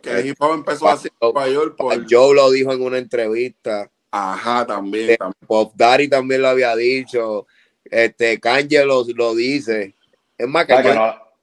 que 0.00 0.10
el 0.12 0.26
hip 0.28 0.36
hop 0.38 0.54
empezó 0.54 0.88
así 0.88 1.08
en 1.08 1.14
Nueva 1.20 1.48
York 1.48 1.74
por, 1.76 2.06
Joe 2.08 2.34
lo 2.36 2.50
dijo 2.52 2.72
en 2.72 2.82
una 2.82 2.98
entrevista. 2.98 3.90
ajá, 4.12 4.64
también, 4.64 5.16
también. 5.16 5.34
Pop 5.44 5.72
Daddy 5.74 6.06
también 6.08 6.40
lo 6.40 6.48
había 6.50 6.76
dicho. 6.76 7.48
Este, 7.84 8.38
Kanye 8.38 8.84
lo, 8.84 9.04
lo 9.16 9.34
dice. 9.34 9.96
Es 10.38 10.46
más, 10.46 10.66
sea, 10.66 10.76
que 10.82 10.88
Kanye, 10.88 10.94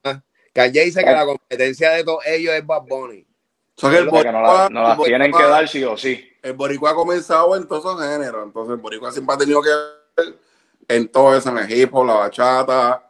no, 0.06 0.24
Kanye 0.54 0.86
dice 0.86 1.04
que 1.04 1.12
la 1.12 1.26
competencia 1.26 1.92
de 1.92 2.06
todos 2.06 2.26
ellos 2.26 2.54
es 2.54 2.66
Bad 2.66 2.84
Bunny. 2.84 3.28
O 3.76 3.82
sea, 3.82 3.90
que 3.90 3.98
el 3.98 4.10
que 4.10 4.32
no 4.32 4.42
la- 4.42 4.70
no 4.72 5.04
tienen 5.04 5.34
que 5.34 5.44
dar 5.44 5.68
sí 5.68 5.84
o 5.84 5.98
sí. 5.98 6.26
el 6.42 6.54
boricua 6.54 6.92
ha 6.92 6.96
comenzado 6.96 7.58
en 7.58 7.68
todos 7.68 7.84
esos 7.84 8.02
géneros, 8.10 8.46
entonces 8.46 8.74
el 8.76 8.80
boricua 8.80 9.12
siempre 9.12 9.36
ha 9.36 9.38
tenido 9.38 9.62
que 9.62 9.70
ver 9.70 10.40
en 10.88 11.08
todo 11.10 11.36
eso, 11.38 11.50
en 11.50 11.58
el 11.60 11.72
hip 11.72 11.94
hop, 11.94 12.06
la 12.06 12.14
bachata, 12.16 13.04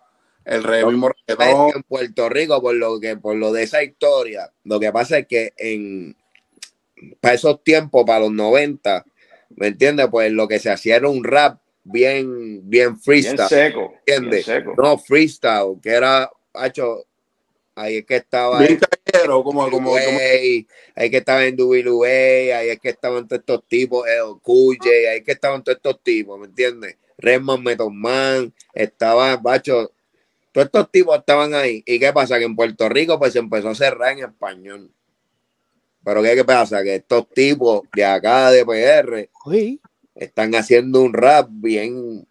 el 0.45 0.63
re, 0.63 0.85
mismo 0.85 1.09
reggaetón. 1.27 1.71
En 1.75 1.83
Puerto 1.83 2.29
Rico, 2.29 2.61
por 2.61 2.75
lo 2.75 2.99
que, 2.99 3.17
por 3.17 3.35
lo 3.35 3.51
de 3.51 3.63
esa 3.63 3.83
historia, 3.83 4.51
lo 4.63 4.79
que 4.79 4.91
pasa 4.91 5.19
es 5.19 5.27
que 5.27 5.53
en 5.57 6.15
para 7.21 7.35
esos 7.35 7.63
tiempos, 7.63 8.03
para 8.05 8.21
los 8.21 8.31
90, 8.31 9.05
¿me 9.55 9.67
entiendes? 9.67 10.07
Pues 10.09 10.31
lo 10.31 10.47
que 10.47 10.59
se 10.59 10.69
hacía 10.71 10.95
era 10.95 11.09
un 11.09 11.23
rap 11.23 11.59
bien, 11.83 12.67
bien 12.69 12.89
Bien 12.89 12.99
freestyle. 12.99 13.47
seco. 13.47 13.93
Bien 14.05 14.23
¿Entiendes? 14.23 14.45
seco. 14.45 14.73
No 14.77 14.97
freestyle, 14.97 15.79
que 15.81 15.89
era, 15.89 16.29
hacho, 16.53 17.05
ahí 17.75 17.97
es 17.97 18.05
que 18.05 18.15
estaba 18.15 18.59
Bien 18.59 18.79
callejero, 18.79 19.43
como, 19.43 19.69
como, 19.69 19.91
como- 19.91 19.93
Way, 20.17 20.67
ahí 20.95 21.09
que 21.11 21.17
estaba 21.17 21.45
en 21.45 21.55
WA, 21.59 22.07
ahí 22.57 22.69
es 22.69 22.79
que 22.79 22.89
estaban 22.89 23.27
todos 23.27 23.39
estos 23.41 23.67
tipos, 23.67 24.07
el 24.07 24.41
QJ, 24.41 24.87
ahí 25.11 25.17
es 25.19 25.23
que 25.23 25.31
estaban 25.33 25.63
todos 25.63 25.75
estos 25.77 26.01
tipos, 26.01 26.39
¿me 26.39 26.47
entiendes? 26.47 26.97
Redman, 27.17 27.63
Method 27.63 27.91
Man, 27.91 28.53
estaba, 28.73 29.38
bacho, 29.38 29.91
todos 30.51 30.65
estos 30.65 30.91
tipos 30.91 31.17
estaban 31.17 31.53
ahí. 31.53 31.84
¿Y 31.86 31.99
qué 31.99 32.12
pasa? 32.13 32.38
Que 32.38 32.45
en 32.45 32.56
Puerto 32.56 32.89
Rico 32.89 33.19
pues 33.19 33.34
se 33.34 33.39
empezó 33.39 33.69
a 33.69 33.75
cerrar 33.75 34.13
en 34.13 34.25
español. 34.25 34.91
Pero 36.03 36.23
¿qué, 36.23 36.36
qué 36.36 36.45
pasa? 36.45 36.84
Que 36.84 36.95
estos 36.95 37.30
tipos 37.30 37.82
de 37.93 38.06
acá, 38.06 38.49
de 38.51 38.65
PR, 38.65 39.30
Sí. 39.49 39.82
están 40.15 40.56
haciendo 40.56 41.01
un 41.01 41.13
rap 41.13 41.47
bien... 41.51 42.27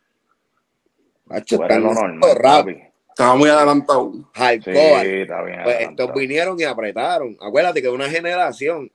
Bacho, 1.25 1.61
están 1.61 1.83
normal, 1.83 2.21
rap 2.37 2.69
estaba 3.17 3.35
muy 3.35 3.49
adelantado. 3.49 4.13
Sí, 4.13 4.25
hardcore. 4.35 5.23
está 5.23 5.43
bien. 5.43 5.61
Pues 5.65 5.77
adelantado. 5.77 6.09
estos 6.09 6.21
vinieron 6.21 6.61
y 6.61 6.65
apretaron. 6.65 7.37
Acuérdate 7.41 7.81
que 7.81 7.89
una 7.89 8.11
generación, 8.11 8.93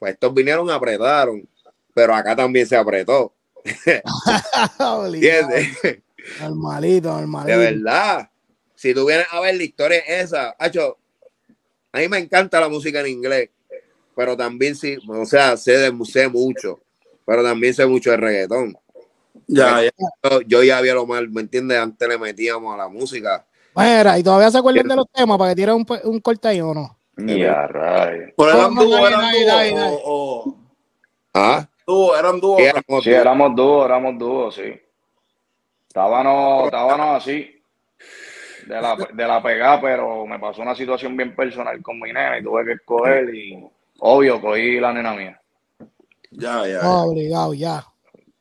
pues 0.00 0.14
estos 0.14 0.34
vinieron 0.34 0.66
y 0.66 0.72
apretaron, 0.72 1.48
pero 1.94 2.16
acá 2.16 2.34
también 2.34 2.66
se 2.66 2.74
apretó. 2.76 3.32
¿Entiendes? 5.14 6.02
Normalito, 6.40 7.14
De 7.14 7.20
normalito. 7.20 7.58
verdad. 7.58 8.30
Si 8.74 8.94
tú 8.94 9.06
vienes 9.06 9.26
a 9.30 9.40
ver 9.40 9.56
la 9.56 9.62
historia 9.64 9.98
esa, 10.06 10.54
hacho, 10.58 10.98
a 11.92 11.98
mí 11.98 12.08
me 12.08 12.18
encanta 12.18 12.60
la 12.60 12.68
música 12.68 13.00
en 13.00 13.08
inglés, 13.08 13.50
pero 14.14 14.36
también 14.36 14.76
sí, 14.76 14.96
o 15.08 15.24
sea, 15.24 15.56
sé, 15.56 15.72
de, 15.72 15.92
sé 16.04 16.28
mucho, 16.28 16.80
pero 17.26 17.42
también 17.42 17.74
sé 17.74 17.86
mucho 17.86 18.10
de 18.10 18.16
reggaetón. 18.18 18.76
Ya, 19.46 19.82
ya. 19.82 19.90
Yo, 20.22 20.40
yo 20.42 20.62
ya 20.62 20.78
había 20.78 20.94
lo 20.94 21.06
mal, 21.06 21.28
¿me 21.30 21.40
entiendes? 21.40 21.78
Antes 21.78 22.08
le 22.08 22.18
metíamos 22.18 22.72
a 22.74 22.76
la 22.76 22.88
música. 22.88 23.44
Mira, 23.74 24.18
¿y 24.18 24.22
todavía 24.22 24.50
se 24.50 24.58
acuerdan 24.58 24.86
de 24.88 24.96
los 24.96 25.06
temas 25.12 25.38
para 25.38 25.52
que 25.52 25.56
tiren 25.56 25.74
un, 25.76 25.86
un 26.04 26.20
corte 26.20 26.48
ahí 26.48 26.60
o 26.60 26.74
no? 26.74 26.98
Ya, 27.16 27.66
o- 29.72 30.02
o- 30.04 30.56
Ah, 31.34 31.68
dúos, 31.88 32.18
eran 32.18 32.38
dúos. 32.40 32.58
sí, 32.58 32.64
éramos 32.64 33.04
Sí, 33.04 33.10
dos. 33.10 33.20
éramos 33.20 33.56
dúos, 33.56 33.84
éramos 33.86 34.18
dúos, 34.18 34.54
sí. 34.54 34.80
Estábamos, 35.88 36.64
estábamos 36.66 37.16
así, 37.16 37.62
de 38.66 38.80
la, 38.80 38.96
de 39.12 39.26
la 39.26 39.42
pegada, 39.42 39.80
pero 39.80 40.26
me 40.26 40.38
pasó 40.38 40.62
una 40.62 40.74
situación 40.74 41.16
bien 41.16 41.34
personal 41.34 41.80
con 41.82 41.98
mi 41.98 42.12
nena 42.12 42.38
y 42.38 42.42
tuve 42.42 42.64
que 42.66 42.72
escoger 42.72 43.34
y, 43.34 43.58
obvio, 44.00 44.40
cogí 44.40 44.78
la 44.78 44.92
nena 44.92 45.14
mía. 45.14 45.40
Ya, 46.30 46.66
ya. 46.66 46.82
ya. 46.82 46.88
Obligado, 46.88 47.54
ya. 47.54 47.84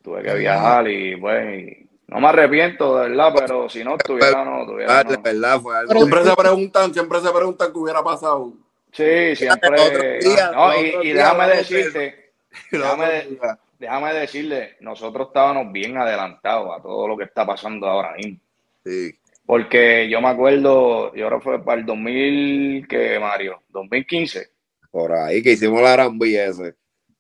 Tuve 0.03 0.21
que 0.23 0.33
viajar 0.36 0.88
y 0.89 1.15
pues, 1.15 1.60
y 1.60 1.89
no 2.07 2.19
me 2.19 2.27
arrepiento, 2.27 2.97
de 2.99 3.10
verdad, 3.10 3.33
pero 3.38 3.69
si 3.69 3.83
no 3.83 3.95
estuviera, 3.95 4.43
no, 4.43 4.62
estuviera, 4.63 4.99
Ah, 4.99 5.03
de 5.03 5.15
no. 5.17 5.21
verdad, 5.23 5.60
fue 5.62 5.77
algo. 5.77 5.88
Pero- 5.89 5.99
Siempre 6.01 6.23
se 6.25 6.36
preguntan, 6.36 6.93
siempre 6.93 7.19
se 7.21 7.31
preguntan 7.31 7.71
qué 7.71 7.79
hubiera 7.79 8.03
pasado. 8.03 8.53
Sí, 8.91 9.36
siempre. 9.36 9.69
Otro 9.81 10.29
día, 10.29 10.51
no, 10.51 10.65
otro 10.67 11.03
y, 11.03 11.12
déjame 11.13 11.47
decirte, 11.47 12.26
déjame, 12.71 13.05
de- 13.05 13.39
déjame 13.79 14.13
decirle, 14.13 14.77
nosotros 14.79 15.27
estábamos 15.27 15.71
bien 15.71 15.97
adelantados 15.97 16.77
a 16.77 16.81
todo 16.81 17.07
lo 17.07 17.17
que 17.17 17.25
está 17.25 17.45
pasando 17.45 17.88
ahora 17.88 18.13
mismo. 18.13 18.39
Sí. 18.83 19.12
Porque 19.45 20.10
yo 20.10 20.19
me 20.21 20.27
acuerdo, 20.27 21.13
yo 21.15 21.23
ahora 21.25 21.39
fue 21.39 21.63
para 21.63 21.79
el 21.79 21.86
2000, 21.86 22.88
que 22.88 23.17
Mario, 23.19 23.63
2015. 23.69 24.49
Por 24.91 25.13
ahí 25.13 25.41
que 25.41 25.53
hicimos 25.53 25.81
la 25.81 25.95
Rambi 25.95 26.36
ese. 26.36 26.75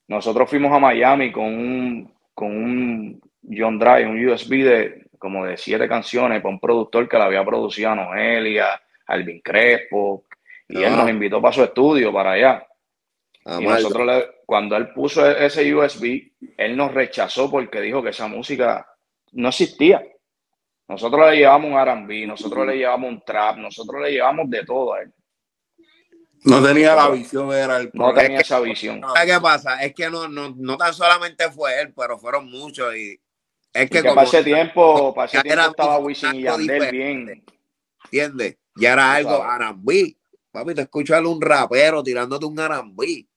Nosotros 0.07 0.49
fuimos 0.49 0.71
a 0.73 0.79
Miami 0.79 1.31
con 1.31 1.45
un, 1.45 2.13
con 2.33 2.49
un 2.51 3.21
John 3.49 3.79
Drive, 3.79 4.07
un 4.07 4.27
USB 4.27 4.63
de 4.63 5.07
como 5.17 5.45
de 5.45 5.57
siete 5.57 5.87
canciones 5.87 6.41
para 6.41 6.53
un 6.53 6.59
productor 6.59 7.07
que 7.09 7.17
la 7.17 7.25
había 7.25 7.43
producido 7.43 7.91
a 7.91 7.95
Noelia, 7.95 8.79
Alvin 9.07 9.41
Crespo, 9.41 10.25
y 10.67 10.83
él 10.83 10.95
nos 10.95 11.09
invitó 11.09 11.41
para 11.41 11.53
su 11.53 11.63
estudio, 11.63 12.11
para 12.13 12.31
allá. 12.31 12.66
A 13.49 13.61
Y 13.61 13.65
nosotros, 13.65 14.05
le- 14.05 14.27
cuando 14.45 14.75
él 14.75 14.91
puso 14.93 15.25
e- 15.25 15.45
ese 15.45 15.73
USB, 15.73 16.33
él 16.57 16.75
nos 16.75 16.93
rechazó 16.93 17.49
porque 17.49 17.79
dijo 17.79 18.03
que 18.03 18.09
esa 18.09 18.27
música 18.27 18.85
no 19.31 19.49
existía. 19.49 20.03
Nosotros 20.89 21.29
le 21.29 21.37
llevamos 21.37 21.71
un 21.71 21.77
R&B, 21.77 22.27
nosotros 22.27 22.65
le 22.65 22.77
llevamos 22.77 23.09
un 23.09 23.21
trap, 23.25 23.57
nosotros 23.57 24.01
le 24.01 24.11
llevamos 24.11 24.49
de 24.49 24.65
todo 24.65 24.93
a 24.93 25.01
él. 25.01 25.13
No 26.43 26.63
tenía 26.63 26.95
la 26.95 27.09
visión, 27.09 27.51
era 27.51 27.77
el 27.77 27.89
No 27.93 28.13
tenía 28.13 28.39
esa 28.39 28.59
visión. 28.59 29.01
¿Sabes 29.01 29.33
qué 29.33 29.41
pasa? 29.41 29.83
Es 29.83 29.93
que 29.93 30.09
no, 30.09 30.27
no, 30.27 30.53
no 30.55 30.77
tan 30.77 30.93
solamente 30.93 31.49
fue 31.51 31.81
él, 31.81 31.93
pero 31.95 32.17
fueron 32.17 32.49
muchos. 32.49 32.95
Y 32.95 33.19
es 33.73 33.85
Y 33.85 33.89
que, 33.89 34.01
que 34.01 34.01
como 34.03 34.15
para 34.15 34.27
ese 34.27 34.43
tiempo, 34.43 35.13
para 35.13 35.25
ese 35.25 35.41
tiempo 35.41 35.53
era 35.61 35.69
estaba 35.69 35.97
Wisin 35.99 36.35
y 36.35 36.47
algo 36.47 36.59
Yandel 36.67 36.91
bien. 36.91 37.45
¿entiendes? 38.05 38.57
Ya 38.75 38.93
era 38.93 39.13
algo 39.15 39.43
arambí. 39.43 40.17
Papi, 40.51 40.73
te 40.73 40.81
escuchas 40.81 41.17
a 41.17 41.27
un 41.27 41.41
rapero 41.41 42.01
tirándote 42.03 42.45
un 42.45 42.59
arambí. 42.59 43.27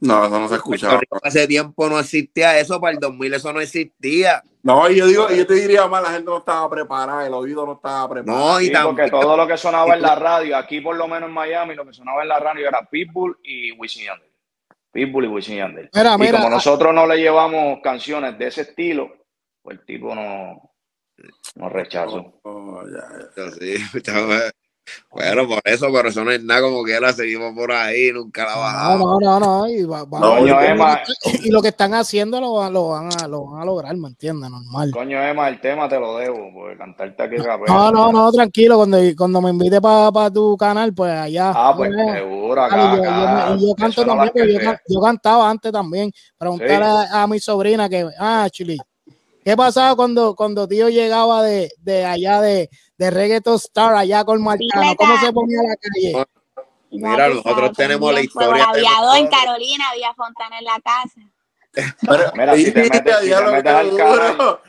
No, 0.00 0.24
eso 0.24 0.38
no 0.38 0.48
se 0.48 0.54
escuchaba. 0.54 1.00
Hace 1.22 1.46
tiempo 1.48 1.88
no 1.88 1.98
existía 1.98 2.58
eso, 2.58 2.80
para 2.80 2.92
el 2.94 3.00
2000 3.00 3.34
eso 3.34 3.52
no 3.52 3.60
existía. 3.60 4.42
No, 4.62 4.88
y 4.88 4.96
yo 4.96 5.06
digo, 5.06 5.26
y 5.30 5.38
yo 5.38 5.46
te 5.46 5.54
diría 5.54 5.86
más, 5.88 6.02
la 6.02 6.10
gente 6.10 6.26
no 6.26 6.38
estaba 6.38 6.68
preparada, 6.70 7.26
el 7.26 7.34
oído 7.34 7.66
no 7.66 7.72
estaba 7.74 8.08
preparado. 8.08 8.48
No, 8.54 8.60
y 8.60 8.66
Sí, 8.66 8.72
porque 8.84 9.10
todo 9.10 9.36
lo 9.36 9.46
que 9.46 9.56
sonaba 9.56 9.94
en 9.94 10.02
la 10.02 10.14
radio, 10.14 10.56
aquí 10.56 10.80
por 10.80 10.96
lo 10.96 11.08
menos 11.08 11.28
en 11.28 11.34
Miami, 11.34 11.74
lo 11.74 11.84
que 11.84 11.92
sonaba 11.94 12.22
en 12.22 12.28
la 12.28 12.38
radio 12.38 12.68
era 12.68 12.82
Pitbull 12.88 13.38
y 13.42 13.72
Wisin 13.72 14.02
y 14.02 14.06
Yandel. 14.06 14.28
Pitbull 14.92 15.24
y 15.24 15.28
Wisin 15.28 15.54
y 15.54 15.58
Yandel. 15.58 15.90
Mira, 15.92 16.14
Y 16.14 16.18
mira, 16.18 16.32
como 16.32 16.46
ah- 16.48 16.50
nosotros 16.50 16.94
no 16.94 17.06
le 17.06 17.16
llevamos 17.16 17.78
canciones 17.82 18.38
de 18.38 18.46
ese 18.46 18.62
estilo, 18.62 19.10
pues 19.62 19.78
el 19.78 19.84
tipo 19.84 20.14
no 20.14 20.70
nos 21.56 21.72
rechazó. 21.72 22.40
Oh, 22.44 22.82
ya, 22.86 23.08
ya. 23.36 23.50
sí, 23.50 23.74
bueno, 25.10 25.46
por 25.48 25.60
eso, 25.64 25.86
pero 25.92 26.08
eso 26.08 26.24
no 26.24 26.30
es 26.30 26.42
nada 26.42 26.62
como 26.62 26.82
quiera, 26.82 27.12
seguimos 27.12 27.54
por 27.54 27.72
ahí, 27.72 28.12
nunca 28.12 28.44
la 28.44 28.54
No, 28.54 28.60
bajamos. 28.60 29.20
no, 29.22 29.40
no, 29.40 29.40
no. 29.40 29.68
Y, 29.68 29.84
va- 29.84 30.04
va- 30.04 30.20
No, 30.20 30.36
y 30.38 30.40
Coño, 30.40 30.54
lo 30.54 30.58
que 30.60 30.66
Emma. 30.66 30.92
están- 30.94 31.46
y 31.46 31.50
lo 31.50 31.62
que 31.62 31.68
están 31.68 31.94
haciendo 31.94 32.40
lo, 32.40 32.52
van- 32.54 32.72
lo, 32.72 32.88
van 32.88 33.08
a, 33.22 33.28
lo 33.28 33.44
van 33.46 33.62
a 33.62 33.64
lograr, 33.64 33.96
¿me 33.96 34.08
entiendes? 34.08 34.50
Normal. 34.50 34.90
Coño, 34.92 35.22
Emma, 35.22 35.48
el 35.48 35.60
tema 35.60 35.88
te 35.88 35.98
lo 35.98 36.16
debo, 36.18 36.50
porque 36.54 36.76
cantarte 36.76 37.22
aquí 37.22 37.36
capela. 37.36 37.66
No, 37.74 37.90
no, 37.90 38.12
no, 38.12 38.32
tranquilo. 38.32 38.76
Cuando, 38.76 38.98
cuando 39.16 39.40
me 39.42 39.50
invite 39.50 39.80
para 39.80 40.30
tu 40.30 40.56
canal, 40.56 40.92
pues 40.94 41.12
allá. 41.12 41.52
Ah, 41.54 41.74
pues 41.76 41.90
Eh, 41.92 42.12
seguro, 42.14 42.62
acá, 42.62 42.76
yo, 42.96 43.02
yo 43.02 43.10
acá. 43.10 43.46
me- 43.50 43.56
y 43.56 43.60
yo 43.60 43.66
eso 43.66 43.74
canto 43.76 44.04
no 44.04 44.16
también, 44.16 44.32
que 44.34 44.52
yo, 44.64 44.72
yo 44.88 45.00
cantaba 45.00 45.50
antes 45.50 45.72
también. 45.72 46.10
Preguntar 46.36 46.68
Sí. 46.68 47.08
a, 47.12 47.22
a 47.22 47.26
mi 47.26 47.38
sobrina 47.40 47.88
que, 47.88 48.06
ah, 48.18 48.46
Chili, 48.50 48.78
¿qué 49.48 49.56
pasaba 49.56 49.96
cuando, 49.96 50.34
cuando 50.34 50.68
tío 50.68 50.90
llegaba 50.90 51.42
de, 51.42 51.72
de 51.78 52.04
allá 52.04 52.42
de, 52.42 52.68
de 52.98 53.10
Reggaeton 53.10 53.54
Star, 53.54 53.94
allá 53.94 54.22
con 54.22 54.42
Marcano? 54.42 54.94
¿Cómo 54.94 55.18
se 55.18 55.32
ponía 55.32 55.58
la 55.66 55.76
calle? 55.76 56.26
Mira, 56.90 57.28
nosotros 57.30 57.72
tenemos 57.72 58.12
la 58.12 58.20
historia 58.20 58.64
aviador 58.64 59.16
en. 59.16 59.28
Carolina, 59.28 59.84
había 59.90 60.12
fontana 60.12 60.58
en 60.58 60.64
la 60.66 60.78
casa. 60.84 61.20
Pero- 61.72 62.32
Mira, 62.34 62.56
si 62.56 62.72
te 62.72 62.82
metes, 62.82 62.98
si 62.98 63.04
te 63.04 63.24
diablo, 63.24 63.52
metes 63.52 63.72
al 63.72 63.96
canal, 63.96 64.60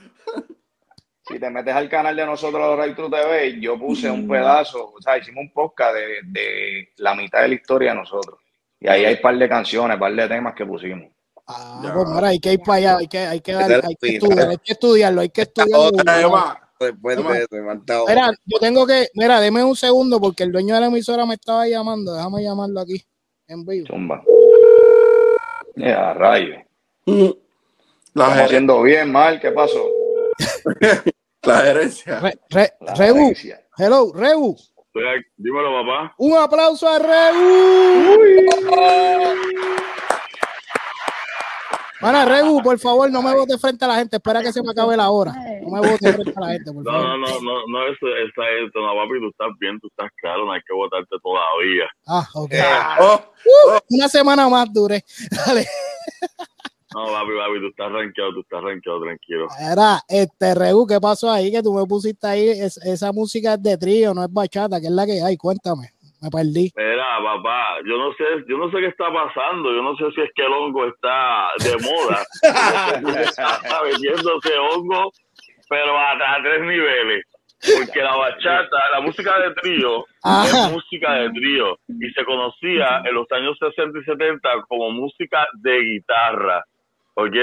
si 1.28 1.40
te 1.40 1.50
metes 1.50 1.76
al 1.76 1.90
canal 1.90 2.16
de 2.16 2.26
nosotros, 2.26 2.80
Right 2.82 2.96
True 2.96 3.10
TV, 3.10 3.60
yo 3.60 3.78
puse 3.78 4.10
un 4.10 4.30
pedazo, 4.30 4.94
o 4.98 5.02
sea, 5.02 5.18
hicimos 5.18 5.42
un 5.42 5.52
podcast 5.52 5.94
de, 5.96 6.20
de 6.24 6.90
la 6.98 7.16
mitad 7.16 7.42
de 7.42 7.50
la 7.50 7.56
historia 7.56 7.92
de 7.92 7.98
nosotros. 7.98 8.40
Y 8.80 8.88
ahí 8.88 9.04
hay 9.04 9.16
un 9.16 9.22
par 9.22 9.38
de 9.38 9.50
canciones, 9.50 9.96
un 9.96 10.00
par 10.00 10.14
de 10.14 10.28
temas 10.30 10.56
que 10.56 10.66
pusimos. 10.66 11.10
Ah, 11.52 11.82
Ya. 11.84 11.94
pues 11.94 12.08
mira, 12.10 12.28
hay 12.28 12.40
que 12.40 12.54
ir 12.54 12.60
para 12.62 12.78
allá, 12.78 12.98
hay 12.98 13.08
que, 13.08 13.18
hay 13.18 13.42
que, 13.42 13.54
dar- 13.54 13.72
hay 13.86 13.96
que 13.96 14.08
estudiar, 14.16 14.50
hay 14.50 14.58
que 14.58 14.72
estudiarlo, 14.72 15.22
hay 15.22 15.30
que 15.30 15.42
estudiarlo. 15.42 15.86
Otra 15.88 16.22
Emma, 16.22 16.60
Después 16.80 17.18
Emma. 17.18 17.34
de 17.34 17.40
eso, 17.40 17.48
me 17.52 17.66
falta 17.66 18.04
otra. 18.04 18.14
Mira, 18.16 18.32
yo 18.46 18.60
tengo 18.60 18.86
que, 18.88 19.08
mira, 19.16 19.42
deme 19.42 19.64
un 19.64 19.76
segundo 19.76 20.22
porque 20.22 20.44
el 20.44 20.52
dueño 20.52 20.76
de 20.76 20.82
la 20.82 20.88
emisora 20.88 21.26
me 21.26 21.34
estaba 21.34 21.68
llamando, 21.68 22.14
déjame 22.14 22.44
llamarlo 22.44 22.80
aquí 22.82 23.04
en 23.48 23.66
vivo. 23.66 23.88
Zumba. 23.88 24.24
Ya, 25.76 26.14
rayo. 26.14 26.56
Mm. 27.06 27.30
La, 28.14 28.24
Estamos 28.26 28.46
haciendo 28.46 28.82
bien, 28.84 29.12
mal, 29.12 29.40
¿qué 29.42 29.52
pasó? 29.52 29.88
la 31.44 31.58
gerencia. 31.62 32.20
Re, 32.20 32.40
Re- 32.50 32.74
La 32.82 32.94
Rebu, 32.94 33.34
hello, 33.78 34.12
Rebu. 34.14 34.56
Dímelo, 35.38 35.82
papá. 35.82 36.14
Un 36.20 36.38
aplauso 36.38 36.88
a 36.88 37.00
Rebu. 37.00 38.20
Mana, 42.02 42.24
Rebu, 42.26 42.62
por 42.64 42.80
favor, 42.80 43.12
no 43.12 43.22
me 43.22 43.34
votes 43.36 43.60
frente 43.60 43.84
a 43.84 43.88
la 43.90 43.96
gente. 43.96 44.16
Espera 44.18 44.42
que 44.42 44.54
se 44.54 44.62
me 44.64 44.72
acabe 44.72 44.96
la 44.96 45.10
hora. 45.10 45.34
No 45.62 45.70
me 45.72 45.80
votes 45.82 46.16
frente 46.16 46.34
a 46.36 46.40
la 46.40 46.48
gente, 46.54 46.72
por 46.72 46.84
No, 46.86 46.92
favor. 46.92 47.08
no, 47.08 47.18
no, 47.28 47.42
no, 47.42 47.68
no, 47.68 47.88
eso 47.88 48.08
está 48.28 48.44
esto, 48.66 48.80
no, 48.80 48.94
papi, 48.96 49.20
tú 49.20 49.30
estás 49.30 49.48
bien, 49.60 49.80
tú 49.82 49.88
estás 49.88 50.10
claro, 50.22 50.46
no 50.46 50.52
hay 50.54 50.62
que 50.66 50.74
votarte 50.74 51.16
todavía. 51.22 51.86
Ah, 52.08 52.28
ok. 52.36 52.52
Oh, 53.02 53.80
Una 53.90 54.08
semana 54.08 54.48
más 54.48 54.72
dure. 54.72 55.04
Dale. 55.46 55.68
No, 56.96 57.06
papi, 57.06 57.32
papi, 57.38 57.60
tú 57.62 57.68
estás 57.70 57.92
rankeado, 57.92 58.34
tú 58.34 58.40
estás 58.42 58.64
rankeado, 58.64 59.02
tranquilo. 59.02 59.48
Era, 59.60 60.02
este, 60.08 60.56
Rebu, 60.56 60.88
¿qué 60.88 61.00
pasó 61.00 61.30
ahí? 61.30 61.52
Que 61.52 61.62
tú 61.62 61.74
me 61.74 61.86
pusiste 61.86 62.26
ahí, 62.26 62.50
es- 62.50 62.78
esa 62.78 63.12
música 63.12 63.54
es 63.54 63.62
de 63.62 63.78
trío, 63.78 64.14
no 64.14 64.24
es 64.24 64.32
bachata, 64.34 64.80
que 64.82 64.88
es 64.88 64.92
la 64.94 65.06
que 65.06 65.22
hay. 65.22 65.38
Cuéntame, 65.38 65.92
me 66.22 66.30
perdí. 66.30 66.72
Mira, 66.76 67.06
papá, 67.24 67.78
yo 67.86 67.98
no 67.98 68.12
sé, 68.14 68.24
yo 68.48 68.58
no 68.58 68.70
sé 68.72 68.78
qué 68.80 68.88
está 68.88 69.12
pasando, 69.12 69.72
yo 69.74 69.82
no 69.82 69.96
sé 69.96 70.12
si 70.16 70.22
es 70.22 70.30
que 70.36 70.44
el 70.46 70.52
hongo 70.54 70.86
está 70.88 71.50
de 71.64 71.76
moda, 71.84 72.24
está 73.22 73.82
metiéndose 73.84 74.58
hongo, 74.58 75.12
pero 75.70 75.98
a, 75.98 76.12
a 76.12 76.42
tres 76.44 76.62
niveles, 76.62 77.24
porque 77.78 78.02
la 78.02 78.16
bachata, 78.16 78.78
la 78.94 79.02
música 79.02 79.40
de 79.40 79.54
trío, 79.56 80.06
Ajá. 80.24 80.48
es 80.68 80.72
música 80.74 81.14
de 81.14 81.30
trío, 81.32 81.78
y 81.88 82.10
se 82.12 82.26
conocía 82.26 83.02
en 83.06 83.14
los 83.14 83.32
años 83.32 83.58
60 83.60 84.00
y 84.00 84.04
70 84.04 84.50
como 84.68 84.92
música 84.92 85.46
de 85.62 85.80
guitarra, 85.80 86.64
¿ok? 87.16 87.36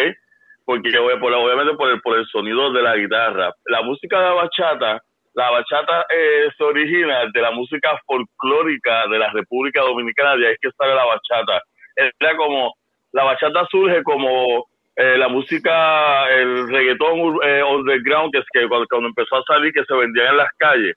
Porque 0.64 0.90
por- 1.20 1.32
obviamente 1.32 1.74
por 1.76 1.88
el, 1.90 2.00
por 2.00 2.18
el 2.18 2.26
sonido 2.26 2.72
de 2.72 2.82
la 2.82 2.96
guitarra. 2.96 3.52
La 3.66 3.82
música 3.82 4.18
de 4.18 4.24
la 4.24 4.32
bachata, 4.34 5.00
la 5.36 5.50
bachata 5.50 6.06
eh, 6.08 6.48
se 6.56 6.64
origina 6.64 7.26
de 7.32 7.40
la 7.42 7.50
música 7.50 7.90
folclórica 8.06 9.06
de 9.08 9.18
la 9.18 9.30
República 9.30 9.82
Dominicana, 9.82 10.34
de 10.34 10.46
ahí 10.46 10.54
es 10.54 10.58
que 10.60 10.70
sale 10.78 10.94
la 10.94 11.04
bachata. 11.04 11.62
Era 11.94 12.36
como, 12.36 12.74
la 13.12 13.24
bachata 13.24 13.66
surge 13.70 14.02
como 14.02 14.66
eh, 14.96 15.18
la 15.18 15.28
música, 15.28 16.26
el 16.30 16.66
reggaetón 16.68 17.38
eh, 17.44 17.62
underground, 17.62 18.32
que 18.32 18.38
es 18.38 18.46
que 18.50 18.66
cuando, 18.66 18.86
cuando 18.88 19.08
empezó 19.08 19.36
a 19.36 19.42
salir, 19.42 19.74
que 19.74 19.84
se 19.84 19.94
vendían 19.94 20.28
en 20.28 20.36
las 20.38 20.48
calles. 20.56 20.96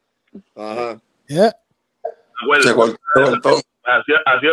Ajá. 0.55 0.95
Yeah. 1.27 1.51
¿te 1.51 2.69
acuerdas? 2.69 3.01
se 3.13 3.21
cortó. 3.21 3.49
Así, 3.83 4.13
así, 4.25 4.47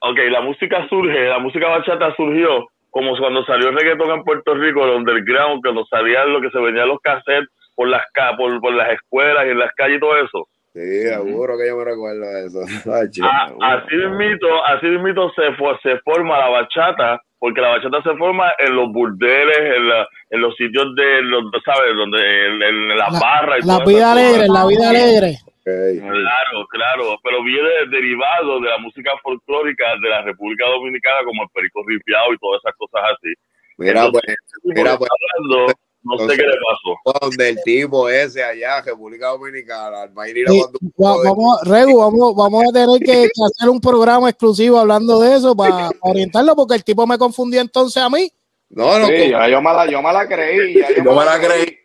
ok, 0.00 0.18
la 0.30 0.42
música 0.42 0.86
surge, 0.90 1.28
la 1.28 1.38
música 1.38 1.68
bachata 1.68 2.14
surgió 2.14 2.68
como 2.90 3.16
cuando 3.16 3.42
salió 3.46 3.70
el 3.70 3.76
reggaetón 3.76 4.10
en 4.10 4.22
Puerto 4.22 4.54
Rico, 4.54 4.84
el 4.84 4.96
underground, 4.96 5.62
cuando 5.62 5.86
salían 5.86 6.30
lo 6.30 6.42
que 6.42 6.50
se 6.50 6.58
vendían 6.58 6.88
los 6.88 7.00
cassettes 7.00 7.48
por 7.74 7.88
las 7.88 8.02
ca- 8.12 8.36
por, 8.36 8.60
por 8.60 8.72
las 8.74 8.90
escuelas 8.92 9.46
y 9.46 9.50
en 9.50 9.58
las 9.58 9.72
calles 9.74 9.96
y 9.96 10.00
todo 10.00 10.16
eso. 10.16 10.48
Sí, 10.74 11.02
seguro 11.02 11.56
que 11.56 11.68
yo 11.68 11.76
me 11.76 11.84
recuerdo 11.84 12.20
de 12.26 12.46
eso. 12.46 12.58
Ay, 12.92 13.08
chico, 13.10 13.28
A- 13.30 13.48
seguro. 13.48 13.66
así 13.66 13.94
mismito, 13.96 14.64
así 14.66 14.86
mismito 14.86 15.32
se, 15.34 15.42
se 15.88 15.98
forma 16.00 16.38
la 16.38 16.48
bachata, 16.48 17.20
porque 17.38 17.60
la 17.60 17.68
bachata 17.68 18.02
se 18.02 18.16
forma 18.16 18.52
en 18.58 18.74
los 18.74 18.90
burdeles, 18.92 19.58
en, 19.58 19.88
la- 19.88 20.08
en 20.30 20.40
los 20.40 20.54
sitios 20.56 20.94
de, 20.96 21.22
los, 21.22 21.44
¿sabes? 21.64 21.94
Donde, 21.94 22.18
en, 22.46 22.62
en 22.62 22.88
las 22.98 23.12
La- 23.12 23.20
barras 23.20 23.58
y 23.64 23.66
La 23.68 23.74
todas 23.74 23.88
vida 23.88 23.98
esas 23.98 24.14
cosas. 24.14 24.26
alegre, 24.32 24.48
la 24.48 24.66
vida 24.66 24.88
alegre. 24.90 25.38
Claro, 25.64 26.66
claro, 26.70 27.18
pero 27.22 27.42
viene 27.42 27.68
derivado 27.90 28.60
de 28.60 28.68
la 28.68 28.78
música 28.78 29.10
folclórica 29.22 29.84
de 30.02 30.08
la 30.08 30.22
República 30.22 30.66
Dominicana, 30.68 31.24
como 31.24 31.42
el 31.44 31.48
perico 31.54 31.82
ripiado 31.86 32.32
y 32.34 32.38
todas 32.38 32.60
esas 32.64 32.74
cosas 32.76 33.02
así. 33.14 33.32
Mira, 33.78 34.08
pues, 34.10 34.22
Entonces, 34.26 34.36
mira, 34.64 34.96
pues, 34.98 35.10
hablando, 35.10 35.72
no 36.04 36.18
sé 36.18 36.36
qué 36.36 36.42
le 36.42 36.54
pasó. 37.04 37.20
donde 37.20 37.48
el 37.48 37.62
tipo 37.64 38.08
ese 38.08 38.44
allá, 38.44 38.82
República 38.82 39.28
Dominicana, 39.28 40.06
Sí, 40.06 40.64
cuando 40.94 41.18
va- 41.24 41.30
vamos, 41.30 41.58
Regu, 41.64 41.98
vamos, 41.98 42.34
vamos 42.36 42.64
a 42.68 42.72
tener 42.72 42.98
que, 43.00 43.22
que 43.24 43.30
hacer 43.46 43.68
un 43.70 43.80
programa 43.80 44.28
exclusivo 44.28 44.78
hablando 44.78 45.18
de 45.20 45.36
eso 45.36 45.56
para 45.56 45.90
orientarlo, 46.00 46.54
porque 46.54 46.74
el 46.74 46.84
tipo 46.84 47.06
me 47.06 47.18
confundió 47.18 47.60
entonces 47.60 48.02
a 48.02 48.08
mí. 48.10 48.30
No, 48.70 48.98
no, 48.98 49.06
Sí, 49.06 49.30
yo 49.30 49.62
me 49.62 49.72
la, 49.72 49.86
yo 49.88 50.02
me 50.02 50.12
la 50.12 50.26
creí. 50.26 50.74
Ya 50.74 50.88
yo 50.96 51.12
me 51.14 51.24
la 51.24 51.38
creí. 51.38 51.78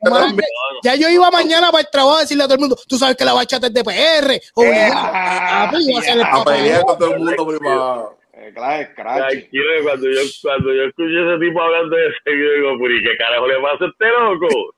Ya 0.83 0.95
yo 0.95 1.07
iba 1.09 1.29
mañana 1.29 1.71
para 1.71 1.81
el 1.81 1.89
trabajo 1.91 2.17
a 2.17 2.21
decirle 2.21 2.43
a 2.43 2.47
todo 2.47 2.55
el 2.55 2.59
mundo, 2.61 2.77
tú 2.87 2.97
sabes 2.97 3.15
que 3.15 3.25
la 3.25 3.33
bachata 3.33 3.67
es 3.67 3.73
de 3.73 3.83
PR. 3.83 4.41
obligado. 4.55 4.93
Ah, 4.95 5.63
a 5.65 5.69
A 5.69 6.31
papá. 6.31 6.51
pelear 6.55 6.83
con 6.85 6.97
todo 6.97 7.13
el 7.13 7.19
mundo 7.19 7.47
privado. 7.47 8.17
Eh, 8.41 8.51
claro. 8.53 8.87
Tranquilo, 8.95 9.63
cuando 9.83 10.07
yo, 10.09 10.21
cuando 10.41 10.73
yo 10.73 10.83
escuché 10.83 11.27
ese 11.27 11.39
tipo 11.45 11.61
hablando 11.61 11.95
de 11.95 12.07
eso, 12.07 12.17
yo 12.25 12.53
digo, 12.53 12.77
"Pero, 12.81 12.95
¿y 12.95 13.03
qué 13.03 13.17
carajo 13.17 13.47
le 13.47 13.59
pasa 13.59 13.85
a 13.85 13.87
este 13.87 14.07
loco? 14.07 14.73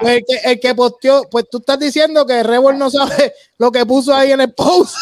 Pues 0.00 0.12
el, 0.18 0.24
que, 0.26 0.50
el 0.50 0.60
que 0.60 0.74
posteó, 0.74 1.22
pues 1.30 1.48
tú 1.50 1.58
estás 1.58 1.80
diciendo 1.80 2.26
que 2.26 2.42
Rebel 2.42 2.78
no 2.78 2.90
sabe 2.90 3.32
lo 3.58 3.70
que 3.72 3.84
puso 3.86 4.14
ahí 4.14 4.32
en 4.32 4.40
el 4.42 4.52
post. 4.54 4.96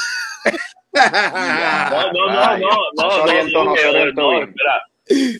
No, 0.95 2.13
no, 2.13 2.13
no, 2.13 2.27
no, 2.33 2.57
no, 2.57 2.57
No 2.57 2.57
no, 2.57 2.69
no, 2.97 3.03
no 3.03 3.11
se 3.11 3.19
no, 3.19 3.91
orientó 3.91 4.23
no, 4.23 4.31
bien. 4.31 4.43
espera. 4.49 4.83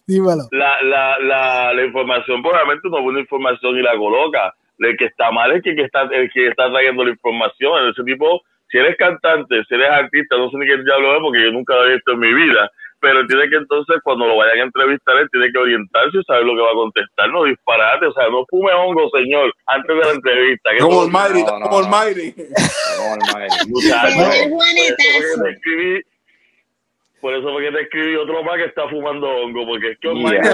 Dímelo. 0.07 0.43
la, 0.51 0.83
la, 0.83 1.19
la, 1.21 1.73
la 1.73 1.85
información 1.85 2.43
probablemente 2.43 2.89
no 2.91 3.03
buena 3.03 3.21
información 3.21 3.79
y 3.79 3.83
la 3.83 3.97
coloca. 3.97 4.53
El 4.81 4.97
que 4.97 5.07
está 5.07 5.31
mal 5.31 5.53
es 5.53 5.63
que, 5.63 5.75
que 5.77 5.83
está, 5.85 6.03
el 6.03 6.31
que 6.33 6.49
está 6.49 6.69
trayendo 6.71 7.05
la 7.05 7.11
información. 7.13 7.89
Ese 7.89 8.03
tipo, 8.03 8.43
si 8.75 8.81
eres 8.81 8.97
cantante, 8.97 9.63
si 9.69 9.75
eres 9.77 9.89
artista, 9.89 10.37
no 10.37 10.51
sé 10.51 10.57
ni 10.57 10.67
qué 10.67 10.77
diablo 10.83 11.15
es 11.15 11.21
porque 11.23 11.45
yo 11.45 11.53
nunca 11.53 11.77
lo 11.77 11.87
he 11.87 11.93
visto 11.93 12.11
en 12.11 12.19
mi 12.19 12.35
vida. 12.35 12.69
Pero 12.99 13.25
tiene 13.29 13.49
que 13.49 13.55
entonces, 13.55 13.99
cuando 14.03 14.27
lo 14.27 14.37
vayan 14.37 14.59
a 14.59 14.65
entrevistar, 14.65 15.17
él 15.17 15.29
tiene 15.31 15.53
que 15.53 15.59
orientarse 15.59 16.19
y 16.19 16.25
saber 16.25 16.43
lo 16.43 16.57
que 16.57 16.63
va 16.63 16.71
a 16.71 16.75
contestar. 16.75 17.31
No 17.31 17.45
disparate, 17.45 18.07
o 18.07 18.13
sea, 18.13 18.29
no 18.31 18.45
fume 18.51 18.73
hongo, 18.73 19.09
señor, 19.11 19.55
antes 19.67 19.97
de 19.97 20.03
la 20.03 20.11
entrevista. 20.11 20.71
Como 20.81 21.07
Mayri, 21.07 21.45
no, 21.45 21.61
no, 21.61 21.69
como. 21.69 21.89
Mayri. 21.89 22.35
Como 22.35 23.15
por 27.21 27.33
eso 27.33 27.53
fue 27.53 27.63
que 27.63 27.71
te 27.71 27.83
escribí, 27.83 28.17
otro 28.17 28.43
más 28.43 28.57
que 28.57 28.65
está 28.65 28.89
fumando 28.89 29.29
hongo, 29.29 29.67
porque 29.67 29.93
es 29.93 30.01
que 30.01 30.09
Yeah. 30.09 30.17
Olmairi, 30.17 30.39
en 30.39 30.45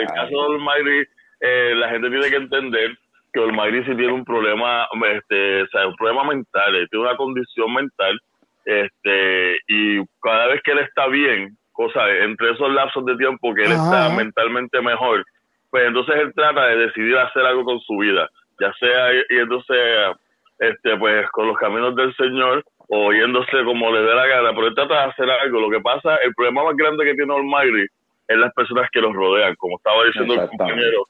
el 0.00 0.06
caso 0.06 0.28
de 0.28 0.36
Olmairi, 0.36 1.08
eh, 1.40 1.72
la 1.76 1.88
gente 1.88 2.10
tiene 2.10 2.28
que 2.28 2.36
entender 2.36 2.90
que 3.32 3.40
Olmairi 3.40 3.84
sí 3.84 3.94
tiene 3.96 4.12
un 4.12 4.24
problema, 4.24 4.86
este, 5.12 5.62
o 5.62 5.66
sea, 5.68 5.86
un 5.86 5.96
problema 5.96 6.24
mental, 6.24 6.74
él 6.74 6.88
tiene 6.90 7.06
una 7.06 7.16
condición 7.16 7.72
mental, 7.72 8.20
este, 8.64 9.58
y 9.68 10.04
cada 10.22 10.46
vez 10.48 10.60
que 10.62 10.72
él 10.72 10.78
está 10.80 11.06
bien, 11.08 11.56
cosa, 11.72 12.08
entre 12.08 12.52
esos 12.52 12.72
lapsos 12.72 13.04
de 13.06 13.16
tiempo 13.16 13.54
que 13.54 13.64
él 13.64 13.72
Ajá, 13.72 13.84
está 13.84 14.16
mentalmente 14.16 14.80
mejor, 14.80 15.24
pues 15.70 15.86
entonces 15.86 16.16
él 16.16 16.32
trata 16.34 16.66
de 16.66 16.76
decidir 16.76 17.16
hacer 17.16 17.46
algo 17.46 17.64
con 17.64 17.80
su 17.80 17.96
vida, 17.96 18.28
ya 18.60 18.72
sea, 18.74 19.14
y 19.14 19.38
entonces, 19.38 20.16
este, 20.58 20.96
pues 20.96 21.28
con 21.30 21.46
los 21.46 21.56
caminos 21.56 21.94
del 21.96 22.14
Señor, 22.16 22.64
o 22.92 23.12
yéndose 23.12 23.64
como 23.64 23.92
le 23.92 24.02
dé 24.02 24.14
la 24.14 24.26
gana, 24.26 24.50
pero 24.52 24.66
él 24.66 24.74
trata 24.74 24.94
de 24.94 25.10
hacer 25.10 25.30
algo. 25.30 25.60
Lo 25.60 25.70
que 25.70 25.80
pasa, 25.80 26.16
el 26.16 26.34
problema 26.34 26.64
más 26.64 26.76
grande 26.76 27.04
que 27.04 27.14
tiene 27.14 27.32
Almighty 27.32 27.86
es 28.26 28.36
las 28.36 28.52
personas 28.52 28.88
que 28.90 29.00
los 29.00 29.14
rodean, 29.14 29.54
como 29.56 29.76
estaba 29.76 30.04
diciendo 30.06 30.34
el 30.34 30.48
compañero, 30.48 31.04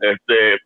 este, 0.00 0.58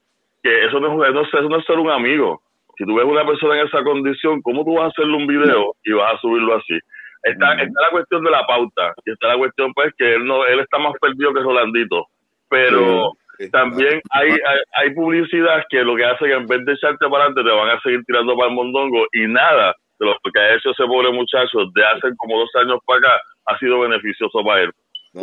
que 0.43 0.65
eso 0.65 0.81
no 0.81 1.05
es, 1.05 1.27
eso 1.33 1.49
no 1.49 1.57
es 1.57 1.65
ser 1.65 1.79
un 1.79 1.91
amigo. 1.91 2.43
Si 2.77 2.85
tú 2.85 2.95
ves 2.95 3.05
una 3.05 3.27
persona 3.27 3.61
en 3.61 3.67
esa 3.67 3.83
condición, 3.83 4.41
¿cómo 4.43 4.65
tú 4.65 4.75
vas 4.75 4.85
a 4.85 4.89
hacerle 4.89 5.17
un 5.17 5.27
video 5.27 5.75
y 5.85 5.93
vas 5.93 6.15
a 6.15 6.19
subirlo 6.19 6.57
así? 6.57 6.79
Está, 7.23 7.55
Mm. 7.55 7.61
está 7.61 7.83
la 7.83 7.91
cuestión 7.91 8.25
de 8.25 8.31
la 8.31 8.47
pauta, 8.47 8.95
y 9.05 9.13
está 9.13 9.29
la 9.29 9.37
cuestión 9.37 9.75
pues 9.75 9.93
que 9.99 10.15
él 10.15 10.25
no, 10.25 10.47
él 10.47 10.61
está 10.61 10.79
más 10.79 10.95
perdido 11.01 11.35
que 11.35 11.41
Rolandito, 11.41 12.07
pero 12.49 13.13
también 13.53 14.01
hay, 14.11 14.31
hay, 14.31 14.59
hay 14.75 14.95
publicidad 14.95 15.65
que 15.69 15.83
lo 15.83 15.97
que 15.97 16.05
hace 16.05 16.25
que 16.27 16.33
en 16.33 16.47
vez 16.47 16.65
de 16.65 16.73
echarte 16.73 17.09
para 17.09 17.25
adelante 17.25 17.43
te 17.43 17.57
van 17.57 17.71
a 17.71 17.81
seguir 17.81 18.03
tirando 18.07 18.37
para 18.37 18.49
el 18.49 18.55
mondongo 18.55 19.07
y 19.13 19.27
nada 19.27 19.75
de 19.99 20.07
lo 20.07 20.17
que 20.33 20.41
ha 20.41 20.55
hecho 20.55 20.71
ese 20.71 20.85
pobre 20.87 21.11
muchacho 21.13 21.59
de 21.75 21.85
hace 21.85 22.17
como 22.17 22.39
dos 22.39 22.51
años 22.57 22.79
para 22.87 22.99
acá 23.01 23.21
ha 23.47 23.59
sido 23.59 23.81
beneficioso 23.81 24.43
para 24.45 24.63
él. 24.63 24.73
La 25.13 25.23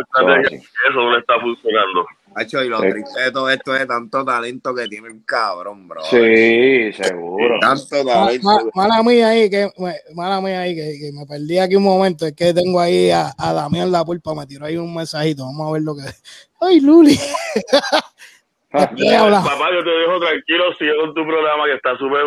estrategia, 0.00 0.58
eso 0.58 0.94
no 0.94 1.12
le 1.12 1.18
está 1.18 1.38
funcionando. 1.40 2.06
Hacho, 2.34 2.62
y 2.62 2.68
lo 2.68 2.80
Sí. 2.80 2.90
triste 2.90 3.20
de 3.22 3.32
todo 3.32 3.50
esto 3.50 3.74
es 3.74 3.86
tanto 3.86 4.24
talento 4.24 4.74
que 4.74 4.86
tiene 4.88 5.08
el 5.08 5.24
cabrón, 5.26 5.86
bro. 5.88 6.00
Sí, 6.04 6.92
seguro. 6.92 7.58
Tanto 7.60 8.04
talento. 8.04 8.46
ma- 8.46 8.70
mala 8.74 9.02
mía 9.02 9.28
ahí, 9.28 9.50
que 9.50 9.68
me- 9.78 9.96
mala 10.14 10.40
mía 10.40 10.60
ahí, 10.60 10.74
que, 10.74 10.96
que 10.98 11.10
me 11.12 11.26
perdí 11.26 11.58
aquí 11.58 11.76
un 11.76 11.82
momento. 11.82 12.24
Es 12.26 12.32
que 12.34 12.54
tengo 12.54 12.80
ahí 12.80 13.10
a, 13.10 13.32
a 13.36 13.52
Damián 13.52 13.90
La 13.92 14.04
Pulpa, 14.04 14.34
me 14.34 14.46
tiró 14.46 14.64
ahí 14.64 14.76
un 14.76 14.94
mensajito. 14.94 15.44
Vamos 15.44 15.68
a 15.68 15.72
ver 15.72 15.82
lo 15.82 15.94
que. 15.96 16.02
¡Ay, 16.60 16.80
Luli! 16.80 17.18
Hablando. 18.72 19.42
Papá, 19.48 19.68
yo 19.74 19.82
te 19.82 19.90
dejo 19.90 20.20
tranquilo, 20.20 20.64
sigue 20.78 20.96
con 20.96 21.12
tu 21.12 21.26
programa 21.26 21.64
que 21.66 21.74
está 21.74 21.98
súper 21.98 22.20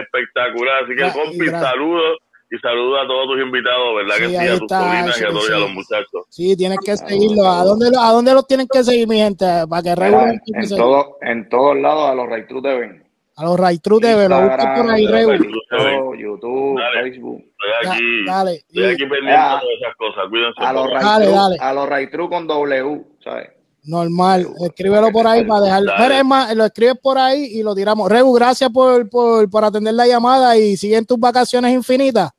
espectacular. 0.00 0.84
Así 0.84 0.96
que, 0.96 1.12
compi, 1.12 1.46
saludos 1.50 2.16
y 2.50 2.58
saludos 2.58 3.00
a 3.02 3.06
todos 3.08 3.26
tus 3.28 3.40
invitados, 3.42 3.96
¿verdad? 3.96 4.14
Sí, 4.16 4.22
que 4.22 4.28
sí, 4.28 4.36
a 4.36 4.52
tus 4.52 4.60
está, 4.62 4.78
sobrinas 4.80 5.06
y 5.06 5.10
a 5.10 5.14
sí, 5.14 5.32
todos 5.32 5.48
y 5.48 5.52
a 5.52 5.54
sí. 5.56 5.60
los 5.60 5.70
muchachos. 5.70 6.22
Sí, 6.30 6.56
tienes 6.56 6.78
que 6.84 6.96
seguirlo. 6.96 7.46
¿A 7.48 7.64
dónde, 7.64 7.90
lo- 7.90 8.00
¿A 8.00 8.12
dónde 8.12 8.32
los 8.34 8.46
tienen 8.46 8.68
que 8.72 8.84
seguir, 8.84 9.08
mi 9.08 9.16
gente? 9.18 9.44
Para 9.68 9.82
que 9.82 9.90
Mira, 9.90 10.04
regulen 10.06 10.40
en, 10.46 10.62
en 10.62 10.68
todo, 10.76 11.16
en 11.22 11.48
todos 11.48 11.76
lados 11.76 12.10
a 12.10 12.14
los 12.14 12.28
Ray 12.28 12.46
True 12.46 12.62
TV. 12.62 13.02
A 13.38 13.44
los 13.44 13.60
Ray 13.60 13.78
True 13.80 14.00
TV, 14.00 14.28
lo 14.28 14.40
busquen 14.42 14.74
por 14.76 14.90
ahí. 14.90 15.06
TikTok, 15.06 16.14
YouTube, 16.16 16.80
Facebook. 16.94 17.42
Estoy 17.42 17.92
aquí, 17.92 18.24
dale. 18.26 18.52
estoy 18.54 18.84
aquí 18.84 18.96
pendiente 19.06 19.30
de 19.32 19.36
todas 19.36 19.62
esas 19.80 19.96
cosas. 19.96 20.24
Cuídense. 20.30 20.64
A 20.64 20.72
los 20.72 20.88
Dale, 20.90 21.24
True, 21.26 21.34
dale. 21.36 21.56
a 21.60 21.72
los 21.74 21.88
Ray 21.88 22.10
True 22.10 22.28
con 22.30 22.46
W, 22.46 23.04
¿sabes? 23.22 23.48
Normal. 23.84 24.46
Escríbelo 24.64 25.10
por 25.12 25.26
ahí 25.26 25.44
para 25.44 25.60
dejarlo. 25.60 25.92
Mira, 25.98 26.18
es 26.18 26.24
más, 26.24 26.56
lo 26.56 26.64
escribes 26.64 26.96
por 27.00 27.18
ahí 27.18 27.44
y 27.52 27.62
lo 27.62 27.74
tiramos. 27.74 28.10
Regu, 28.10 28.32
gracias 28.34 28.70
por, 28.70 29.08
por, 29.08 29.48
por 29.50 29.64
atender 29.64 29.94
la 29.94 30.06
llamada 30.08 30.56
y 30.56 30.76
siguen 30.76 31.04
tus 31.06 31.20
vacaciones 31.20 31.72
infinitas. 31.72 32.30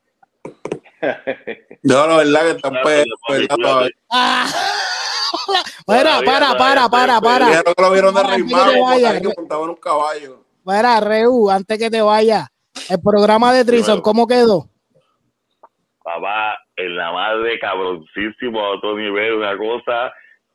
Yo, 1.82 2.06
la 2.06 2.16
verdad, 2.16 2.42
que 2.42 2.50
están 2.50 2.72
pe- 2.82 3.04
¿verdad? 3.28 3.56
todavía. 3.56 3.90
Mira, 5.86 6.20
para, 6.24 6.54
para, 6.56 6.88
para, 6.88 7.20
para. 7.20 7.46
Dijeron 7.46 7.74
que 7.74 7.82
lo 7.82 7.90
vieron 7.92 8.14
de 8.14 8.20
Para, 8.22 8.34
Rey 8.36 8.42
antes 8.42 8.54
que 8.54 8.54
te 8.54 8.66
Mago, 8.66 8.72
por 8.80 8.90
vayas, 8.90 9.12
ahí 9.14 9.20
que 9.22 9.28
montaba 9.36 9.62
en 9.64 9.70
un 9.70 9.76
caballo. 9.76 10.44
Mira, 10.64 11.00
Reu, 11.00 11.50
antes 11.50 11.78
que 11.78 11.90
te 11.90 12.02
vaya, 12.02 12.48
el 12.90 13.00
programa 13.02 13.52
de 13.52 13.64
Trison, 13.64 14.00
¿cómo 14.00 14.26
quedó? 14.26 14.68
Papá, 16.02 16.58
en 16.76 16.96
la 16.96 17.12
madre 17.12 17.58
cabroncísimo 17.58 18.60
a 18.60 18.70
otro 18.76 18.96
nivel, 18.96 19.34
una 19.34 19.56
cosa. 19.56 20.12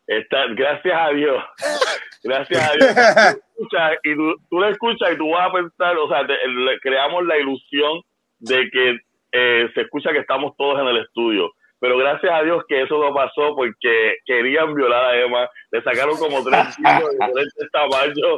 Está, 0.07 0.45
gracias 0.55 0.95
a 0.99 1.09
Dios. 1.09 1.43
Gracias 2.25 2.69
a 2.69 2.73
Dios. 2.73 3.39
Tú 3.57 3.67
y 4.03 4.15
tú, 4.15 4.35
tú 4.49 4.59
la 4.59 4.69
escuchas 4.69 5.09
y 5.13 5.17
tú 5.17 5.29
vas 5.29 5.49
a 5.49 5.53
pensar, 5.53 5.95
o 5.97 6.07
sea, 6.07 6.25
te- 6.25 6.47
le- 6.47 6.79
creamos 6.79 7.23
la 7.25 7.37
ilusión 7.37 8.01
de 8.39 8.69
que 8.71 8.97
eh, 9.33 9.67
se 9.73 9.81
escucha 9.81 10.11
que 10.11 10.19
estamos 10.19 10.53
todos 10.57 10.79
en 10.79 10.87
el 10.87 10.97
estudio. 11.03 11.51
Pero 11.79 11.97
gracias 11.97 12.31
a 12.31 12.43
Dios 12.43 12.63
que 12.69 12.83
eso 12.83 12.97
no 12.97 13.13
pasó 13.13 13.53
porque 13.57 14.15
querían 14.25 14.73
violar 14.73 15.03
a 15.03 15.19
Emma. 15.19 15.49
Le 15.69 15.81
sacaron 15.83 16.17
como 16.17 16.41
tres 16.41 16.63
chicos 16.77 17.09
de 17.09 17.25
diferentes 17.25 17.71
tamaños. 17.73 18.37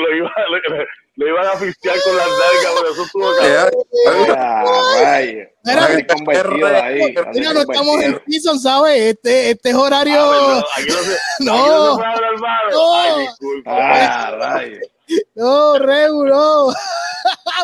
lo 0.00 0.16
iban, 0.16 0.32
lo, 0.48 0.84
lo 1.16 1.28
iban 1.28 1.46
a 1.46 1.50
asfixiar 1.52 1.94
con 2.02 2.16
las 2.16 2.26
nalgas, 2.26 2.74
pero 2.80 2.92
eso 2.92 3.02
estuvo 3.04 3.30
cabrón. 3.36 3.72
Mira, 7.34 7.52
no 7.52 7.60
estamos 7.60 8.02
en. 8.02 8.18
Trison, 8.24 8.58
¿sabes? 8.58 9.00
Este, 9.00 9.50
este 9.50 9.68
es 9.68 9.74
horario. 9.74 10.20
Aquí 10.76 10.88
no 10.88 10.94
se, 10.94 11.16
No. 11.44 11.54
aquí 11.54 11.68
no 11.68 11.90
se 11.90 11.96
puede 11.96 12.12
hablar 12.12 12.38
malo. 12.38 12.70
No. 12.72 12.94
Ay, 12.94 13.20
disculpa. 13.20 13.70
Ah, 13.76 14.36
rayos. 14.38 14.80
No, 15.34 15.78
Reu, 15.78 16.24
no. 16.24 16.68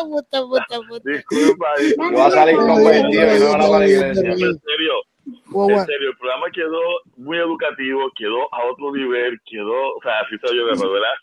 Puta, 0.01 0.41
puta, 0.41 0.79
puta. 0.87 1.11
Disculpa, 1.11 1.67
disculpa. 1.79 2.11
Voy 2.11 2.21
a 2.21 2.31
salir 2.31 2.55
convertido 2.55 3.35
y 3.35 3.39
no 3.39 3.49
van 3.51 3.61
a 3.61 3.79
la 3.79 3.87
iglesia. 3.87 4.29
En 4.29 4.37
serio, 4.37 4.93
en 5.25 5.85
serio, 5.85 6.09
el 6.09 6.17
programa 6.17 6.45
quedó 6.53 6.81
muy 7.17 7.37
educativo, 7.37 8.09
quedó 8.15 8.53
a 8.53 8.65
otro 8.71 8.93
nivel, 8.93 9.37
quedó, 9.45 9.95
o 9.95 10.01
sea, 10.01 10.19
así 10.21 10.37
se 10.37 10.55
yo 10.55 10.65
de 10.65 10.89
¿verdad? 10.89 11.15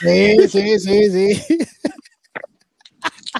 Sí, 0.00 0.48
sí, 0.48 0.78
sí, 0.78 1.10
sí. 1.10 1.58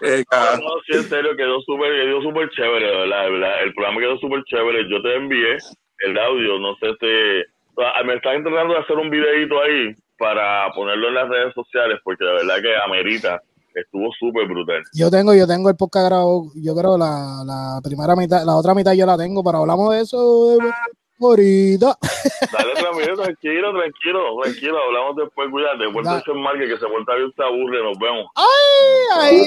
Eh, 0.02 0.24
No, 0.30 0.70
sí, 0.86 0.96
en 0.96 1.08
serio, 1.08 1.36
quedó 1.36 1.60
súper, 1.62 1.92
quedó 1.92 2.22
súper 2.22 2.48
chévere, 2.50 2.86
¿verdad? 2.86 3.30
¿verdad? 3.30 3.62
El 3.64 3.74
programa 3.74 4.00
quedó 4.00 4.18
súper 4.18 4.42
chévere. 4.44 4.88
Yo 4.88 5.02
te 5.02 5.16
envié 5.16 5.58
el 5.98 6.18
audio, 6.18 6.58
no 6.58 6.76
sé 6.76 6.86
si... 7.00 7.50
o 7.74 7.82
sea, 7.82 8.02
me 8.04 8.14
están 8.14 8.38
intentando 8.38 8.74
de 8.74 8.80
hacer 8.80 8.96
un 8.96 9.10
videito 9.10 9.60
ahí 9.60 9.94
para 10.20 10.70
ponerlo 10.74 11.08
en 11.08 11.14
las 11.14 11.28
redes 11.28 11.54
sociales, 11.54 11.98
porque 12.04 12.24
de 12.24 12.32
verdad 12.32 12.56
que 12.62 12.76
amerita. 12.84 13.40
Estuvo 13.72 14.10
súper 14.18 14.48
brutal. 14.48 14.82
Yo 14.92 15.10
tengo, 15.12 15.32
yo 15.32 15.46
tengo 15.46 15.70
el 15.70 15.76
podcast 15.76 16.06
grabado, 16.08 16.42
yo 16.56 16.74
creo 16.74 16.98
la, 16.98 17.42
la 17.46 17.80
primera 17.82 18.16
mitad, 18.16 18.44
la 18.44 18.56
otra 18.56 18.74
mitad 18.74 18.92
yo 18.94 19.06
la 19.06 19.16
tengo, 19.16 19.44
pero 19.44 19.58
hablamos 19.58 19.94
de 19.94 20.00
eso 20.02 20.56
de- 20.58 20.70
ahorita. 21.20 21.96
Dale, 22.52 22.72
tranquilo, 22.74 23.16
tranquilo, 23.22 23.72
tranquilo, 23.72 24.20
tranquilo. 24.42 24.76
Hablamos 24.86 25.16
después, 25.16 25.48
cuídate. 25.52 25.84
Pórtense 25.92 26.32
mal, 26.34 26.58
que 26.58 26.66
que 26.66 26.78
se 26.78 26.86
porta 26.86 27.14
bien 27.14 27.32
se 27.36 27.42
aburre. 27.44 27.82
Nos 27.84 27.98
vemos. 27.98 28.26
Ay, 28.34 29.20
ahí 29.20 29.46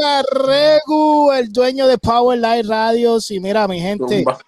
la 0.00 0.22
Regu, 0.34 1.32
el 1.32 1.50
dueño 1.50 1.86
de 1.86 1.96
Power 1.96 2.38
Live 2.38 2.64
Radio. 2.68 3.20
Si 3.20 3.40
mira, 3.40 3.66
mi 3.66 3.80
gente, 3.80 4.18
Zumba. 4.18 4.38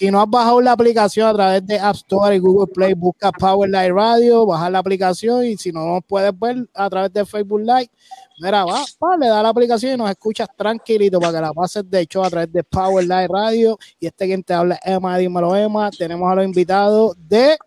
Si 0.00 0.10
no 0.10 0.18
has 0.22 0.30
bajado 0.30 0.62
la 0.62 0.72
aplicación 0.72 1.28
a 1.28 1.34
través 1.34 1.66
de 1.66 1.78
App 1.78 1.94
Store 1.94 2.34
y 2.34 2.38
Google 2.38 2.72
Play, 2.72 2.94
busca 2.94 3.30
Power 3.30 3.68
Live 3.68 3.92
Radio, 3.92 4.46
baja 4.46 4.70
la 4.70 4.78
aplicación 4.78 5.44
y 5.44 5.58
si 5.58 5.70
no 5.72 5.84
nos 5.84 6.02
puedes 6.06 6.32
ver 6.40 6.56
a 6.72 6.88
través 6.88 7.12
de 7.12 7.26
Facebook 7.26 7.60
Live, 7.60 7.90
mira, 8.38 8.64
va, 8.64 8.82
va, 9.04 9.16
le 9.18 9.26
da 9.26 9.42
la 9.42 9.50
aplicación 9.50 9.92
y 9.92 9.96
nos 9.98 10.08
escuchas 10.08 10.48
tranquilito 10.56 11.20
para 11.20 11.34
que 11.34 11.40
la 11.42 11.52
pases 11.52 11.90
de 11.90 12.00
hecho 12.00 12.24
a 12.24 12.30
través 12.30 12.50
de 12.50 12.64
Power 12.64 13.04
Live 13.04 13.28
Radio. 13.28 13.78
Y 13.98 14.06
este 14.06 14.24
quien 14.24 14.42
te 14.42 14.54
habla, 14.54 14.76
es 14.76 14.90
Emma, 14.90 15.18
dímelo 15.18 15.54
Emma. 15.54 15.90
Tenemos 15.90 16.32
a 16.32 16.34
los 16.34 16.46
invitados 16.46 17.14
de 17.18 17.58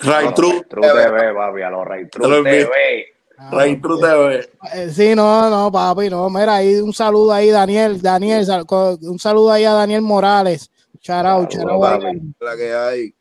Ray 0.00 0.34
True 0.34 0.64
True 0.68 0.82
TV, 0.82 1.32
papi, 1.32 1.62
a 1.62 1.70
los 1.70 1.86
Ray 1.86 2.08
True. 2.08 2.42
TV. 2.42 3.15
Ray 3.50 3.80
True 3.80 4.00
TV. 4.00 4.48
Eh, 4.74 4.90
sí, 4.90 5.14
no, 5.14 5.50
no, 5.50 5.70
papi, 5.70 6.08
no. 6.08 6.28
Mira, 6.30 6.56
ahí 6.56 6.76
un 6.76 6.92
saludo 6.92 7.32
ahí, 7.32 7.50
Daniel, 7.50 8.00
Daniel, 8.00 8.46
un 9.02 9.18
saludo 9.18 9.52
ahí 9.52 9.64
a 9.64 9.72
Daniel 9.72 10.02
Morales. 10.02 10.70
Charao, 11.00 11.46
charao. 11.46 11.80
La 12.40 12.56
que 12.56 12.74
hay. 12.74 13.14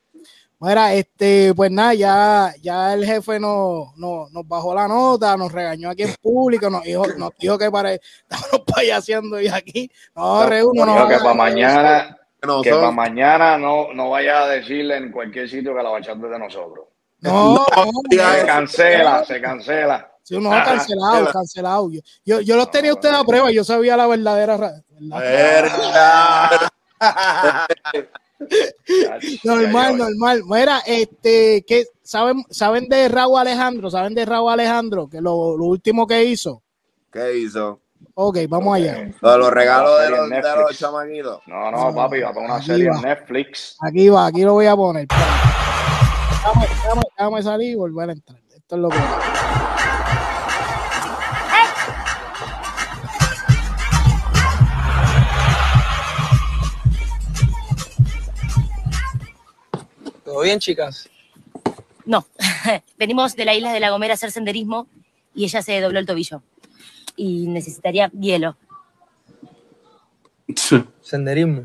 Mira, 0.59 0.93
este, 0.93 1.53
pues 1.53 1.69
nada, 1.69 1.93
ya, 1.93 2.53
ya 2.61 2.93
el 2.93 3.05
jefe 3.05 3.39
nos, 3.39 3.95
nos, 3.97 4.31
nos 4.31 4.47
bajó 4.47 4.73
la 4.73 4.87
nota, 4.87 5.35
nos 5.35 5.51
regañó 5.51 5.89
aquí 5.89 6.03
en 6.03 6.15
público, 6.21 6.69
nos 6.69 6.83
dijo, 6.83 7.05
nos 7.17 7.31
dijo 7.37 7.57
que 7.57 7.69
para 7.69 7.93
estamos 8.29 8.65
payaseando 8.73 9.39
y 9.41 9.47
aquí. 9.47 9.91
No, 10.15 10.47
Reu, 10.47 10.71
no 10.73 11.07
que 11.07 11.17
para 11.17 11.33
mañana, 11.33 12.17
No, 12.41 12.61
que 12.61 12.71
para 12.71 12.91
mañana 12.91 13.57
no, 13.57 13.93
no 13.93 14.11
vaya 14.11 14.43
a 14.43 14.47
decirle 14.47 14.95
en 14.95 15.11
cualquier 15.11 15.49
sitio 15.49 15.75
que 15.75 15.83
la 15.83 15.89
bachata 15.89 16.25
es 16.25 16.31
de 16.31 16.39
nosotros. 16.39 16.84
No, 17.21 17.55
no, 17.55 17.65
Se 18.09 18.45
cancela, 18.45 19.25
se 19.25 19.41
cancela. 19.41 20.11
Sí, 20.23 20.37
no, 20.39 20.49
cancelado, 20.49 21.31
cancelado. 21.31 21.89
Yo, 21.91 21.99
yo, 22.25 22.41
yo 22.41 22.55
los 22.55 22.71
tenía 22.71 22.93
ustedes 22.93 23.15
a 23.15 23.23
prueba, 23.23 23.51
yo 23.51 23.63
sabía 23.63 23.95
la 23.95 24.07
verdadera 24.07 24.57
ra- 24.57 24.73
verdad. 24.99 26.51
Normal, 29.43 29.97
normal. 29.97 30.41
Mira, 30.45 30.79
este, 30.85 31.63
¿qué 31.67 31.85
saben, 32.03 32.43
saben 32.49 32.87
de 32.89 33.07
Raúl 33.07 33.39
Alejandro? 33.39 33.89
¿Saben 33.89 34.13
de 34.15 34.25
Raúl 34.25 34.51
Alejandro? 34.51 35.07
Que 35.07 35.21
lo, 35.21 35.55
lo 35.57 35.65
último 35.65 36.05
que 36.07 36.23
hizo. 36.23 36.61
¿Qué 37.11 37.37
hizo? 37.37 37.79
Ok, 38.13 38.39
vamos 38.49 38.75
allá. 38.75 39.09
Los, 39.21 39.37
los 39.37 39.51
regalos 39.51 39.99
de 40.01 40.09
los, 40.09 40.29
de 40.29 40.41
los 40.41 40.77
chamaquitos. 40.77 41.41
No, 41.47 41.71
no, 41.71 41.93
papi, 41.95 42.21
va 42.21 42.33
para 42.33 42.45
una 42.45 42.55
Aquí 42.57 42.65
serie 42.67 42.89
va. 42.89 42.95
en 42.97 43.01
Netflix. 43.03 43.77
Aquí 43.81 44.09
va, 44.09 44.27
aquí 44.27 44.41
lo 44.41 44.53
voy 44.53 44.65
a 44.65 44.75
poner. 44.75 45.07
Déjame, 46.45 46.67
déjame- 46.67 47.01
déjame 47.17 47.43
salir 47.43 47.71
y 47.71 47.75
volver 47.75 48.09
a 48.09 48.13
entrar. 48.13 48.39
Esto 48.55 48.75
es 48.75 48.81
lo 48.81 48.89
que. 48.89 48.97
¿Todo 60.23 60.41
bien, 60.41 60.59
chicas? 60.59 61.09
No, 62.05 62.25
venimos 62.97 63.35
de 63.35 63.45
la 63.45 63.53
isla 63.55 63.71
de 63.73 63.79
La 63.79 63.89
Gomera 63.91 64.13
a 64.13 64.15
hacer 64.15 64.31
senderismo 64.31 64.87
y 65.33 65.43
ella 65.45 65.61
se 65.61 65.79
dobló 65.81 65.99
el 65.99 66.05
tobillo. 66.05 66.41
Y 67.15 67.47
necesitaría 67.47 68.09
hielo. 68.09 68.57
Senderismo. 71.01 71.63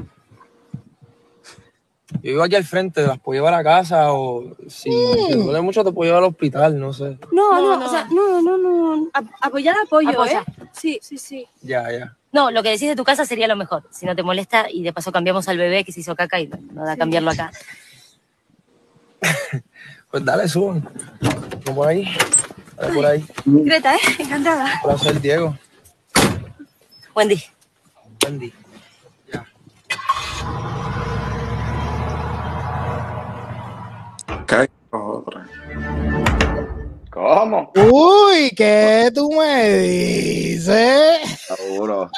Yo 2.14 2.32
vivo 2.32 2.42
aquí 2.42 2.56
al 2.56 2.64
frente, 2.64 3.06
las 3.06 3.18
puedo 3.18 3.38
llevar 3.38 3.54
a 3.54 3.62
casa 3.62 4.12
o 4.12 4.56
si 4.68 4.90
te 5.28 5.36
duele 5.36 5.61
mucho 5.61 5.84
te 5.84 5.92
puedo 5.92 6.08
llevar 6.08 6.24
al 6.24 6.30
hospital, 6.30 6.78
no 6.78 6.92
sé. 6.92 7.18
No, 7.32 7.61
no, 7.61 7.86
o 7.86 7.88
sea, 7.88 8.06
no, 8.11 8.42
no, 8.42 8.58
no. 8.58 9.08
Apoyar 9.40 9.76
apoyo, 9.84 10.11
Apoya. 10.11 10.40
¿eh? 10.40 10.64
Sí, 10.72 10.98
sí, 11.02 11.18
sí. 11.18 11.46
Ya, 11.62 11.90
ya. 11.90 12.16
No, 12.32 12.50
lo 12.50 12.62
que 12.62 12.70
decís 12.70 12.88
de 12.88 12.96
tu 12.96 13.04
casa 13.04 13.24
sería 13.24 13.48
lo 13.48 13.56
mejor, 13.56 13.84
si 13.90 14.06
no 14.06 14.14
te 14.14 14.22
molesta 14.22 14.70
y 14.70 14.82
de 14.82 14.92
paso 14.92 15.12
cambiamos 15.12 15.48
al 15.48 15.58
bebé 15.58 15.84
que 15.84 15.92
se 15.92 16.00
hizo 16.00 16.14
caca 16.16 16.40
y 16.40 16.46
no, 16.48 16.58
no 16.72 16.84
da 16.84 16.96
cambiarlo 16.96 17.30
acá. 17.30 17.50
Pues 20.11 20.24
dale, 20.24 20.48
suban. 20.48 20.88
Vamos 21.20 21.76
por 21.76 21.86
ahí. 21.86 22.04
Dale 22.76 22.92
por 22.92 23.06
ahí. 23.06 23.24
Greta, 23.44 23.94
¿eh? 23.94 23.98
Encantada. 24.18 24.80
Por 24.82 24.90
hacer 24.90 25.20
Diego. 25.20 25.56
Wendy. 27.14 27.40
Wendy. 28.24 28.52
¿Cómo? 37.11 37.72
Uy, 37.76 38.51
¿qué 38.57 39.11
tú 39.14 39.30
me 39.30 39.78
dices? 39.78 41.40
Seguro. 41.46 42.11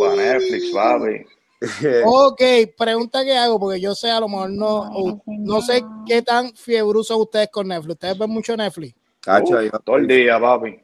Para 0.00 0.16
Netflix, 0.16 0.72
papi. 0.72 1.24
ok, 2.04 2.42
pregunta 2.76 3.24
que 3.24 3.36
hago, 3.36 3.58
porque 3.58 3.80
yo 3.80 3.94
sé, 3.94 4.10
a 4.10 4.20
lo 4.20 4.28
mejor 4.28 4.50
no, 4.50 5.20
no 5.26 5.62
sé 5.62 5.84
qué 6.06 6.22
tan 6.22 6.52
fiebrusos 6.54 7.16
ustedes 7.16 7.48
con 7.52 7.68
Netflix. 7.68 7.94
¿Ustedes 7.94 8.18
ven 8.18 8.30
mucho 8.30 8.56
Netflix? 8.56 8.94
Cacho, 9.20 9.60
este, 9.60 9.78
todo 9.84 9.96
el 9.96 10.06
día, 10.06 10.40
papi. 10.40 10.80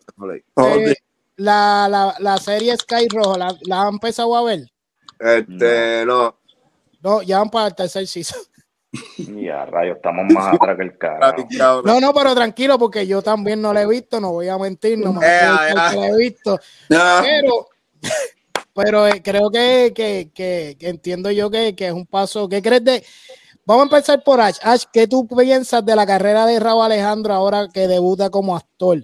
Eh, 0.56 0.94
la, 1.36 1.88
la, 1.90 2.14
la, 2.18 2.36
serie 2.38 2.76
Sky 2.76 3.08
Rojo, 3.08 3.36
¿la, 3.36 3.56
¿la, 3.62 3.82
han 3.82 3.94
empezado 3.94 4.36
a 4.36 4.44
ver? 4.44 4.70
Este, 5.18 6.04
no. 6.06 6.36
No, 7.00 7.22
ya 7.22 7.38
van 7.38 7.50
para 7.50 7.68
el 7.68 7.74
tercer 7.74 8.06
season. 8.06 8.40
Ya, 9.16 9.64
rayos, 9.66 9.96
estamos 9.96 10.24
más 10.32 10.54
atrás 10.54 10.76
que 10.76 10.82
el 10.84 10.98
carajo. 10.98 11.46
No, 11.84 12.00
no, 12.00 12.12
pero 12.14 12.34
tranquilo, 12.34 12.78
porque 12.78 13.06
yo 13.06 13.22
también 13.22 13.60
no 13.60 13.72
la 13.72 13.82
he 13.82 13.86
visto, 13.86 14.20
no 14.20 14.32
voy 14.32 14.48
a 14.48 14.58
mentir, 14.58 14.98
no 14.98 15.12
me 15.12 15.20
Eh, 15.24 15.40
la 15.40 16.06
he 16.08 16.16
visto. 16.16 16.58
Pero, 16.88 17.68
pero 18.74 19.06
eh, 19.06 19.22
creo 19.22 19.50
que, 19.50 19.92
que, 19.94 20.30
que- 20.34 20.76
que 20.78 20.88
entiendo 20.88 21.30
yo 21.30 21.50
que, 21.50 21.74
que 21.74 21.86
es 21.88 21.92
un 21.92 22.06
paso. 22.06 22.48
¿Qué 22.48 22.60
crees 22.62 22.84
de.? 22.84 23.04
Vamos 23.66 23.84
a 23.84 23.96
empezar 23.96 24.22
por 24.22 24.40
Ash. 24.40 24.58
Ash, 24.62 24.84
¿qué 24.92 25.06
tú 25.06 25.26
piensas 25.26 25.84
de 25.84 25.96
la 25.96 26.06
carrera 26.06 26.44
de 26.44 26.60
Raúl 26.60 26.84
Alejandro 26.84 27.32
ahora 27.32 27.68
que 27.72 27.88
debuta 27.88 28.28
como 28.28 28.54
actor? 28.56 28.98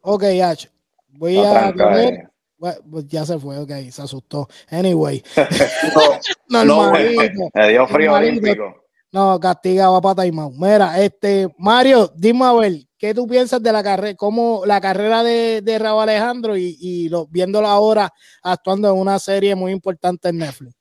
Ok, 0.00 0.24
Ash. 0.42 0.66
Voy 1.08 1.36
Está 1.36 1.68
a 1.68 1.98
eh. 2.00 2.28
Bueno, 2.58 2.78
pues 2.90 3.06
ya 3.06 3.24
se 3.26 3.38
fue, 3.38 3.58
ok, 3.58 3.70
se 3.90 4.02
asustó. 4.02 4.48
Anyway. 4.70 5.22
No, 6.48 6.64
Normalito. 6.64 7.50
me 7.52 7.68
dio 7.68 7.86
frío 7.88 8.12
olímpico. 8.14 8.86
No, 9.12 9.38
castiga, 9.40 9.88
va 9.88 10.00
para 10.00 10.22
timeout. 10.24 10.54
Mira, 10.54 11.00
este, 11.02 11.48
Mario, 11.58 12.12
dime 12.14 12.44
a 12.44 12.52
ver, 12.52 12.72
¿qué 12.98 13.14
tú 13.14 13.26
piensas 13.26 13.62
de 13.62 13.72
la 13.72 13.82
carrera, 13.82 14.14
cómo 14.16 14.62
la 14.66 14.80
carrera 14.80 15.22
de, 15.22 15.62
de 15.62 15.78
Raúl 15.78 16.02
Alejandro 16.02 16.56
y, 16.56 16.76
y 16.80 17.08
lo, 17.08 17.26
viéndolo 17.26 17.66
ahora 17.66 18.12
actuando 18.42 18.88
en 18.90 18.98
una 18.98 19.18
serie 19.18 19.54
muy 19.54 19.72
importante 19.72 20.28
en 20.28 20.38
Netflix? 20.38 20.74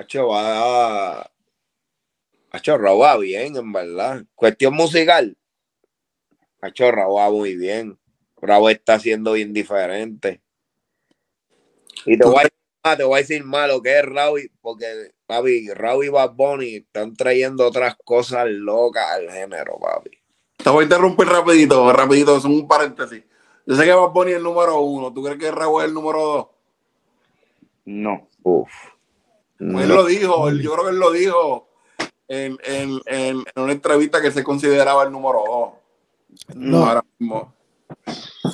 Hacho, 0.00 0.28
va. 0.28 1.30
Hacho, 2.52 2.78
Raúl 2.78 3.02
va 3.02 3.16
bien, 3.18 3.56
en 3.56 3.72
verdad. 3.72 4.24
Cuestión 4.34 4.74
musical. 4.74 5.36
Hacho, 6.62 6.90
Raúl 6.90 7.18
va 7.18 7.30
muy 7.30 7.54
bien. 7.56 7.99
Raúl 8.40 8.70
está 8.72 8.98
siendo 8.98 9.32
bien 9.32 9.52
diferente. 9.52 10.40
Y 12.06 12.16
te 12.18 12.26
voy 12.26 12.44
a 12.82 12.96
te 12.96 13.04
voy 13.04 13.18
a 13.18 13.20
decir 13.20 13.44
más 13.44 13.68
lo 13.68 13.82
que 13.82 13.98
es 13.98 14.04
Raúl, 14.04 14.50
porque, 14.62 15.12
papi, 15.26 15.68
Raúl 15.74 16.06
y 16.06 16.08
Bad 16.08 16.32
Bunny 16.32 16.76
están 16.76 17.14
trayendo 17.14 17.66
otras 17.66 17.94
cosas 18.04 18.46
locas 18.48 19.04
al 19.10 19.30
género, 19.30 19.78
papi. 19.78 20.10
Te 20.56 20.70
voy 20.70 20.80
a 20.80 20.84
interrumpir 20.84 21.26
rapidito, 21.26 21.92
rapidito, 21.92 22.36
es 22.38 22.44
un 22.44 22.66
paréntesis. 22.66 23.22
Yo 23.66 23.76
sé 23.76 23.84
que 23.84 23.92
Bad 23.92 24.10
Bunny 24.10 24.30
es 24.30 24.36
el 24.38 24.42
número 24.42 24.80
uno. 24.80 25.12
¿Tú 25.12 25.22
crees 25.22 25.38
que 25.38 25.50
Raúl 25.50 25.82
es 25.82 25.88
el 25.88 25.94
número 25.94 26.18
dos? 26.22 26.46
No. 27.84 28.28
Uf. 28.42 28.70
Pues 29.58 29.84
él 29.84 29.88
lo 29.88 30.04
dijo, 30.06 30.48
él- 30.48 30.62
yo 30.62 30.72
creo 30.72 30.84
que 30.86 30.90
él 30.92 30.98
lo 30.98 31.10
dijo 31.10 31.68
en, 32.28 32.56
en, 32.64 32.98
en, 33.06 33.44
en 33.54 33.62
una 33.62 33.72
entrevista 33.72 34.22
que 34.22 34.30
se 34.30 34.42
consideraba 34.42 35.04
el 35.04 35.12
número 35.12 35.42
dos. 35.46 35.70
No. 36.54 36.86
Ahora 36.86 37.04
mismo. 37.18 37.52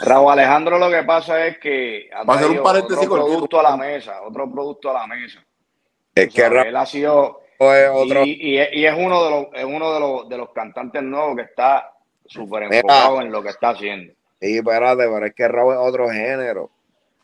Raúl 0.02 0.32
Alejandro 0.32 0.78
lo 0.78 0.90
que 0.90 1.02
pasa 1.02 1.46
es 1.46 1.58
que 1.58 2.08
ha 2.12 2.24
Va 2.24 2.34
a 2.34 2.38
ser 2.38 2.46
un 2.46 2.52
traído 2.52 2.62
paréntesis 2.62 3.06
otro 3.06 3.24
producto 3.24 3.60
a 3.60 3.62
la 3.62 3.76
mesa, 3.76 4.22
otro 4.22 4.50
producto 4.50 4.90
a 4.90 4.94
la 4.94 5.06
mesa. 5.06 5.44
Es 6.14 6.32
que. 6.32 6.48
Raúl 6.48 6.66
Él 6.66 6.76
ha 6.76 6.86
sido 6.86 7.42
es 7.58 7.90
otro. 7.90 8.24
y, 8.24 8.32
y 8.32 8.58
es, 8.58 8.68
y 8.72 8.84
es 8.84 8.94
uno 8.96 9.24
de 9.24 9.30
los 9.30 9.46
es 9.54 9.64
uno 9.64 9.94
de 9.94 10.00
los 10.00 10.28
de 10.28 10.36
los 10.36 10.50
cantantes 10.50 11.02
nuevos 11.02 11.36
que 11.36 11.42
está 11.42 11.92
súper 12.26 12.64
enfocado 12.64 13.20
en 13.22 13.32
lo 13.32 13.42
que 13.42 13.50
está 13.50 13.70
haciendo. 13.70 14.12
Sí, 14.40 14.58
espérate, 14.58 15.04
pero 15.08 15.26
es 15.26 15.34
que 15.34 15.48
Raúl 15.48 15.74
es 15.74 15.80
otro 15.80 16.08
género. 16.10 16.70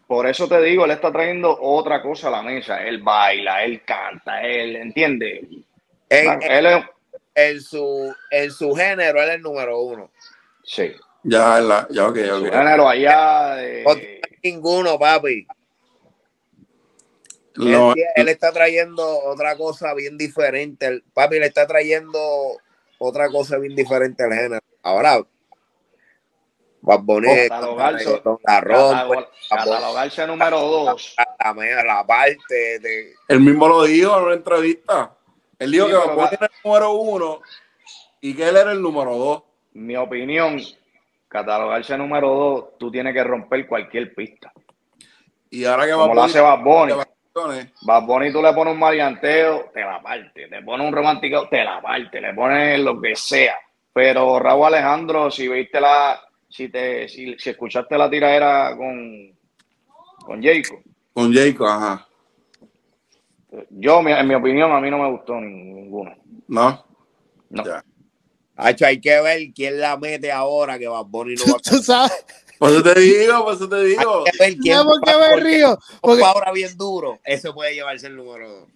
Por 0.07 0.27
eso 0.27 0.49
te 0.49 0.61
digo, 0.61 0.85
él 0.85 0.91
está 0.91 1.11
trayendo 1.11 1.57
otra 1.61 2.03
cosa 2.03 2.29
a 2.29 2.33
la 2.33 2.43
mesa. 2.43 2.83
Él 2.83 3.03
baila, 3.03 3.65
él 3.65 3.83
canta, 3.85 4.43
él 4.43 4.77
entiende. 4.77 5.47
En, 6.09 6.43
Él 6.43 6.67
es 6.67 6.85
en 7.35 7.61
su, 7.61 8.15
en 8.31 8.51
su 8.51 8.75
género, 8.75 9.23
él 9.23 9.29
es 9.31 9.35
el 9.37 9.43
número 9.43 9.81
uno. 9.81 10.11
sí, 10.63 10.93
Ya, 11.25 11.61
la, 11.61 11.87
ya, 11.91 12.09
ok, 12.09 12.17
ok. 12.17 12.51
género 12.51 12.89
allá 12.89 13.55
de 13.57 13.85
Otro- 13.87 14.05
ninguno, 14.43 14.99
papi. 14.99 15.47
No, 17.55 17.93
él, 17.93 18.05
él 18.17 18.29
está 18.29 18.51
trayendo 18.53 19.05
otra 19.25 19.57
cosa 19.57 19.93
bien 19.95 20.17
diferente. 20.17 20.87
El, 20.87 21.03
papi 21.13 21.39
le 21.39 21.47
está 21.47 21.67
trayendo 21.67 22.19
otra 22.99 23.29
cosa 23.29 23.59
bien 23.59 23.75
diferente 23.77 24.25
al 24.25 24.33
género. 24.33 24.61
Ahora, 24.83 25.23
Bad 26.81 27.01
Bunny, 27.01 27.29
catalogarse, 27.49 28.05
reggaetón, 28.05 28.39
la 28.43 28.61
rompe, 28.61 28.97
catalogar- 28.97 29.29
catalogarse 29.49 30.27
número 30.27 30.61
dos. 30.61 31.15
la, 31.17 31.55
la, 31.55 31.85
la 31.85 32.07
parte 32.07 32.79
de... 32.81 33.15
él 33.29 33.41
mismo 33.41 33.69
lo 33.69 33.85
dijo 33.85 34.19
en 34.19 34.25
una 34.25 34.35
entrevista. 34.35 35.15
Él 35.61 35.71
dijo 35.71 35.87
Sí, 35.87 35.93
que 35.93 35.99
va- 36.17 36.29
era 36.33 36.47
el 36.47 36.53
número 36.65 36.93
uno 36.95 37.41
y 38.21 38.35
que 38.35 38.49
él 38.49 38.57
era 38.57 38.73
el 38.73 38.83
número 38.83 39.17
dos. 39.17 39.43
Mi 39.75 39.95
opinión, 39.97 40.61
catalogarse 41.33 41.97
número 41.97 42.29
dos, 42.29 42.79
tú 42.79 42.91
tienes 42.91 43.15
que 43.15 43.25
romper 43.25 43.67
cualquier 43.67 44.15
pista. 44.15 44.53
Y 45.51 45.65
ahora 45.65 45.87
que 45.87 45.93
Como 45.93 46.09
Bad 46.09 46.15
lo 46.15 46.23
hace 46.25 46.41
Bad 46.41 46.63
Bunny. 46.63 46.93
Bad 47.83 48.33
tú 48.33 48.43
le 48.43 48.53
pones 48.53 48.75
un 48.75 48.79
maleanteo, 48.79 49.71
te 49.73 49.81
la 49.81 50.03
parte. 50.03 50.49
Te 50.49 50.63
pones 50.63 50.87
un 50.87 50.93
romántico, 50.93 51.49
te 51.49 51.65
la 51.65 51.81
parte. 51.81 52.21
Le 52.21 52.35
pones 52.35 52.79
lo 52.81 53.01
que 53.01 53.17
sea. 53.17 53.55
Pero 53.95 54.39
Raúl 54.39 54.67
Alejandro, 54.67 55.31
si 55.31 55.49
viste 55.49 55.81
la, 55.81 56.21
si 56.49 56.69
te, 56.69 57.09
si, 57.09 57.35
si 57.39 57.51
escuchaste 57.51 57.97
la 57.97 58.11
tiradera 58.11 58.75
con, 58.77 59.33
con 60.25 60.43
Jacob, 60.43 60.81
con 61.15 61.33
Jacob, 61.33 61.67
ajá. 61.67 62.07
yo, 63.71 64.01
en 64.01 64.29
mi 64.29 64.35
opinión, 64.35 64.73
a 64.73 64.81
mí 64.81 64.91
no 64.91 64.99
me 64.99 65.11
gustó 65.11 65.35
ni- 65.41 65.73
ninguno. 65.75 66.15
No. 66.49 66.85
No. 67.51 67.65
Ya. 67.65 67.83
Hacho, 68.63 68.87
hay 68.87 69.01
que 69.01 69.21
ver 69.21 69.53
quién 69.55 69.81
la 69.81 69.97
mete 69.97 70.31
ahora 70.31 70.79
que 70.79 70.89
Bad 70.89 71.07
Bunny 71.07 71.35
no 71.35 71.53
va 71.53 71.59
a 71.59 71.61
Tú 71.71 71.83
sabes, 71.83 72.25
Por 72.59 72.71
eso 72.71 72.83
te 72.83 73.01
digo, 73.01 73.45
por 73.45 73.55
eso 73.55 73.69
te 73.69 73.85
digo. 73.85 74.25
Hay 74.27 74.33
que 74.33 74.39
ver 74.39 74.57
quién 74.59 74.77
¿sabes 74.77 74.87
por 74.87 75.01
qué 75.03 75.19
me 75.19 75.37
río? 75.37 75.79
Porque, 76.01 76.25
ahora 76.25 76.53
bien 76.53 76.77
duro. 76.77 77.21
Ese 77.25 77.53
puede 77.53 77.75
llevarse 77.75 78.07
el 78.07 78.17
número 78.17 78.51
dos. 78.51 78.69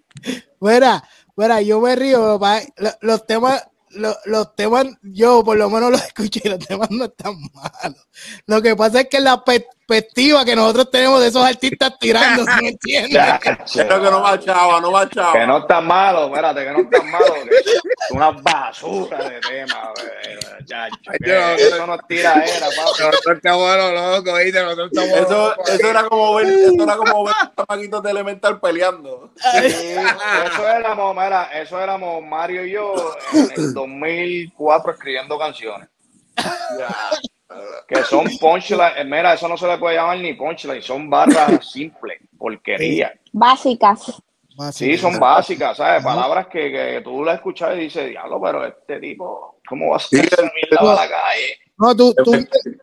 mira, 0.60 1.08
mira, 1.36 1.60
yo 1.62 1.80
me 1.80 1.94
río, 1.96 2.38
papá. 2.38 2.62
Los, 2.76 2.96
los 3.00 3.26
temas, 3.26 3.64
los, 3.90 4.16
los 4.24 4.54
temas, 4.56 4.86
yo 5.02 5.44
por 5.44 5.56
lo 5.56 5.70
menos 5.70 5.90
los 5.90 6.02
escuché 6.06 6.42
y 6.44 6.48
los 6.48 6.58
temas 6.58 6.90
no 6.90 7.04
están 7.06 7.34
malos. 7.52 8.06
Lo 8.46 8.62
que 8.62 8.76
pasa 8.76 9.02
es 9.02 9.08
que 9.08 9.20
la 9.20 9.44
perspectiva 9.86 10.44
que 10.44 10.56
nosotros 10.56 10.90
tenemos 10.90 11.20
de 11.20 11.28
esos 11.28 11.44
artistas 11.44 11.92
tirando, 11.98 12.44
¿sí 12.44 12.50
¿me 12.62 12.68
entiendes? 12.70 13.22
Creo 13.72 14.02
que 14.02 14.10
no 14.10 14.20
machaba, 14.20 14.80
no 14.80 14.90
machaba. 14.90 15.32
Que 15.32 15.46
no 15.46 15.58
está 15.58 15.80
malo, 15.80 16.26
espérate, 16.26 16.64
que 16.64 16.70
no 16.72 16.78
está 16.80 17.02
malo. 17.02 17.34
que 17.44 17.56
es 17.56 17.80
una 18.10 18.30
basura 18.32 19.18
de 19.28 19.40
tema, 19.40 19.92
chacho, 20.66 20.96
que 21.22 21.32
Ay, 21.32 21.58
yo- 21.58 21.66
eso 21.66 21.86
no 21.86 21.94
es 21.94 22.00
tiradera, 22.08 22.66
papi. 22.66 23.02
Nosotros 23.02 23.36
estamos 23.36 23.76
loco, 23.94 24.38
¿viste? 24.38 24.62
Nosotros 24.62 24.90
estamos 24.92 25.18
Eso, 25.20 25.54
eso 25.66 25.90
era 25.90 26.04
como 26.08 26.34
ver, 26.34 26.46
eso 26.48 26.82
era 26.82 26.96
como 26.96 27.24
ver 27.24 27.34
chamaquitos 27.56 28.02
de 28.02 28.10
elemental 28.10 28.60
peleando. 28.60 29.30
Sí, 29.36 29.66
eso 29.66 30.68
éramos, 30.68 31.14
mira, 31.14 31.44
eso 31.54 31.80
éramos 31.80 32.22
Mario 32.24 32.64
y 32.64 32.72
yo 32.72 32.94
en 33.34 33.50
el 33.56 33.72
2004 33.74 34.92
escribiendo 34.92 35.38
canciones. 35.38 35.88
Que 37.86 38.02
son 38.02 38.26
punchline, 38.40 39.04
mira, 39.04 39.34
eso 39.34 39.48
no 39.48 39.56
se 39.56 39.68
le 39.68 39.78
puede 39.78 39.96
llamar 39.96 40.18
ni 40.18 40.34
punchline, 40.34 40.82
son 40.82 41.08
barras 41.08 41.70
simples, 41.70 42.18
porquería. 42.36 43.12
Básicas. 43.32 44.22
Sí, 44.72 44.96
son 44.96 45.18
básicas, 45.18 45.76
¿sabes? 45.76 46.02
Palabras 46.02 46.46
que, 46.46 46.72
que 46.72 47.00
tú 47.04 47.22
las 47.22 47.36
escuchas 47.36 47.76
y 47.76 47.80
dices, 47.80 48.08
diablo, 48.08 48.40
pero 48.40 48.64
este 48.64 48.98
tipo, 48.98 49.60
¿cómo 49.68 49.90
va 49.90 49.96
a 49.96 50.00
ser 50.00 50.24
esa 50.24 50.42
mierda 50.42 50.78
para 50.78 50.94
la 50.94 51.08
calle? 51.08 51.58
No, 51.78 51.94
tú, 51.94 52.14
tú, 52.24 52.32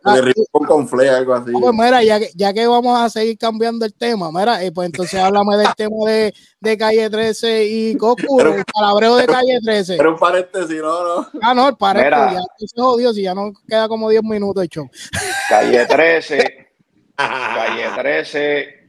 ah, 0.04 0.20
De 0.20 0.32
con 0.68 0.88
flea, 0.88 1.16
algo 1.16 1.34
así. 1.34 1.50
No, 1.50 1.58
pues 1.60 1.72
mira, 1.74 2.02
ya 2.04 2.20
que, 2.20 2.30
ya 2.34 2.52
que 2.52 2.64
vamos 2.66 2.96
a 3.00 3.10
seguir 3.10 3.36
cambiando 3.36 3.84
el 3.84 3.92
tema, 3.92 4.30
mira, 4.32 4.62
eh, 4.62 4.70
pues 4.70 4.86
entonces 4.86 5.18
háblame 5.20 5.56
del 5.56 5.66
tema 5.76 5.96
de, 6.06 6.32
de 6.60 6.78
Calle 6.78 7.10
13 7.10 7.64
y 7.64 7.96
Cocu, 7.96 8.36
Pero- 8.36 8.54
el 8.54 8.64
palabreo 8.64 9.16
de 9.16 9.26
Calle 9.26 9.58
13. 9.64 9.96
Pero 9.96 10.12
un 10.12 10.18
paréntesis, 10.18 10.80
no, 10.80 11.22
no. 11.22 11.28
ah, 11.42 11.54
no, 11.54 11.68
el 11.68 11.74
Mira. 12.04 12.34
ya 12.34 12.40
se 12.56 12.80
jodió, 12.80 13.12
si 13.12 13.22
ya 13.22 13.34
no 13.34 13.52
queda 13.66 13.88
como 13.88 14.08
10 14.08 14.22
minutos 14.22 14.68
show. 14.68 14.88
Calle 15.48 15.86
13, 15.86 16.68
Calle 17.16 17.84
13 17.96 18.88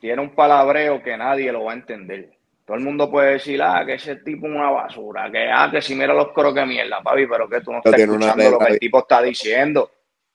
tiene 0.00 0.22
un 0.22 0.34
palabreo 0.34 1.02
que 1.02 1.16
nadie 1.16 1.50
lo 1.50 1.64
va 1.64 1.72
a 1.72 1.76
entender. 1.76 2.37
Todo 2.68 2.76
el 2.76 2.84
mundo 2.84 3.10
puede 3.10 3.32
decir, 3.32 3.60
ah, 3.62 3.82
que 3.86 3.94
ese 3.94 4.16
tipo 4.16 4.46
es 4.46 4.52
una 4.52 4.70
basura, 4.70 5.30
que 5.32 5.48
ah, 5.50 5.70
que 5.72 5.80
si 5.80 5.94
mira 5.94 6.12
los 6.12 6.28
coros 6.32 6.52
que 6.54 6.66
mierda, 6.66 7.00
papi, 7.02 7.26
pero 7.26 7.48
que 7.48 7.62
tú 7.62 7.72
no 7.72 7.78
estás 7.78 7.92
escuchando 8.26 8.42
lo 8.50 8.58
que 8.58 8.64
el 8.74 8.78
tipo 8.78 8.98
está 8.98 9.22
diciendo. 9.22 9.90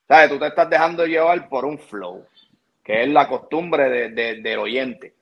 ¿Sabes? 0.08 0.30
Tú 0.32 0.40
te 0.40 0.48
estás 0.48 0.68
dejando 0.70 1.06
llevar 1.06 1.48
por 1.48 1.64
un 1.64 1.78
flow, 1.78 2.26
que 2.84 3.04
es 3.04 3.08
la 3.10 3.28
costumbre 3.28 3.88
de- 3.88 4.10
de- 4.10 4.42
del 4.42 4.58
oyente. 4.60 5.14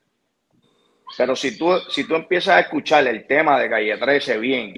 Pero 1.18 1.36
si 1.36 1.58
tú, 1.58 1.78
si 1.90 2.08
tú 2.08 2.16
empiezas 2.16 2.56
a 2.56 2.60
escuchar 2.62 3.06
el 3.08 3.28
tema 3.28 3.60
de 3.60 3.70
Calle 3.70 3.98
13 3.98 4.38
bien, 4.38 4.74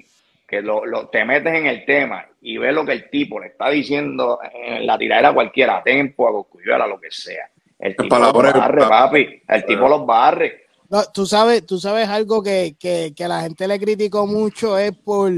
que 0.46 0.60
lo, 0.60 0.84
lo- 0.84 1.08
te 1.08 1.24
metes 1.24 1.54
en 1.54 1.66
el 1.66 1.84
tema 1.84 2.26
y 2.42 2.58
ves 2.58 2.74
lo 2.74 2.84
que 2.84 2.92
el 2.92 3.08
tipo 3.10 3.38
le 3.38 3.46
está 3.48 3.70
diciendo 3.70 4.40
en 4.52 4.86
la 4.86 4.98
tiradera 4.98 5.32
cualquiera, 5.32 5.76
a 5.78 5.82
Tempo, 5.82 6.28
a 6.28 6.32
Cosculluela, 6.32 6.86
lo 6.86 6.98
que 7.00 7.10
sea. 7.10 7.48
El 7.78 7.94
tipo 7.96 8.16
los 8.18 8.32
barre, 8.60 8.80
papi. 8.88 9.42
El 9.48 9.64
tipo 9.64 9.88
los 9.88 10.04
barre. 10.06 10.63
No, 10.90 11.02
tú 11.12 11.26
sabes, 11.26 11.64
tú 11.66 11.78
sabes 11.78 12.08
algo 12.08 12.42
que, 12.42 12.76
que, 12.78 13.12
que 13.16 13.28
la 13.28 13.42
gente 13.42 13.66
le 13.66 13.80
criticó 13.80 14.26
mucho 14.26 14.78
es 14.78 14.92
por, 14.96 15.32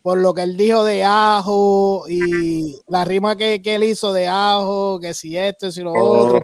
por 0.00 0.18
lo 0.18 0.32
que 0.32 0.42
él 0.42 0.56
dijo 0.56 0.84
de 0.84 1.04
ajo 1.04 2.04
y 2.08 2.80
la 2.88 3.04
rima 3.04 3.36
que, 3.36 3.60
que 3.60 3.74
él 3.74 3.84
hizo 3.84 4.12
de 4.12 4.28
ajo, 4.28 5.00
que 5.00 5.12
si 5.14 5.36
esto, 5.36 5.70
si 5.70 5.82
lo 5.82 5.92
Oh, 5.92 6.26
otro. 6.26 6.42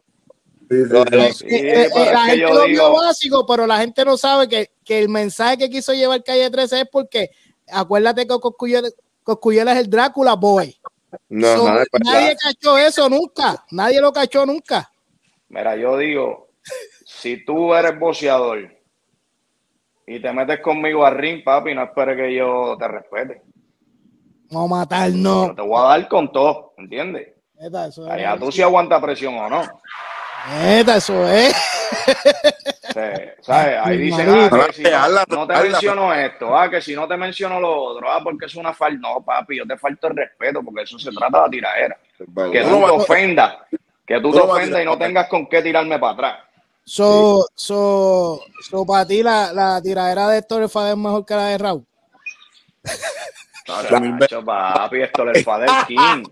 sí, 0.68 0.84
sí, 0.84 1.32
sí. 1.32 1.46
Eh, 1.54 1.82
eh, 1.82 1.88
es 1.94 2.12
la 2.12 2.24
gente 2.24 2.52
lo 2.52 2.66
vio 2.66 2.92
básico, 2.92 3.46
pero 3.46 3.66
la 3.66 3.78
gente 3.78 4.04
no 4.04 4.16
sabe 4.16 4.48
que, 4.48 4.70
que 4.84 4.98
el 4.98 5.08
mensaje 5.08 5.58
que 5.58 5.70
quiso 5.70 5.92
llevar 5.92 6.22
Calle 6.22 6.50
13 6.50 6.80
es 6.80 6.88
porque 6.90 7.30
acuérdate 7.70 8.26
que 8.26 8.34
Cosculluela 9.22 9.72
es 9.72 9.78
el 9.78 9.90
Drácula 9.90 10.34
Boy. 10.34 10.76
No, 11.28 11.56
So, 11.56 11.64
nadie 12.04 12.36
cachó 12.36 12.76
eso 12.76 13.08
nunca, 13.08 13.64
nadie 13.70 14.00
lo 14.00 14.12
cachó 14.12 14.44
nunca. 14.44 14.90
mira, 15.48 15.74
yo 15.76 15.96
digo, 15.96 16.48
si 17.18 17.44
tú 17.44 17.74
eres 17.74 17.98
boxeador 17.98 18.70
y 20.06 20.20
te 20.20 20.32
metes 20.32 20.60
conmigo 20.60 21.04
a 21.04 21.10
ring, 21.10 21.42
papi, 21.44 21.74
no 21.74 21.82
esperes 21.84 22.16
que 22.16 22.34
yo 22.34 22.76
te 22.78 22.88
respete. 22.88 23.42
A 24.54 24.66
matarnos. 24.66 25.42
Pero 25.42 25.54
te 25.56 25.62
voy 25.62 25.78
a 25.84 25.88
dar 25.88 26.08
con 26.08 26.32
todo, 26.32 26.72
¿entiendes? 26.78 27.34
Neta, 27.60 27.86
eso 27.86 28.06
es. 28.06 28.10
Allá 28.12 28.38
tú 28.38 28.50
si 28.52 28.62
aguantas 28.62 29.02
presión 29.02 29.36
o 29.36 29.48
no. 29.50 29.62
Neta, 30.62 30.96
eso 30.96 31.28
es. 31.28 31.54
Se- 32.92 33.34
¿Sabes? 33.42 33.76
Ahí 33.82 33.98
dicen, 33.98 34.26
ah, 34.30 34.48
que 34.66 34.72
si 34.72 34.82
no, 34.82 35.36
no 35.36 35.46
te 35.46 35.52
menciono 35.62 36.14
esto, 36.14 36.56
ah, 36.56 36.70
que 36.70 36.80
si 36.80 36.94
no 36.94 37.06
te 37.06 37.16
menciono 37.16 37.60
lo 37.60 37.82
otro, 37.82 38.10
ah, 38.10 38.20
porque 38.22 38.46
es 38.46 38.54
una 38.54 38.72
falta. 38.72 38.98
No, 39.08 39.20
papi, 39.22 39.58
yo 39.58 39.66
te 39.66 39.76
falto 39.76 40.06
el 40.06 40.16
respeto, 40.16 40.62
porque 40.62 40.82
eso 40.84 40.98
se 40.98 41.10
trata 41.10 41.38
de 41.38 41.44
la 41.44 41.50
tiradera. 41.50 41.98
Que 42.50 42.62
Tú 42.62 42.70
no 42.70 42.86
te 42.86 42.92
ofendas, 42.92 43.56
que 44.06 44.20
tú 44.20 44.30
te 44.32 44.38
no 44.38 44.44
ofendas 44.44 44.82
y 44.82 44.84
no 44.86 44.96
tengas 44.96 45.28
con 45.28 45.46
qué 45.48 45.60
tirarme 45.60 45.98
para 45.98 46.12
atrás. 46.14 46.38
So, 46.88 47.44
so, 47.54 48.40
so 48.70 48.86
para 48.86 49.06
ti 49.06 49.22
la, 49.22 49.52
la 49.52 49.80
tiradera 49.82 50.26
de 50.28 50.38
Héctor 50.38 50.68
Fader 50.70 50.92
es 50.92 50.96
mejor 50.96 51.26
que 51.26 51.34
la 51.34 51.48
de 51.48 51.58
Raúl. 51.58 51.84
Chacho, 53.66 54.42
papi, 54.42 55.02
esto 55.02 55.30
es 55.30 55.36
el 55.38 55.44
Fader 55.44 55.68
King. 55.86 56.24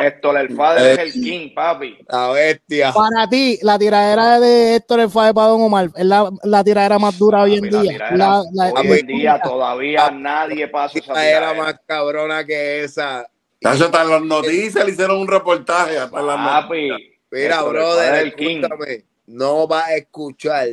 Esto 0.00 0.36
el 0.36 0.56
Fader 0.56 0.98
es 1.00 1.14
el 1.16 1.20
King, 1.20 1.48
papi. 1.54 1.98
La 2.08 2.28
bestia. 2.30 2.92
Para 2.92 3.28
ti, 3.28 3.58
la 3.62 3.76
tiradera 3.76 4.38
de 4.38 4.76
Héctor 4.76 5.00
el 5.00 5.10
Fader 5.10 5.34
para 5.34 5.48
Don 5.48 5.62
Omar 5.62 5.90
es 5.96 6.04
la, 6.04 6.30
la 6.44 6.62
tiradera 6.62 7.00
más 7.00 7.18
dura 7.18 7.42
hoy 7.42 7.54
en 7.56 7.62
Papi, 7.62 7.72
la 7.72 7.82
día. 7.82 8.10
La- 8.12 8.40
hoy 8.72 8.98
en 9.00 9.06
día 9.08 9.40
todavía 9.42 10.10
nadie 10.12 10.68
pasa 10.68 10.98
esa 11.00 11.12
Esa 11.12 11.26
era 11.28 11.38
tiradera. 11.50 11.62
más 11.64 11.80
cabrona 11.86 12.44
que 12.46 12.84
esa. 12.84 13.26
Chacho, 13.60 13.86
hasta 13.86 14.02
en 14.02 14.10
las 14.10 14.22
noticias 14.22 14.84
le 14.84 14.92
hicieron 14.92 15.18
un 15.18 15.26
reportaje. 15.28 15.98
Hasta 15.98 16.20
en 16.20 16.26
las 16.28 16.36
Papi, 16.36 16.88
Mira, 17.32 17.58
el 17.60 17.64
brother, 17.68 18.08
Fader 18.10 18.34
King. 18.36 18.62
escúchame. 18.62 19.04
No 19.32 19.66
vas 19.66 19.88
a 19.88 19.96
escuchar 19.96 20.68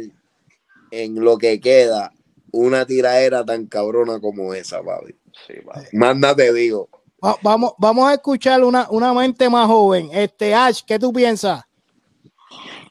en 0.92 1.16
lo 1.16 1.38
que 1.38 1.60
queda 1.60 2.12
una 2.52 2.86
tiradera 2.86 3.46
tan 3.46 3.68
cabrona 3.68 4.20
como 4.20 4.54
esa, 4.54 4.84
papi. 4.84 5.16
Sí, 5.48 5.54
papi. 5.66 5.96
Manda 5.96 6.36
te 6.36 6.52
digo. 6.54 6.90
Va- 7.24 7.38
vamos, 7.42 7.74
vamos 7.78 8.10
a 8.10 8.14
escuchar 8.14 8.64
una, 8.64 8.88
una 8.90 9.14
mente 9.14 9.50
más 9.50 9.68
joven. 9.68 10.10
Este 10.12 10.54
Ash, 10.54 10.82
¿qué 10.86 11.00
tú 11.00 11.14
piensas? 11.14 11.64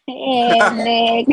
Eh, 0.06 1.26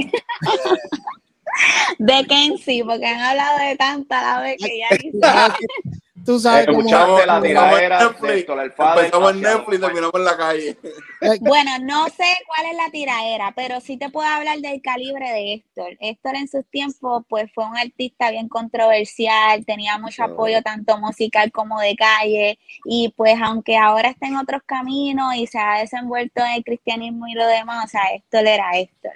de, 1.99 2.25
Kenzie, 2.27 2.83
porque 2.83 3.05
han 3.05 3.21
hablado 3.21 3.59
de 3.59 3.75
tanta 3.77 4.21
la 4.21 4.41
vez 4.41 4.57
que 4.57 4.79
ya 4.79 4.89
sé. 4.97 5.11
Tú 6.25 6.39
sabes 6.39 6.65
cómo 6.65 6.79
Escuchaste 6.79 7.25
la 7.27 7.41
tiradera 7.41 8.01
empezamos 8.01 9.31
en 9.31 9.41
Netflix 9.41 9.73
y 9.73 9.75
Omar. 9.75 9.91
terminamos 9.91 10.15
en 10.15 10.23
la 10.23 10.37
calle. 10.37 10.77
Bueno, 11.41 11.71
no 11.81 12.05
sé 12.07 12.25
cuál 12.45 12.71
es 12.71 12.77
la 12.77 12.89
tiradera, 12.91 13.53
pero 13.55 13.79
sí 13.79 13.97
te 13.97 14.09
puedo 14.09 14.27
hablar 14.27 14.59
del 14.59 14.81
calibre 14.81 15.29
de 15.31 15.53
Héctor. 15.53 15.97
Héctor 15.99 16.35
en 16.35 16.47
sus 16.47 16.65
tiempos, 16.69 17.23
pues 17.27 17.51
fue 17.53 17.65
un 17.65 17.77
artista 17.77 18.31
bien 18.31 18.47
controversial, 18.47 19.65
tenía 19.65 19.97
mucho 19.97 20.23
apoyo 20.23 20.61
tanto 20.61 20.97
musical 20.97 21.51
como 21.51 21.79
de 21.79 21.95
calle, 21.95 22.59
y 22.85 23.13
pues 23.15 23.35
aunque 23.41 23.77
ahora 23.77 24.09
está 24.09 24.27
en 24.27 24.37
otros 24.37 24.61
caminos 24.65 25.35
y 25.35 25.47
se 25.47 25.57
ha 25.59 25.79
desenvuelto 25.79 26.41
en 26.41 26.53
el 26.53 26.63
cristianismo 26.63 27.27
y 27.27 27.33
lo 27.33 27.47
demás, 27.47 27.85
o 27.85 27.87
sea, 27.87 28.01
Héctor 28.13 28.47
era 28.47 28.71
Héctor. 28.77 29.13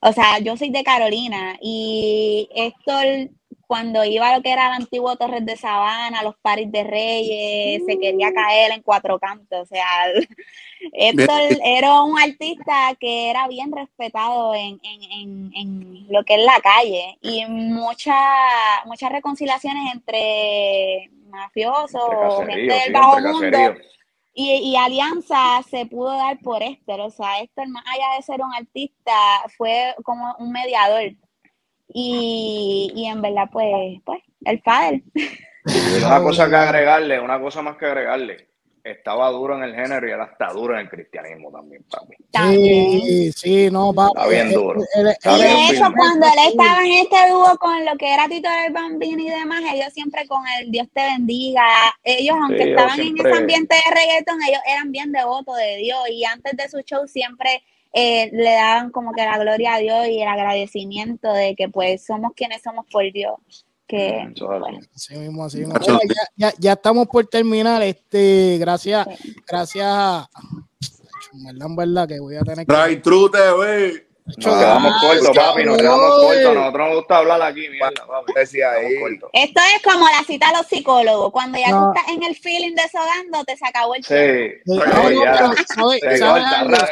O 0.00 0.12
sea, 0.12 0.38
yo 0.38 0.56
soy 0.56 0.70
de 0.70 0.82
Carolina 0.82 1.58
y 1.60 2.48
Héctor 2.54 3.30
cuando 3.70 4.04
iba 4.04 4.28
a 4.28 4.36
lo 4.36 4.42
que 4.42 4.50
era 4.50 4.66
el 4.66 4.82
antiguo 4.82 5.14
Torres 5.14 5.46
de 5.46 5.56
Sabana, 5.56 6.24
los 6.24 6.34
paris 6.42 6.72
de 6.72 6.82
Reyes, 6.82 7.84
se 7.86 8.00
quería 8.00 8.32
caer 8.32 8.72
en 8.72 8.82
cuatro 8.82 9.16
cantos. 9.20 9.60
O 9.62 9.64
sea, 9.64 9.86
Héctor 10.92 11.40
era 11.64 12.02
un 12.02 12.18
artista 12.18 12.96
que 12.98 13.30
era 13.30 13.46
bien 13.46 13.70
respetado 13.70 14.56
en, 14.56 14.80
en, 14.82 15.02
en, 15.12 15.52
en 15.54 16.06
lo 16.08 16.24
que 16.24 16.34
es 16.34 16.44
la 16.44 16.58
calle 16.60 17.16
y 17.22 17.46
mucha, 17.46 18.12
muchas 18.86 19.12
reconciliaciones 19.12 19.94
entre 19.94 21.08
mafiosos, 21.28 22.40
Entre 22.40 22.52
gente 22.52 22.74
del 22.74 22.82
sí, 22.86 22.92
bajo 22.92 23.20
mundo 23.20 23.58
y, 24.34 24.72
y 24.72 24.76
alianza 24.76 25.62
se 25.70 25.86
pudo 25.86 26.10
dar 26.10 26.40
por 26.40 26.60
Héctor. 26.60 27.02
O 27.02 27.10
sea, 27.10 27.38
Héctor, 27.38 27.68
más 27.68 27.84
allá 27.86 28.16
de 28.16 28.22
ser 28.22 28.40
un 28.42 28.52
artista, 28.52 29.12
fue 29.56 29.94
como 30.02 30.34
un 30.40 30.50
mediador. 30.50 31.12
Y, 31.92 32.92
y 32.94 33.06
en 33.06 33.20
verdad, 33.22 33.48
pues, 33.52 33.66
pues, 34.04 34.20
el 34.44 34.60
padre. 34.60 35.02
Y 35.66 36.02
una 36.04 36.22
cosa 36.22 36.48
que 36.48 36.56
agregarle, 36.56 37.20
una 37.20 37.40
cosa 37.40 37.62
más 37.62 37.76
que 37.76 37.86
agregarle. 37.86 38.48
Estaba 38.82 39.28
duro 39.30 39.56
en 39.56 39.62
el 39.64 39.74
género 39.74 40.08
y 40.08 40.10
él 40.10 40.20
está 40.22 40.54
duro 40.54 40.72
en 40.72 40.80
el 40.80 40.88
cristianismo 40.88 41.50
también, 41.52 41.84
papi. 41.90 42.16
Sí, 42.54 43.30
sí, 43.36 43.70
no, 43.70 43.92
papi. 43.92 44.12
Está 44.16 44.28
bien 44.30 44.52
duro. 44.54 44.80
él- 44.94 45.08
Está 45.08 45.34
él- 45.36 45.42
bien 45.42 45.54
De 45.54 45.62
hecho, 45.64 45.74
firme. 45.84 45.94
cuando 45.98 46.26
él 46.26 46.48
estaba 46.48 46.86
en 46.86 46.92
este 46.92 47.16
dúo 47.30 47.56
con 47.58 47.84
lo 47.84 47.96
que 47.98 48.14
era 48.14 48.26
Tito 48.26 48.48
del 48.48 48.72
Bambino 48.72 49.22
y 49.22 49.28
demás, 49.28 49.60
ellos 49.74 49.92
siempre 49.92 50.26
con 50.26 50.42
el 50.58 50.70
Dios 50.70 50.88
te 50.94 51.02
bendiga. 51.02 51.62
Ellos, 52.02 52.36
aunque 52.40 52.56
Sí, 52.56 52.62
ellos 52.70 52.80
estaban 52.80 53.00
en 53.00 53.18
ese 53.18 53.38
ambiente 53.38 53.76
de 53.76 53.94
reggaeton, 53.94 54.42
ellos 54.48 54.62
eran 54.66 54.92
bien 54.92 55.12
devotos 55.12 55.56
de 55.58 55.76
Dios 55.76 56.00
y 56.10 56.24
antes 56.24 56.56
de 56.56 56.68
su 56.70 56.80
show 56.80 57.06
siempre 57.06 57.62
eh, 57.92 58.30
le 58.32 58.52
daban 58.52 58.90
como 58.90 59.12
que 59.12 59.24
la 59.24 59.38
gloria 59.38 59.74
a 59.74 59.78
Dios 59.78 60.06
y 60.06 60.22
el 60.22 60.28
agradecimiento 60.28 61.32
de 61.32 61.54
que 61.56 61.68
pues 61.68 62.04
somos 62.04 62.32
quienes 62.34 62.62
somos 62.62 62.86
por 62.90 63.10
Dios. 63.12 63.66
Que, 63.86 64.32
bueno, 64.38 64.78
Así 64.94 65.16
mismo, 65.16 65.44
así 65.44 65.58
mismo. 65.58 65.74
Ya, 65.80 65.98
ya, 66.36 66.54
ya 66.58 66.72
estamos 66.74 67.08
por 67.08 67.26
terminar. 67.26 67.82
Este, 67.82 68.56
gracias, 68.60 69.08
gracias 69.48 69.86
a. 69.88 70.30
En 71.32 71.44
verdad, 71.44 71.66
en 71.66 71.76
verdad, 71.76 72.08
que 72.08 72.20
voy 72.20 72.36
a 72.36 72.42
tener 72.42 72.66
que. 72.66 72.96
True 72.98 73.30
TV. 73.30 74.09
Nos 74.38 74.58
quedamos 74.58 75.00
cortos, 75.00 75.36
papi, 75.36 75.64
nos 75.64 75.76
quedamos 75.76 76.10
cortos. 76.20 76.54
Nosotros 76.54 76.86
nos 76.88 76.96
gusta 76.96 77.16
hablar 77.16 77.42
aquí, 77.42 77.68
mierda, 77.68 78.06
papi. 78.06 78.32
Cortos. 78.32 79.30
Esto 79.32 79.60
es 79.76 79.82
como 79.82 80.06
la 80.06 80.24
cita 80.26 80.48
a 80.48 80.52
los 80.58 80.66
psicólogos. 80.66 81.32
Cuando 81.32 81.58
ya 81.58 81.70
No. 81.70 81.92
tú 81.92 81.98
estás 81.98 82.12
en 82.14 82.22
el 82.22 82.36
feeling 82.36 82.74
desahogando, 82.74 83.44
te 83.44 83.56
se 83.56 83.66
acabó 83.66 83.94
el 83.94 84.04
tiempo. 84.04 84.54
Sí, 84.66 85.14
ya. 85.24 85.54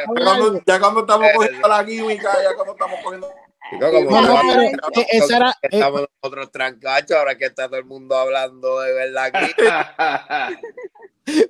cuando, 0.06 0.58
estamos 1.00 1.04
cogiendo 1.34 1.68
la 1.68 1.84
química, 1.84 2.32
ya 2.42 2.54
cuando 2.54 2.72
estamos 2.72 2.98
cogiendo. 3.02 3.28
Pero, 3.70 3.98
eh, 3.98 5.06
esa 5.10 5.36
era- 5.36 5.50
eh, 5.62 5.68
estamos 5.72 6.06
nosotros 6.22 6.50
trancachos, 6.50 7.16
ahora 7.16 7.36
que 7.36 7.44
está 7.46 7.66
todo 7.66 7.76
el 7.76 7.84
mundo 7.84 8.16
hablando 8.16 8.80
de 8.80 8.94
verdad 8.94 9.30
aquí. 9.32 9.52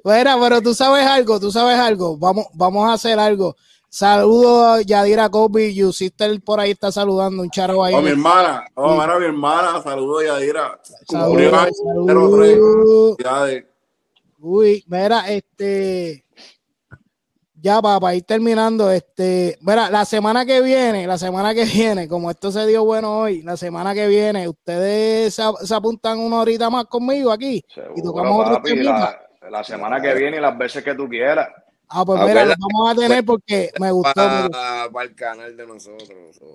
Mira, 0.05 0.37
pero 0.41 0.61
tú 0.61 0.75
sabes 0.75 1.07
algo, 1.07 1.39
tú 1.39 1.53
sabes 1.53 1.79
algo. 1.79 2.19
Vamos, 2.19 2.47
vamos 2.55 2.89
a 2.91 2.95
hacer 2.95 3.19
algo. 3.19 3.55
Saludos 3.91 4.81
a 4.81 4.83
Yadira 4.83 5.31
Kobe, 5.31 5.73
you 5.73 5.93
sister 5.93 6.39
por 6.43 6.61
ahí 6.61 6.73
está 6.73 6.93
saludando, 6.93 7.43
un 7.43 7.51
charo 7.51 7.83
ahí. 7.83 7.95
Oh, 7.95 8.03
mi 8.03 8.11
hermana. 8.11 8.67
Oh, 8.75 8.97
mi 8.97 9.25
hermana. 9.25 9.83
Saludos, 9.83 10.25
Yadira. 10.25 10.79
Saludos, 11.09 11.29
Cumplió 11.29 11.59
años, 11.59 11.77
saludos. 11.79 12.39
03. 12.39 12.59
Felicidades. 13.17 13.65
Uy, 14.41 14.85
mira, 14.87 15.29
este. 15.31 16.25
Ya 17.61 17.83
para, 17.83 17.99
para 17.99 18.15
ir 18.15 18.23
terminando, 18.23 18.89
este, 18.89 19.59
mira, 19.63 19.91
la 19.91 20.05
semana 20.05 20.47
que 20.47 20.61
viene, 20.61 21.09
la 21.09 21.19
semana 21.19 21.53
que 21.55 21.65
viene, 21.65 22.07
como 22.07 22.31
esto 22.31 22.53
se 22.53 22.65
dio 22.67 22.85
bueno 22.85 23.19
hoy, 23.19 23.43
la 23.43 23.57
semana 23.57 23.95
que 23.95 24.07
viene, 24.07 24.47
ustedes 24.47 25.35
se, 25.35 25.43
se 25.65 25.75
apuntan 25.75 26.21
una 26.21 26.37
horita 26.39 26.71
más 26.71 26.85
conmigo 26.85 27.33
aquí 27.33 27.65
y 27.97 28.03
tocamos 28.03 28.47
otro 28.47 28.59
papi, 28.59 28.77
la, 28.77 29.21
la 29.51 29.65
semana 29.65 30.01
que 30.01 30.15
viene 30.15 30.37
y 30.37 30.41
las 30.41 30.57
veces 30.57 30.85
que 30.85 30.95
tú 30.95 31.09
quieras. 31.09 31.49
Ah, 31.91 32.05
pues 32.05 32.21
mira, 32.21 32.45
lo 32.45 32.55
vamos 32.59 32.91
a 32.91 32.95
tener 32.95 33.25
porque 33.25 33.71
me 33.81 33.91
gustó. 33.91 34.23
gustó. 34.43 34.51
Para 34.93 35.05
el 35.05 35.15
canal 35.15 35.57
de 35.57 35.67
nosotros. 35.67 36.09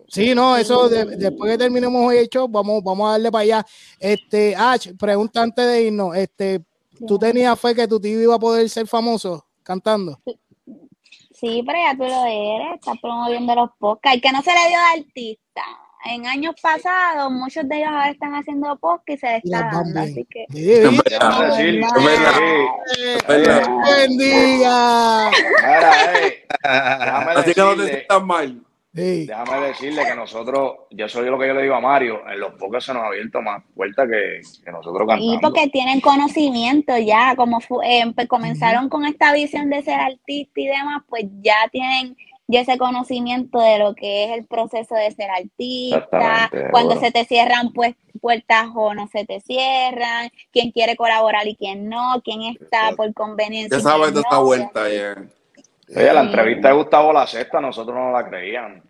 Sí, 0.08 0.36
no, 0.36 0.56
eso 0.58 0.88
de- 0.90 1.18
después 1.18 1.52
que 1.52 1.58
terminemos 1.58 2.06
hoy 2.06 2.18
el 2.18 2.30
show, 2.30 2.48
vamos, 2.48 2.84
vamos 2.84 3.08
a 3.08 3.12
darle 3.14 3.32
para 3.32 3.42
allá. 3.42 3.66
Este, 4.00 4.56
Ach, 4.56 4.88
pregunta 5.00 5.42
antes 5.42 5.66
de 5.66 5.82
irnos, 5.84 6.16
este, 6.16 6.64
¿tú 7.08 7.18
tenías 7.18 7.60
fe 7.60 7.74
que 7.74 7.88
tu 7.88 8.00
tío 8.00 8.22
iba 8.22 8.36
a 8.36 8.40
poder 8.40 8.70
ser 8.70 8.86
famoso 8.88 9.46
cantando? 9.64 10.20
Sí, 11.34 11.64
pero 11.66 11.78
ya 11.80 11.98
tú 11.98 12.04
lo 12.04 12.26
eres, 12.26 12.76
estás 12.76 12.98
promoviendo 13.02 13.56
los 13.56 13.70
podcasts. 13.80 14.22
Que 14.22 14.32
no 14.32 14.42
se 14.42 14.52
le 14.54 14.70
dio 14.70 14.78
de 14.78 15.02
artista. 15.02 15.62
En 16.06 16.26
años 16.28 16.56
pasados, 16.62 17.32
muchos 17.32 17.68
de 17.68 17.78
ellos 17.78 17.90
ahora 17.90 18.10
están 18.10 18.34
haciendo 18.36 18.76
podcast 18.78 19.10
y 19.10 19.18
se 19.18 19.28
les 19.28 19.44
está 19.46 19.70
dando, 19.72 20.00
así 20.02 20.26
que 20.30 20.46
Sí, 20.52 20.72
Eh, 23.28 23.64
bendiga. 23.86 25.32
Déjame 26.64 27.32
Así 27.32 27.54
que 27.54 27.62
no 27.62 27.70
te 27.76 27.82
decirle, 27.82 27.88
sientas 27.94 28.24
mal. 28.24 28.62
Sí. 28.96 29.26
déjame 29.26 29.68
decirle 29.68 30.04
que 30.06 30.16
nosotros, 30.16 30.74
yo 30.92 31.10
soy 31.10 31.26
lo 31.28 31.40
que 31.40 31.48
yo 31.48 31.56
le 31.56 31.64
digo 31.64 31.74
a 31.74 31.80
Mario, 31.82 32.22
en 32.30 32.40
los 32.40 32.54
pocos 32.54 32.86
se 32.86 32.94
nos 32.94 33.02
ha 33.04 33.08
abierto 33.08 33.42
más 33.42 33.64
puertas 33.76 34.08
que, 34.08 34.42
que 34.64 34.72
nosotros 34.72 35.02
Y 35.04 35.08
cantando. 35.08 35.40
porque 35.42 35.68
tienen 35.70 36.00
conocimiento 36.00 36.96
ya, 37.00 37.36
como 37.36 37.60
fu- 37.60 37.82
eh, 37.82 38.04
empe- 38.06 38.28
comenzaron 38.28 38.90
con 38.90 39.06
esta 39.06 39.34
visión 39.34 39.72
de 39.72 39.82
ser 39.82 40.00
artista 40.00 40.62
y 40.62 40.68
demás, 40.68 41.02
pues 41.10 41.26
ya 41.42 41.56
tienen 41.72 42.16
ya 42.48 42.62
ese 42.62 42.78
conocimiento 42.78 43.60
de 43.60 43.80
lo 43.80 43.96
que 43.96 44.26
es 44.26 44.38
el 44.38 44.46
proceso 44.46 44.96
de 44.96 45.12
ser 45.12 45.30
artista, 45.30 46.50
cuando 46.72 46.96
bueno. 46.96 47.02
se 47.02 47.12
te 47.12 47.26
cierran 47.26 47.72
pues, 47.74 47.96
puertas 48.22 48.68
o 48.76 48.94
no 48.94 49.08
se 49.08 49.26
te 49.26 49.40
cierran, 49.40 50.30
quién 50.52 50.72
quiere 50.72 50.96
colaborar 50.96 51.48
y 51.48 51.56
quién 51.56 51.90
no, 51.90 52.22
quién 52.24 52.42
está 52.44 52.96
por 52.96 53.14
conveniencia 53.14 53.78
Ya 53.78 53.84
sabes 53.84 54.14
de 54.14 54.20
esta 54.22 54.36
no. 54.36 54.46
vuelta, 54.46 54.90
ya. 54.90 55.16
Oye, 55.96 56.14
la 56.14 56.22
entrevista 56.22 56.70
de 56.70 56.74
Gustavo 56.74 57.14
La 57.14 57.28
Sexta, 57.28 57.62
nosotros 57.62 57.96
no 57.96 58.12
la 58.12 58.28
creíamos. 58.28 58.84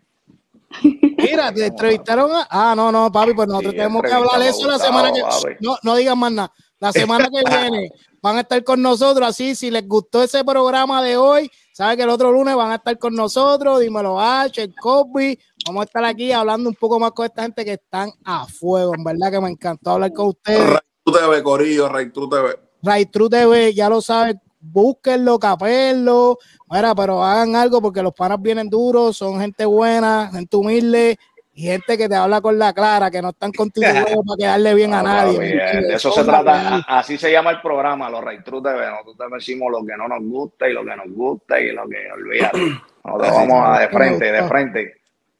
Mira, 0.82 1.52
te 1.52 1.66
entrevistaron 1.66 2.30
a. 2.32 2.46
Ah, 2.50 2.74
no, 2.76 2.90
no, 2.90 3.10
papi, 3.12 3.32
pues 3.34 3.46
nosotros 3.46 3.72
Sí, 3.72 3.76
tenemos 3.78 4.02
que 4.02 4.12
hablar 4.12 4.34
entrevistamos 4.34 4.58
eso 4.58 4.78
la 4.78 4.78
semana 4.78 5.12
que. 5.12 5.20
papi. 5.20 5.56
No, 5.60 5.76
no 5.82 5.94
digan 5.96 6.18
más 6.18 6.32
nada. 6.32 6.52
La 6.80 6.92
semana 6.92 7.28
que 7.30 7.42
viene 7.70 7.90
van 8.20 8.36
a 8.36 8.40
estar 8.40 8.62
con 8.64 8.82
nosotros. 8.82 9.28
Así, 9.28 9.54
si 9.54 9.70
les 9.70 9.86
gustó 9.86 10.22
ese 10.22 10.44
programa 10.44 11.02
de 11.02 11.16
hoy, 11.16 11.50
saben 11.74 11.96
que 11.96 12.04
el 12.04 12.08
otro 12.08 12.30
lunes 12.30 12.54
van 12.54 12.70
a 12.70 12.76
estar 12.76 12.96
con 12.98 13.14
nosotros. 13.14 13.80
Dímelo, 13.80 14.20
H, 14.20 14.62
el 14.62 14.74
Cosby. 14.74 15.38
Vamos 15.66 15.82
a 15.82 15.84
estar 15.84 16.04
aquí 16.04 16.30
hablando 16.30 16.68
un 16.68 16.76
poco 16.76 17.00
más 17.00 17.10
con 17.10 17.26
esta 17.26 17.42
gente 17.42 17.64
que 17.64 17.72
están 17.72 18.10
a 18.24 18.46
fuego. 18.46 18.94
En 18.94 19.02
verdad 19.02 19.32
que 19.32 19.40
me 19.40 19.50
encantó 19.50 19.90
hablar 19.90 20.12
con 20.12 20.28
ustedes. 20.28 20.70
Ray 20.70 20.78
True 21.04 21.20
TV, 21.20 21.42
Corillo, 21.42 21.88
Ray 21.88 22.10
True 22.10 22.28
TV. 22.30 22.58
Right 22.82 23.10
True 23.10 23.28
TV, 23.28 23.74
ya 23.74 23.88
lo 23.88 24.00
saben, 24.00 24.40
búsquenlo, 24.60 25.38
capenlo, 25.38 26.38
mira, 26.70 26.94
pero 26.94 27.24
hagan 27.24 27.56
algo 27.56 27.80
porque 27.80 28.02
los 28.02 28.12
panas 28.12 28.40
vienen 28.40 28.68
duros, 28.68 29.16
son 29.16 29.40
gente 29.40 29.64
buena, 29.64 30.30
gente 30.32 30.56
humilde 30.56 31.18
y 31.56 31.62
gente 31.62 31.96
que 31.96 32.08
te 32.08 32.16
habla 32.16 32.40
con 32.40 32.58
la 32.58 32.72
clara, 32.72 33.10
que 33.10 33.22
no 33.22 33.30
están 33.30 33.52
contigo 33.52 33.86
huevo 34.06 34.24
para 34.24 34.36
quedarle 34.36 34.74
bien 34.74 34.92
a 34.94 35.02
nadie. 35.02 35.34
papi, 35.34 35.38
¿me 35.38 35.54
eh, 35.54 35.80
de 35.88 35.94
eso 35.94 36.10
se 36.12 36.24
trata, 36.24 36.84
así 36.88 37.16
se 37.16 37.30
llama 37.30 37.50
el 37.50 37.60
programa, 37.60 38.10
los 38.10 38.22
Ray 38.24 38.42
True 38.42 38.60
TV. 38.62 38.86
Nosotros 38.90 39.30
decimos 39.32 39.70
lo 39.70 39.84
que 39.86 39.96
no 39.96 40.08
nos 40.08 40.22
gusta 40.22 40.68
y 40.68 40.72
lo 40.72 40.84
que 40.84 40.96
nos 40.96 41.10
gusta 41.14 41.60
y 41.60 41.70
lo 41.72 41.88
que 41.88 41.96
olvídate. 42.12 42.58
Nosotros 43.04 43.30
vamos 43.30 43.62
a 43.68 43.80
de 43.80 43.88
frente, 43.88 44.32
de 44.32 44.48
frente. 44.48 44.94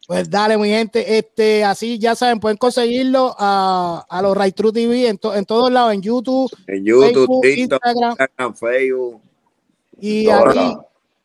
Pues 0.07 0.29
dale, 0.29 0.59
mi 0.59 0.69
gente, 0.69 1.17
este, 1.17 1.65
así 1.65 1.99
ya 1.99 2.15
saben, 2.15 2.39
pueden 2.39 2.59
conseguirlo 2.59 3.35
a, 3.39 4.05
a 4.07 4.21
los 4.23 4.37
Right 4.37 4.55
True 4.55 4.71
TV 4.71 5.09
en, 5.09 5.17
to- 5.17 5.35
en 5.35 5.47
todos 5.47 5.73
lados, 5.73 5.95
en 5.95 6.03
YouTube, 6.03 6.51
En 6.67 6.85
YouTube, 6.85 7.03
Facebook, 7.15 7.41
TikTok, 7.43 7.81
Instagram 7.83 8.11
Instagram, 8.11 8.55
Facebook. 8.55 9.21
y 9.99 10.29
a 10.29 10.45
ti, 10.53 10.77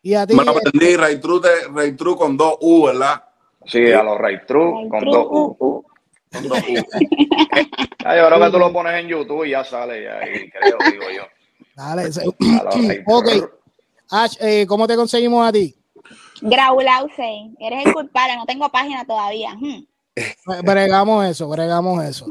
y 0.02 0.14
a 0.14 0.26
ti, 0.26 0.34
aprendí, 0.40 0.96
Ray 0.96 1.20
True, 1.20 1.42
Ray 1.76 1.92
True 1.92 2.16
con 2.16 2.38
dos 2.38 2.56
U, 2.62 2.86
¿verdad? 2.86 3.22
Sí, 3.70 3.92
a 3.92 4.04
los 4.04 4.18
Ray 4.18 4.40
True 4.46 4.74
Ray 4.74 4.90
con 4.90 5.00
True, 5.00 5.12
dos 5.12 5.28
U. 5.30 5.58
uh. 5.60 5.84
Con 6.34 6.48
dos 6.48 6.60
U. 6.60 6.74
Ah, 8.06 8.16
yo 8.16 8.28
creo 8.28 8.40
que 8.40 8.52
tú 8.52 8.60
lo 8.60 8.72
pones 8.74 8.94
en 8.94 9.08
YouTube 9.08 9.46
y 9.46 9.52
ya 9.52 9.64
sale, 9.64 10.04
ya 10.04 10.20
ahí, 10.20 10.50
creo, 10.50 10.78
digo 10.92 11.04
yo. 11.16 11.24
dale, 11.76 12.10
ok. 13.06 13.28
Ash, 14.12 14.36
eh, 14.40 14.66
¿cómo 14.68 14.88
te 14.88 14.96
conseguimos 14.96 15.48
a 15.48 15.52
ti? 15.52 15.76
Graulause, 16.42 17.52
eres 17.60 17.86
el 17.86 17.94
culpable, 17.94 18.36
no 18.38 18.46
tengo 18.46 18.70
página 18.70 19.06
todavía. 19.06 19.54
Hmm. 19.54 19.86
Bregamos 20.64 21.26
eso, 21.26 21.48
bregamos 21.48 22.04
eso. 22.04 22.26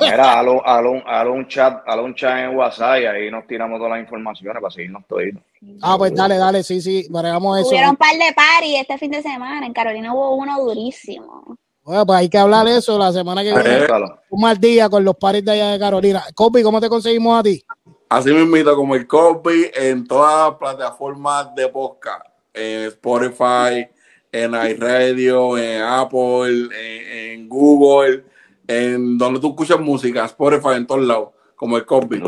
Mira, 0.00 0.38
hazle, 0.38 0.50
un- 0.50 1.02
hazle 1.06 1.30
un, 1.30 1.48
chat, 1.48 1.82
hazle 1.86 2.02
un 2.02 2.14
chat 2.14 2.38
en 2.38 2.56
WhatsApp 2.56 3.00
y 3.00 3.06
ahí 3.06 3.30
nos 3.30 3.46
tiramos 3.46 3.78
todas 3.78 3.92
las 3.92 4.00
informaciones 4.00 4.60
para 4.60 4.72
seguirnos 4.72 5.06
toditos. 5.06 5.42
Ah, 5.80 5.96
pues 5.98 6.14
dale, 6.14 6.36
dale, 6.36 6.62
sí, 6.62 6.80
sí, 6.80 7.06
bregamos 7.10 7.58
eso. 7.60 7.68
Hubieron 7.70 7.90
un 7.90 7.96
par 7.96 8.12
de 8.12 8.32
paris 8.34 8.76
este 8.80 8.98
fin 8.98 9.10
de 9.10 9.22
semana, 9.22 9.66
en 9.66 9.72
Carolina 9.72 10.14
hubo 10.14 10.36
uno 10.36 10.60
durísimo. 10.62 11.56
Bueno, 11.82 12.06
pues 12.06 12.18
hay 12.20 12.28
que 12.28 12.38
hablar 12.38 12.64
de 12.64 12.76
eso 12.78 12.96
la 12.96 13.12
semana 13.12 13.42
que 13.42 13.52
viene. 13.52 13.86
Un 14.30 14.40
mal 14.40 14.58
día 14.58 14.88
con 14.88 15.04
los 15.04 15.16
paris 15.16 15.44
de 15.44 15.50
allá 15.52 15.70
de 15.70 15.78
Carolina. 15.80 16.22
Copy, 16.34 16.62
¿cómo 16.62 16.80
te 16.80 16.88
conseguimos 16.88 17.40
a 17.40 17.42
ti? 17.42 17.64
Así 18.08 18.32
mismo 18.32 18.76
como 18.76 18.94
el 18.94 19.06
copy 19.06 19.70
en 19.74 20.06
todas 20.06 20.50
las 20.50 20.58
plataformas 20.58 21.54
de 21.54 21.68
podcast, 21.68 22.26
en 22.54 22.82
Spotify, 22.88 23.88
en 24.32 24.54
iRadio, 24.54 25.58
en 25.58 25.82
Apple, 25.82 26.68
en, 26.72 27.48
Google, 27.48 28.24
en 28.66 29.18
donde 29.18 29.38
tú 29.38 29.50
escuchas 29.50 29.78
música, 29.78 30.24
Spotify 30.24 30.76
en 30.76 30.86
todos 30.86 31.06
lados, 31.06 31.28
como 31.54 31.76
el 31.76 31.84
copy. 31.84 32.20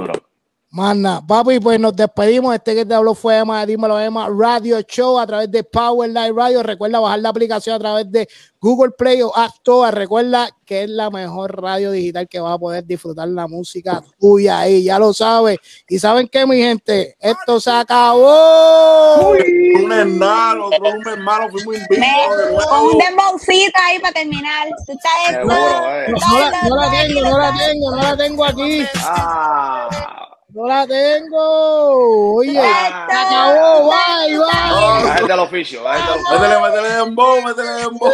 Manda, 0.75 1.25
papi, 1.25 1.61
pues 1.61 1.79
nos 1.79 1.95
despedimos. 1.95 2.53
Este 2.53 2.75
que 2.75 2.85
te 2.85 2.93
habló 2.93 3.15
fue 3.15 3.39
Emma, 3.39 3.65
dímelo, 3.65 4.01
Emma 4.01 4.29
Radio 4.29 4.81
Show 4.81 5.21
a 5.21 5.25
través 5.25 5.49
de 5.49 5.63
Power 5.63 6.11
Live 6.11 6.33
Radio. 6.33 6.65
Recuerda 6.65 6.99
bajar 6.99 7.21
la 7.21 7.29
aplicación 7.29 7.77
a 7.77 7.79
través 7.79 8.11
de 8.11 8.29
Google 8.61 8.91
Play 8.91 9.23
o 9.23 9.31
App 9.37 9.53
Store. 9.55 9.93
Recuerda 9.93 10.49
que 10.67 10.83
es 10.83 10.91
la 10.91 11.11
mejor 11.11 11.63
radio 11.63 11.93
digital 11.93 12.27
que 12.29 12.41
vas 12.41 12.55
a 12.55 12.59
poder 12.59 12.85
disfrutar 12.85 13.29
la 13.29 13.47
música 13.47 14.03
tuya 14.19 14.59
ahí, 14.59 14.83
ya 14.83 14.99
lo 14.99 15.13
sabes. 15.13 15.59
Y 15.89 16.01
saben 16.01 16.27
qué, 16.27 16.45
mi 16.45 16.57
gente, 16.57 17.15
esto 17.21 17.61
se 17.61 17.71
acabó. 17.71 19.33
Lunes 19.79 20.07
nada, 20.07 20.55
los 20.57 20.73
otros 20.75 20.95
lunes 20.95 21.19
malos 21.19 21.53
fuimos 21.53 21.77
invictos 21.77 22.67
con 22.69 22.81
un 22.81 22.99
dembowcito 22.99 23.79
ahí 23.81 24.01
para 24.01 24.13
terminar. 24.13 24.67
Tú 24.85 24.93
estás 24.93 25.13
Seguro, 25.29 25.55
eh. 25.55 26.07
No, 26.09 26.19
no 26.19 26.51
la, 26.51 26.63
no 26.63 26.77
la 26.77 26.91
tengo, 26.91 27.21
no 27.21 27.39
la 27.39 27.53
tengo, 27.57 27.91
no 27.93 28.03
la 28.03 28.17
tengo 28.17 28.45
aquí. 28.45 28.85
Ah, 29.05 30.24
No 30.55 30.69
la 30.69 30.87
tengo. 30.87 32.37
Oye, 32.37 32.61
acabó. 32.61 33.91
Bye, 33.91 34.39
bye. 34.39 35.15
es 35.21 35.27
del 35.27 35.41
oficio. 35.41 35.81
Métele, 35.83 36.61
métele 36.61 36.89
dembow, 36.91 37.43
métele 37.43 37.71
dembow. 37.73 38.13